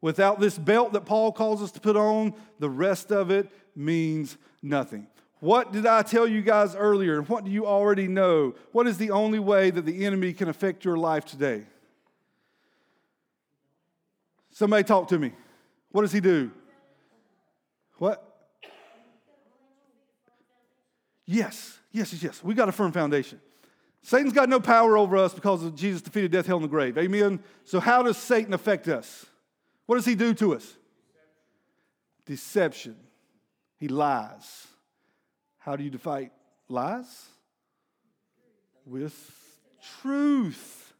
Without 0.01 0.39
this 0.39 0.57
belt 0.57 0.93
that 0.93 1.05
Paul 1.05 1.31
calls 1.31 1.61
us 1.61 1.71
to 1.71 1.79
put 1.79 1.95
on, 1.95 2.33
the 2.59 2.69
rest 2.69 3.11
of 3.11 3.31
it 3.31 3.49
means 3.75 4.37
nothing. 4.61 5.07
What 5.39 5.71
did 5.71 5.85
I 5.85 6.01
tell 6.01 6.27
you 6.27 6.41
guys 6.41 6.75
earlier? 6.75 7.21
What 7.21 7.45
do 7.45 7.51
you 7.51 7.67
already 7.67 8.07
know? 8.07 8.55
What 8.71 8.87
is 8.87 8.97
the 8.97 9.11
only 9.11 9.39
way 9.39 9.69
that 9.69 9.85
the 9.85 10.05
enemy 10.05 10.33
can 10.33 10.49
affect 10.49 10.83
your 10.83 10.97
life 10.97 11.25
today? 11.25 11.63
Somebody 14.51 14.83
talk 14.83 15.07
to 15.09 15.19
me. 15.19 15.31
What 15.91 16.01
does 16.01 16.11
he 16.11 16.19
do? 16.19 16.51
What? 17.97 18.23
Yes, 21.25 21.77
yes, 21.91 22.13
yes, 22.13 22.23
yes. 22.23 22.43
We 22.43 22.53
got 22.53 22.69
a 22.69 22.71
firm 22.71 22.91
foundation. 22.91 23.39
Satan's 24.01 24.31
got 24.31 24.47
no 24.47 24.59
power 24.61 24.97
over 24.97 25.17
us 25.17 25.33
because 25.33 25.63
of 25.63 25.75
Jesus 25.75 26.01
defeated 26.01 26.31
death, 26.31 26.45
hell, 26.45 26.57
and 26.57 26.63
the 26.63 26.69
grave. 26.69 26.97
Amen. 26.97 27.41
So, 27.65 27.79
how 27.79 28.03
does 28.03 28.17
Satan 28.17 28.53
affect 28.53 28.87
us? 28.87 29.25
What 29.85 29.95
does 29.95 30.05
he 30.05 30.15
do 30.15 30.33
to 30.35 30.55
us? 30.55 30.73
Deception. 32.25 32.95
He 33.77 33.89
lies. 33.89 34.67
How 35.57 35.75
do 35.75 35.83
you 35.83 35.91
fight 35.97 36.31
lies? 36.69 37.25
With 38.85 39.13
truth. 40.01 40.93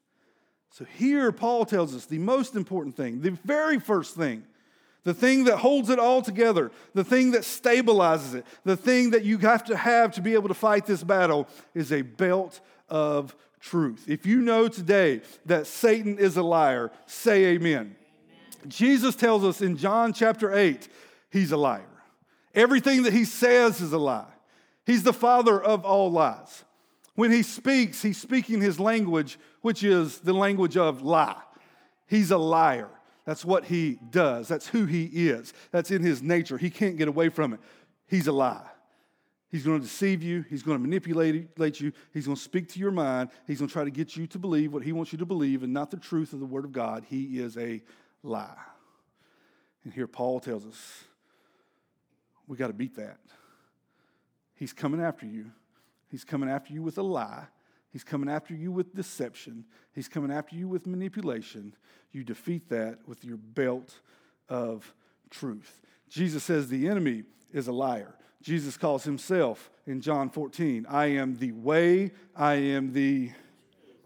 So, 0.72 0.86
here 0.98 1.32
Paul 1.32 1.64
tells 1.64 1.96
us 1.96 2.06
the 2.06 2.20
most 2.20 2.56
important 2.56 2.98
thing, 2.98 3.22
the 3.22 3.32
very 3.46 3.80
first 3.80 4.16
thing 4.18 4.44
the 5.08 5.14
thing 5.14 5.46
that 5.46 5.60
holds 5.60 5.90
it 5.90 6.00
all 6.00 6.22
together, 6.22 6.70
the 6.94 7.02
thing 7.02 7.32
that 7.32 7.44
stabilizes 7.44 8.36
it, 8.36 8.46
the 8.66 8.76
thing 8.76 9.12
that 9.12 9.24
you 9.24 9.38
have 9.38 9.64
to 9.64 9.78
have 9.78 10.12
to 10.12 10.22
be 10.22 10.34
able 10.34 10.50
to 10.50 10.54
fight 10.54 10.86
this 10.86 11.02
battle 11.02 11.48
is 11.74 11.94
a 11.94 12.02
belt 12.02 12.60
of 12.90 13.34
truth. 13.62 14.04
If 14.10 14.26
you 14.26 14.42
know 14.42 14.68
today 14.68 15.22
that 15.46 15.66
Satan 15.66 16.20
is 16.20 16.36
a 16.36 16.44
liar, 16.44 16.92
say 17.06 17.46
amen. 17.46 17.96
amen. 17.96 17.96
Jesus 18.68 19.16
tells 19.16 19.46
us 19.46 19.62
in 19.62 19.78
John 19.78 20.12
chapter 20.12 20.54
8, 20.54 20.90
he's 21.30 21.54
a 21.54 21.58
liar. 21.58 21.88
Everything 22.54 23.04
that 23.04 23.14
he 23.14 23.24
says 23.24 23.80
is 23.80 23.94
a 23.94 23.98
lie. 23.98 24.26
He's 24.86 25.04
the 25.04 25.14
father 25.14 25.58
of 25.64 25.86
all 25.86 26.12
lies. 26.12 26.66
When 27.16 27.32
he 27.32 27.44
speaks, 27.44 28.02
he's 28.02 28.20
speaking 28.20 28.60
his 28.60 28.78
language, 28.78 29.40
which 29.62 29.86
is 29.86 30.20
the 30.20 30.34
language 30.34 30.76
of 30.76 31.02
lie. 31.02 31.42
He's 32.08 32.30
a 32.32 32.38
liar. 32.38 32.90
That's 33.28 33.44
what 33.44 33.66
he 33.66 34.00
does. 34.10 34.48
That's 34.48 34.70
who 34.70 34.86
he 34.86 35.04
is. 35.04 35.54
That's 35.72 35.92
in 35.92 36.02
his 36.02 36.24
nature. 36.24 36.58
He 36.58 36.70
can't 36.70 36.98
get 36.98 37.10
away 37.10 37.28
from 37.28 37.52
it. 37.52 37.60
He's 38.08 38.28
a 38.28 38.32
lie. 38.32 38.66
He's 39.50 39.66
going 39.66 39.82
to 39.82 39.86
deceive 39.86 40.24
you. 40.24 40.46
He's 40.50 40.64
going 40.64 40.78
to 40.78 40.82
manipulate 40.82 41.82
you. 41.82 41.92
He's 42.14 42.26
going 42.26 42.38
to 42.38 42.42
speak 42.42 42.70
to 42.70 42.80
your 42.80 42.92
mind. 42.92 43.32
He's 43.46 43.60
going 43.60 43.68
to 43.68 43.74
try 43.74 43.84
to 43.84 43.92
get 43.92 44.16
you 44.16 44.28
to 44.28 44.40
believe 44.40 44.72
what 44.72 44.82
he 44.82 44.94
wants 44.94 45.12
you 45.12 45.18
to 45.18 45.26
believe 45.26 45.62
and 45.62 45.74
not 45.74 45.92
the 45.92 45.98
truth 45.98 46.32
of 46.32 46.40
the 46.40 46.46
Word 46.46 46.64
of 46.64 46.72
God. 46.72 47.04
He 47.10 47.38
is 47.38 47.58
a 47.58 47.84
lie. 48.24 48.56
And 49.84 49.94
here 49.94 50.08
Paul 50.08 50.40
tells 50.40 50.66
us 50.66 51.04
we 52.48 52.56
got 52.56 52.68
to 52.68 52.74
beat 52.74 52.96
that. 52.96 53.18
He's 54.56 54.72
coming 54.72 55.02
after 55.02 55.26
you. 55.26 55.52
He's 56.10 56.24
coming 56.24 56.50
after 56.50 56.72
you 56.72 56.82
with 56.82 56.98
a 56.98 57.04
lie. 57.04 57.48
He's 57.92 58.04
coming 58.04 58.30
after 58.30 58.54
you 58.54 58.72
with 58.72 58.96
deception. 58.96 59.66
He's 59.94 60.08
coming 60.08 60.32
after 60.32 60.56
you 60.56 60.68
with 60.68 60.86
manipulation. 60.86 61.74
You 62.12 62.24
defeat 62.24 62.70
that 62.70 63.00
with 63.08 63.24
your 63.24 63.38
belt 63.38 64.00
of 64.50 64.94
truth. 65.30 65.82
Jesus 66.10 66.44
says 66.44 66.68
the 66.68 66.88
enemy 66.88 67.24
is 67.52 67.68
a 67.68 67.72
liar. 67.72 68.16
Jesus 68.42 68.78
calls 68.78 69.04
himself 69.04 69.70
in 69.86 70.02
John 70.02 70.30
14, 70.30 70.86
I 70.90 71.08
am 71.08 71.36
the 71.36 71.54
way, 71.54 72.12
I 72.36 72.56
am 72.56 72.94
the 72.94 73.32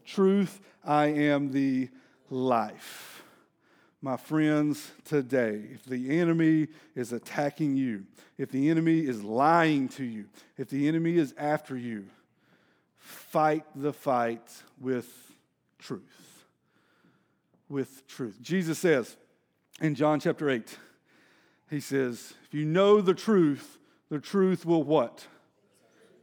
truth, 0.05 0.61
I 0.83 1.07
am 1.07 1.51
the 1.51 1.89
life. 2.29 3.23
My 4.01 4.17
friends, 4.17 4.91
today, 5.05 5.61
if 5.73 5.85
the 5.85 6.19
enemy 6.19 6.69
is 6.95 7.13
attacking 7.13 7.75
you, 7.75 8.05
if 8.37 8.49
the 8.49 8.69
enemy 8.69 9.01
is 9.01 9.23
lying 9.23 9.89
to 9.89 10.03
you, 10.03 10.25
if 10.57 10.69
the 10.69 10.87
enemy 10.87 11.17
is 11.17 11.35
after 11.37 11.77
you, 11.77 12.07
fight 13.11 13.65
the 13.75 13.93
fight 13.93 14.49
with 14.79 15.07
truth. 15.79 16.45
With 17.69 18.07
truth. 18.07 18.41
Jesus 18.41 18.79
says 18.79 19.15
in 19.79 19.95
John 19.95 20.19
chapter 20.19 20.49
8, 20.49 20.77
He 21.69 21.79
says, 21.79 22.33
If 22.45 22.53
you 22.53 22.65
know 22.65 23.01
the 23.01 23.13
truth, 23.13 23.79
the 24.09 24.19
truth 24.19 24.65
will 24.65 24.83
what? 24.83 25.25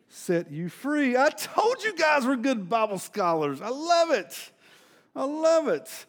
Set 0.08 0.50
you 0.50 0.68
free. 0.68 1.16
I 1.16 1.28
told 1.28 1.82
you 1.84 1.94
guys 1.94 2.26
we're 2.26 2.36
good 2.36 2.68
Bible 2.68 2.98
scholars. 2.98 3.60
I 3.60 3.68
love 3.68 4.10
it. 4.10 4.50
I 5.14 5.24
love 5.24 5.68
it. 5.68 6.06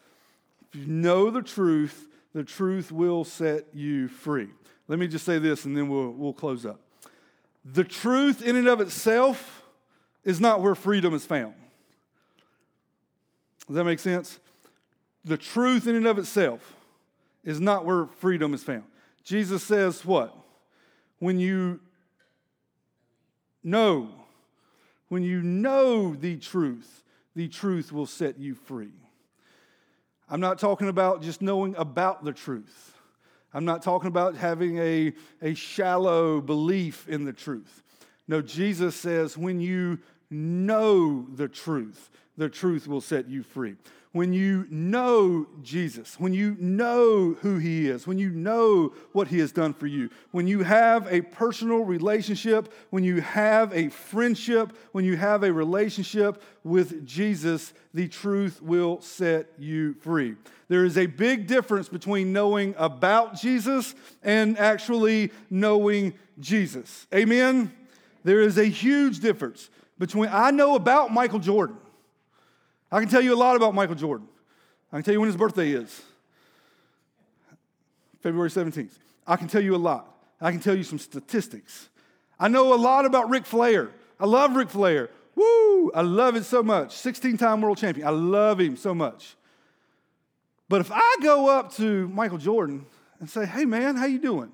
If 0.72 0.80
you 0.80 0.86
know 0.86 1.30
the 1.30 1.42
truth, 1.42 2.08
the 2.34 2.44
truth 2.44 2.92
will 2.92 3.24
set 3.24 3.66
you 3.74 4.08
free. 4.08 4.50
Let 4.88 5.00
me 5.00 5.08
just 5.08 5.26
say 5.26 5.40
this 5.40 5.66
and 5.66 5.76
then 5.76 5.90
we'll, 5.90 6.12
we'll 6.12 6.34
close 6.34 6.66
up. 6.66 6.80
The 7.66 7.84
truth, 7.84 8.42
in 8.42 8.56
and 8.56 8.68
of 8.68 8.82
itself, 8.82 9.59
is 10.24 10.40
not 10.40 10.62
where 10.62 10.76
freedom 10.76 11.14
is 11.14 11.26
found. 11.26 11.54
Does 13.68 13.76
that 13.76 13.84
make 13.84 14.00
sense? 14.00 14.40
The 15.26 15.38
truth, 15.38 15.88
in 15.88 15.96
and 15.96 16.08
of 16.08 16.18
itself, 16.18 16.76
is 17.44 17.60
not 17.60 17.86
where 17.86 18.06
freedom 18.06 18.54
is 18.54 18.64
found. 18.64 18.84
Jesus 19.24 19.64
says, 19.64 20.04
What? 20.04 20.36
when 21.20 21.40
you 21.40 21.80
know, 23.64 24.10
when 25.10 25.24
you 25.24 25.42
know 25.42 26.16
the 26.16 26.38
truth, 26.38 27.04
the 27.36 27.48
truth 27.48 27.92
will 27.92 28.06
set 28.06 28.40
you 28.40 28.56
free. 28.56 28.94
I'm 30.30 30.40
not 30.40 30.60
talking 30.60 30.88
about 30.88 31.22
just 31.22 31.42
knowing 31.42 31.76
about 31.76 32.24
the 32.24 32.32
truth. 32.32 32.96
I'm 33.54 33.66
not 33.66 33.82
talking 33.82 34.08
about 34.08 34.36
having 34.36 34.78
a, 34.78 35.14
a 35.42 35.54
shallow 35.56 36.40
belief 36.40 37.08
in 37.10 37.26
the 37.26 37.34
truth. 37.34 37.84
No, 38.30 38.42
Jesus 38.42 38.96
says 38.96 39.38
when 39.38 39.60
you 39.60 40.00
know 40.30 41.26
the 41.36 41.50
truth, 41.50 42.10
the 42.38 42.48
truth 42.48 42.88
will 42.88 43.02
set 43.02 43.28
you 43.28 43.44
free 43.44 43.76
when 44.12 44.34
you 44.34 44.66
know 44.72 45.46
Jesus, 45.62 46.20
when 46.20 46.34
you 46.34 46.56
know 46.60 47.36
who 47.42 47.60
He 47.60 47.88
is, 47.88 48.08
when 48.08 48.18
you 48.18 48.32
know 48.32 48.94
what 49.12 49.28
He 49.28 49.38
has 49.40 49.52
done 49.52 49.74
for 49.74 49.86
you, 49.86 50.10
when 50.32 50.48
you 50.48 50.64
have 50.64 51.12
a 51.14 51.22
personal 51.22 51.80
relationship, 51.80 52.74
when 52.90 53.04
you 53.04 53.22
have 53.22 53.72
a 53.74 53.90
friendship, 53.90 54.76
when 54.94 55.06
you 55.06 55.16
have 55.16 55.44
a 55.44 55.54
relationship 55.54 56.42
with 56.64 57.06
Jesus, 57.06 57.72
the 57.94 58.08
truth 58.08 58.62
will 58.64 59.00
set 59.02 59.48
you 59.60 59.94
free. 59.94 60.36
There 60.70 60.86
is 60.86 60.98
a 60.98 61.06
big 61.06 61.46
difference 61.46 61.88
between 61.88 62.34
knowing 62.34 62.74
about 62.78 63.36
Jesus 63.40 63.94
and 64.24 64.58
actually 64.58 65.32
knowing 65.52 66.16
Jesus. 66.40 67.06
Amen? 67.14 67.72
There 68.24 68.42
is 68.42 68.58
a 68.58 68.66
huge 68.66 69.20
difference 69.20 69.70
between, 69.98 70.30
I 70.32 70.52
know 70.52 70.76
about 70.76 71.12
Michael 71.12 71.40
Jordan. 71.40 71.78
I 72.92 73.00
can 73.00 73.10
tell 73.10 73.22
you 73.22 73.34
a 73.34 73.38
lot 73.38 73.56
about 73.56 73.74
Michael 73.74 73.96
Jordan. 73.96 74.28
I 74.92 74.98
can 74.98 75.04
tell 75.04 75.14
you 75.14 75.20
when 75.20 75.28
his 75.28 75.38
birthday 75.38 75.72
is 75.72 76.02
February 78.22 78.50
17th. 78.50 78.92
I 79.28 79.36
can 79.36 79.48
tell 79.48 79.62
you 79.62 79.76
a 79.76 79.78
lot. 79.78 80.12
I 80.42 80.52
can 80.52 80.60
tell 80.60 80.76
you 80.76 80.84
some 80.84 81.00
statistics. 81.00 81.90
I 82.40 82.48
know 82.48 82.74
a 82.74 82.76
lot 82.76 83.06
about 83.06 83.30
Ric 83.30 83.46
Flair. 83.46 83.90
I 84.20 84.26
love 84.26 84.56
Ric 84.56 84.70
Flair. 84.70 85.10
Woo! 85.36 85.92
I 85.94 86.02
love 86.02 86.36
it 86.36 86.46
so 86.46 86.64
much. 86.64 86.94
16 86.94 87.38
time 87.38 87.62
world 87.62 87.78
champion. 87.78 88.08
I 88.08 88.12
love 88.12 88.60
him 88.60 88.76
so 88.76 88.94
much. 88.94 89.36
But 90.68 90.82
if 90.82 90.92
I 90.92 91.16
go 91.22 91.50
up 91.50 91.74
to 91.76 92.08
Michael 92.10 92.38
Jordan 92.38 92.86
and 93.20 93.30
say, 93.30 93.46
hey 93.46 93.66
man, 93.66 93.96
how 93.96 94.06
you 94.06 94.20
doing? 94.20 94.52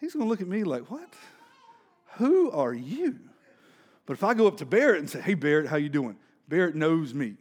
He's 0.00 0.12
to 0.12 0.24
look 0.24 0.40
at 0.40 0.48
me 0.48 0.64
like, 0.64 0.90
what? 0.90 1.08
Who 2.16 2.50
are 2.50 2.74
you? 2.74 3.18
But 4.06 4.14
if 4.14 4.24
I 4.24 4.34
go 4.34 4.46
up 4.46 4.58
to 4.58 4.66
Barrett 4.66 4.98
and 4.98 5.08
say, 5.08 5.20
hey 5.20 5.34
Barrett, 5.34 5.66
how 5.66 5.76
you 5.76 5.88
doing? 5.88 6.16
Barrett 6.48 6.74
knows 6.74 7.14
me. 7.14 7.34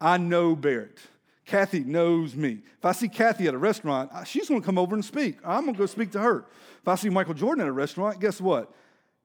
I 0.00 0.16
know 0.16 0.54
Barrett. 0.54 0.98
Kathy 1.44 1.80
knows 1.80 2.36
me. 2.36 2.58
If 2.78 2.84
I 2.84 2.92
see 2.92 3.08
Kathy 3.08 3.48
at 3.48 3.54
a 3.54 3.58
restaurant, 3.58 4.10
she's 4.26 4.48
going 4.48 4.60
to 4.60 4.64
come 4.64 4.78
over 4.78 4.94
and 4.94 5.04
speak. 5.04 5.38
I'm 5.44 5.62
going 5.62 5.74
to 5.74 5.78
go 5.78 5.86
speak 5.86 6.12
to 6.12 6.20
her. 6.20 6.44
If 6.80 6.88
I 6.88 6.94
see 6.94 7.08
Michael 7.08 7.34
Jordan 7.34 7.62
at 7.62 7.68
a 7.68 7.72
restaurant, 7.72 8.20
guess 8.20 8.40
what? 8.40 8.72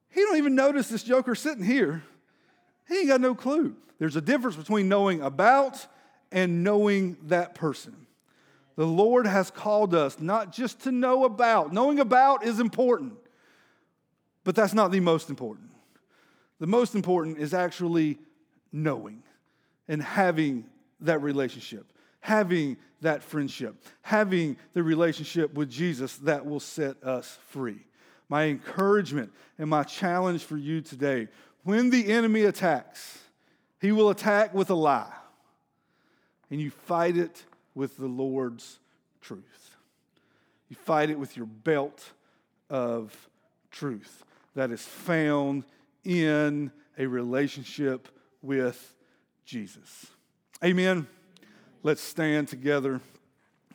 He 0.10 0.22
don't 0.22 0.38
even 0.38 0.56
notice 0.56 0.88
this 0.88 1.04
joker 1.04 1.36
sitting 1.36 1.64
here. 1.64 2.04
He 2.88 3.00
ain't 3.00 3.10
got 3.10 3.22
no 3.22 3.36
clue. 3.36 3.76
There's 4.00 4.16
a 4.16 4.22
difference 4.22 4.56
between 4.56 4.88
knowing 4.88 5.22
about 5.22 5.86
and 6.32 6.64
knowing 6.64 7.18
that 7.24 7.56
person. 7.56 7.96
The 8.76 8.88
Lord 8.88 9.28
has 9.28 9.52
called 9.52 9.94
us 9.94 10.20
not 10.20 10.52
just 10.52 10.82
to 10.82 10.92
know 10.92 11.26
about. 11.26 11.74
Knowing 11.74 12.00
about 12.00 12.44
is 12.44 12.60
important, 12.60 13.14
but 14.44 14.56
that's 14.56 14.74
not 14.74 14.92
the 14.92 15.00
most 15.00 15.30
important. 15.30 15.70
The 16.60 16.68
most 16.68 16.96
important 16.96 17.40
is 17.40 17.54
actually 17.54 18.20
knowing 18.72 19.24
and 19.88 20.02
having 20.02 20.66
that 21.02 21.22
relationship, 21.22 21.92
having 22.20 22.78
that 23.02 23.22
friendship, 23.22 23.76
having 24.02 24.58
the 24.74 24.84
relationship 24.84 25.54
with 25.54 25.70
Jesus 25.70 26.18
that 26.18 26.46
will 26.46 26.60
set 26.60 27.02
us 27.04 27.38
free. 27.50 27.86
My 28.30 28.46
encouragement 28.46 29.32
and 29.58 29.70
my 29.70 29.84
challenge 29.84 30.44
for 30.44 30.58
you 30.58 30.82
today 30.82 31.28
when 31.64 31.90
the 31.90 32.12
enemy 32.12 32.44
attacks, 32.44 33.20
he 33.80 33.92
will 33.92 34.10
attack 34.10 34.54
with 34.54 34.70
a 34.70 34.76
lie, 34.76 35.14
and 36.50 36.60
you 36.60 36.72
fight 36.72 37.18
it 37.18 37.44
with 37.74 37.98
the 37.98 38.08
Lord's 38.08 38.80
truth. 39.22 39.76
You 40.70 40.76
fight 40.76 41.10
it 41.10 41.18
with 41.18 41.38
your 41.38 41.46
belt 41.46 42.12
of 42.70 43.30
truth 43.72 44.24
that 44.56 44.72
is 44.72 44.82
found 44.82 45.64
in 46.04 46.72
a 46.98 47.06
relationship 47.06 48.08
with 48.42 48.94
Jesus. 49.46 50.08
Amen. 50.64 51.08
Let's 51.82 52.02
stand 52.02 52.48
together. 52.48 53.02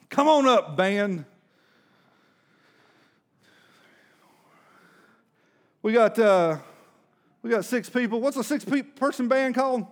Come 0.09 0.27
on 0.27 0.47
up, 0.47 0.75
band. 0.75 1.25
We 5.81 5.93
got 5.93 6.17
uh, 6.19 6.57
we 7.41 7.49
got 7.49 7.63
six 7.63 7.89
people. 7.89 8.19
What's 8.19 8.37
a 8.37 8.43
six 8.43 8.65
person 8.95 9.27
band 9.27 9.55
called? 9.55 9.85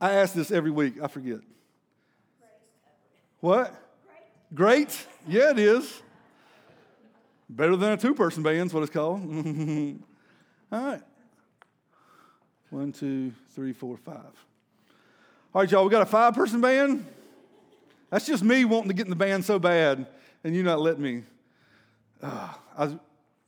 I 0.00 0.12
ask 0.14 0.32
this 0.32 0.50
every 0.50 0.70
week. 0.70 0.94
I 1.02 1.08
forget. 1.08 1.40
What? 3.40 3.74
Great. 4.54 4.88
Great? 4.88 5.06
Yeah, 5.28 5.50
it 5.50 5.58
is. 5.58 6.02
Better 7.52 7.74
than 7.74 7.92
a 7.92 7.96
two 7.96 8.14
person 8.14 8.44
band 8.44 8.68
is 8.68 8.74
what 8.74 8.84
it's 8.84 8.92
called. 8.92 9.22
All 10.72 10.84
right. 10.84 11.02
One, 12.70 12.92
two, 12.92 13.32
three, 13.56 13.72
four, 13.72 13.96
five. 13.96 14.16
All 15.52 15.62
right, 15.62 15.70
y'all, 15.70 15.82
we 15.84 15.90
got 15.90 16.02
a 16.02 16.06
five 16.06 16.32
person 16.32 16.60
band. 16.60 17.04
That's 18.08 18.24
just 18.24 18.44
me 18.44 18.64
wanting 18.64 18.88
to 18.90 18.94
get 18.94 19.06
in 19.06 19.10
the 19.10 19.16
band 19.16 19.44
so 19.44 19.58
bad, 19.58 20.06
and 20.44 20.54
you 20.54 20.62
not 20.62 20.80
letting 20.80 21.02
me. 21.02 21.24
Uh, 22.22 22.50
I 22.78 22.84
was 22.84 22.94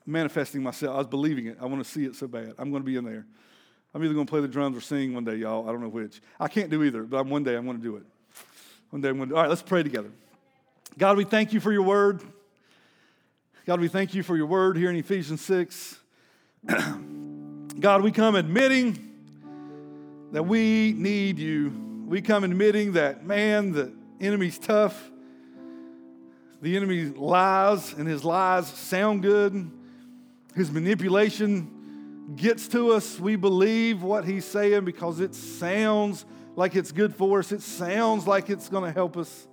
manifesting 0.04 0.64
myself. 0.64 0.96
I 0.96 0.98
was 0.98 1.06
believing 1.06 1.46
it. 1.46 1.58
I 1.60 1.66
want 1.66 1.84
to 1.84 1.88
see 1.88 2.04
it 2.04 2.16
so 2.16 2.26
bad. 2.26 2.54
I'm 2.58 2.70
going 2.70 2.82
to 2.82 2.86
be 2.86 2.96
in 2.96 3.04
there. 3.04 3.24
I'm 3.94 4.02
either 4.02 4.14
going 4.14 4.26
to 4.26 4.30
play 4.30 4.40
the 4.40 4.48
drums 4.48 4.76
or 4.76 4.80
sing 4.80 5.14
one 5.14 5.24
day, 5.24 5.36
y'all. 5.36 5.68
I 5.68 5.70
don't 5.70 5.80
know 5.80 5.88
which. 5.88 6.20
I 6.40 6.48
can't 6.48 6.70
do 6.70 6.82
either, 6.82 7.04
but 7.04 7.18
I'm, 7.18 7.30
one 7.30 7.44
day 7.44 7.54
I'm 7.54 7.66
going 7.66 7.76
to 7.76 7.82
do 7.82 7.96
it. 7.96 8.04
One 8.90 9.00
day 9.00 9.10
I'm 9.10 9.18
going 9.18 9.28
to. 9.28 9.36
All 9.36 9.42
right, 9.42 9.48
let's 9.48 9.62
pray 9.62 9.84
together. 9.84 10.10
God, 10.98 11.16
we 11.16 11.22
thank 11.22 11.52
you 11.52 11.60
for 11.60 11.70
your 11.70 11.82
word. 11.82 12.20
God, 13.64 13.78
we 13.78 13.86
thank 13.86 14.12
you 14.12 14.24
for 14.24 14.36
your 14.36 14.46
word 14.46 14.76
here 14.76 14.90
in 14.90 14.96
Ephesians 14.96 15.40
6. 15.42 15.96
God, 17.78 18.02
we 18.02 18.10
come 18.10 18.34
admitting 18.34 19.12
that 20.32 20.42
we 20.42 20.92
need 20.94 21.38
you. 21.38 21.72
We 22.08 22.22
come 22.22 22.42
admitting 22.42 22.94
that, 22.94 23.24
man, 23.24 23.70
the 23.70 23.92
enemy's 24.20 24.58
tough. 24.58 25.12
The 26.60 26.76
enemy 26.76 27.04
lies, 27.04 27.92
and 27.92 28.08
his 28.08 28.24
lies 28.24 28.66
sound 28.66 29.22
good. 29.22 29.70
His 30.56 30.72
manipulation 30.72 32.34
gets 32.34 32.66
to 32.68 32.90
us. 32.94 33.20
We 33.20 33.36
believe 33.36 34.02
what 34.02 34.24
he's 34.24 34.44
saying 34.44 34.84
because 34.84 35.20
it 35.20 35.36
sounds 35.36 36.24
like 36.56 36.74
it's 36.74 36.90
good 36.90 37.14
for 37.14 37.38
us, 37.38 37.52
it 37.52 37.62
sounds 37.62 38.26
like 38.26 38.50
it's 38.50 38.68
going 38.68 38.84
to 38.84 38.92
help 38.92 39.16
us. 39.16 39.46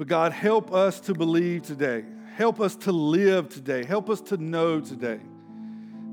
But 0.00 0.08
God, 0.08 0.32
help 0.32 0.72
us 0.72 0.98
to 1.00 1.14
believe 1.14 1.64
today. 1.64 2.06
Help 2.34 2.58
us 2.58 2.74
to 2.74 2.90
live 2.90 3.50
today. 3.50 3.84
Help 3.84 4.08
us 4.08 4.22
to 4.22 4.38
know 4.38 4.80
today 4.80 5.20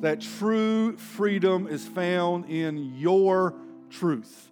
that 0.02 0.20
true 0.20 0.98
freedom 0.98 1.68
is 1.68 1.88
found 1.88 2.50
in 2.50 2.98
your 2.98 3.54
truth. 3.90 4.52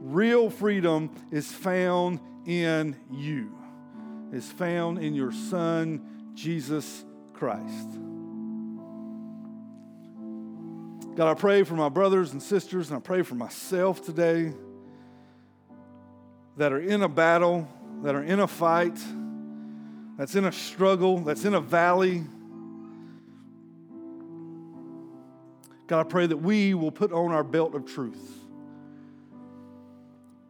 Real 0.00 0.48
freedom 0.50 1.10
is 1.32 1.50
found 1.50 2.20
in 2.46 2.94
you, 3.10 3.58
is 4.32 4.52
found 4.52 4.98
in 4.98 5.14
your 5.16 5.32
Son, 5.32 6.30
Jesus 6.34 7.04
Christ. 7.32 7.88
God, 11.16 11.28
I 11.28 11.34
pray 11.34 11.64
for 11.64 11.74
my 11.74 11.88
brothers 11.88 12.30
and 12.30 12.40
sisters, 12.40 12.88
and 12.90 12.98
I 12.98 13.00
pray 13.00 13.22
for 13.22 13.34
myself 13.34 14.06
today 14.06 14.52
that 16.56 16.72
are 16.72 16.78
in 16.78 17.02
a 17.02 17.08
battle, 17.08 17.68
that 18.06 18.14
are 18.14 18.22
in 18.22 18.38
a 18.38 18.46
fight, 18.46 18.96
that's 20.16 20.36
in 20.36 20.44
a 20.44 20.52
struggle, 20.52 21.18
that's 21.18 21.44
in 21.44 21.54
a 21.54 21.60
valley 21.60 22.22
God, 25.86 26.00
I 26.00 26.08
pray 26.08 26.26
that 26.26 26.36
we 26.36 26.74
will 26.74 26.90
put 26.90 27.12
on 27.12 27.30
our 27.30 27.44
belt 27.44 27.74
of 27.74 27.86
truth. 27.86 28.40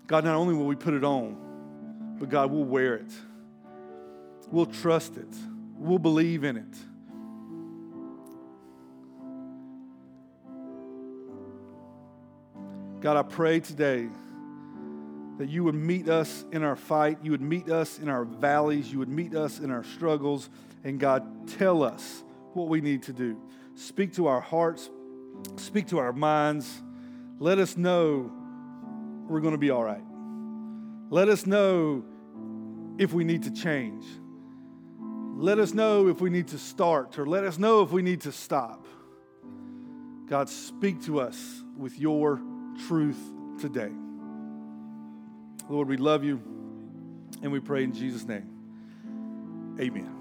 God, 0.07 0.25
not 0.25 0.35
only 0.35 0.55
will 0.55 0.67
we 0.67 0.77
put 0.77 0.95
it 0.95 1.05
on, 1.05 2.17
but 2.19 2.31
God, 2.31 2.51
we'll 2.51 2.65
wear 2.65 2.95
it. 2.95 3.13
We'll 4.51 4.67
trust 4.67 5.17
it. 5.17 5.29
We'll 5.77 5.99
believe 5.99 6.45
in 6.45 6.57
it. 6.57 6.65
God, 13.03 13.17
I 13.19 13.23
pray 13.23 13.61
today 13.61 14.09
that 15.39 15.49
you 15.49 15.65
would 15.65 15.75
meet 15.75 16.09
us 16.09 16.45
in 16.53 16.63
our 16.63 16.77
fight, 16.77 17.19
you 17.23 17.31
would 17.31 17.41
meet 17.41 17.71
us 17.71 17.99
in 17.99 18.09
our 18.09 18.25
valleys, 18.25 18.91
you 18.91 18.99
would 18.99 19.09
meet 19.09 19.35
us 19.35 19.59
in 19.59 19.71
our 19.71 19.85
struggles, 19.85 20.49
and 20.85 20.99
God, 20.99 21.49
tell 21.59 21.83
us 21.83 22.23
what 22.55 22.69
we 22.69 22.81
need 22.81 23.03
to 23.05 23.13
do. 23.13 23.41
Speak 23.75 24.15
to 24.15 24.27
our 24.27 24.41
hearts, 24.41 24.89
Speak 25.57 25.89
to 25.89 25.99
our 25.99 26.13
minds. 26.13 26.83
Let 27.39 27.59
us 27.59 27.77
know 27.77 28.31
we're 29.29 29.41
going 29.41 29.53
to 29.53 29.59
be 29.59 29.71
all 29.71 29.85
right. 29.85 30.03
Let 31.11 31.29
us 31.29 31.47
know 31.47 32.05
if 32.99 33.13
we 33.13 33.25
need 33.25 33.45
to 33.45 33.51
change. 33.51 34.05
Let 35.37 35.59
us 35.59 35.75
know 35.75 36.09
if 36.09 36.21
we 36.21 36.31
need 36.31 36.49
to 36.49 36.59
start, 36.59 37.19
or 37.19 37.27
let 37.27 37.45
us 37.45 37.59
know 37.59 37.83
if 37.83 37.93
we 37.93 38.03
need 38.03 38.23
to 38.23 38.33
stop. 38.33 38.87
God, 40.27 40.49
speak 40.49 41.05
to 41.05 41.21
us 41.21 41.63
with 41.77 41.99
your 41.99 42.41
truth 42.89 43.21
today. 43.61 43.93
Lord, 45.69 45.89
we 45.89 45.97
love 45.97 46.25
you 46.25 46.41
and 47.43 47.51
we 47.51 47.61
pray 47.61 47.85
in 47.85 47.93
Jesus' 47.93 48.25
name. 48.25 49.77
Amen. 49.81 50.16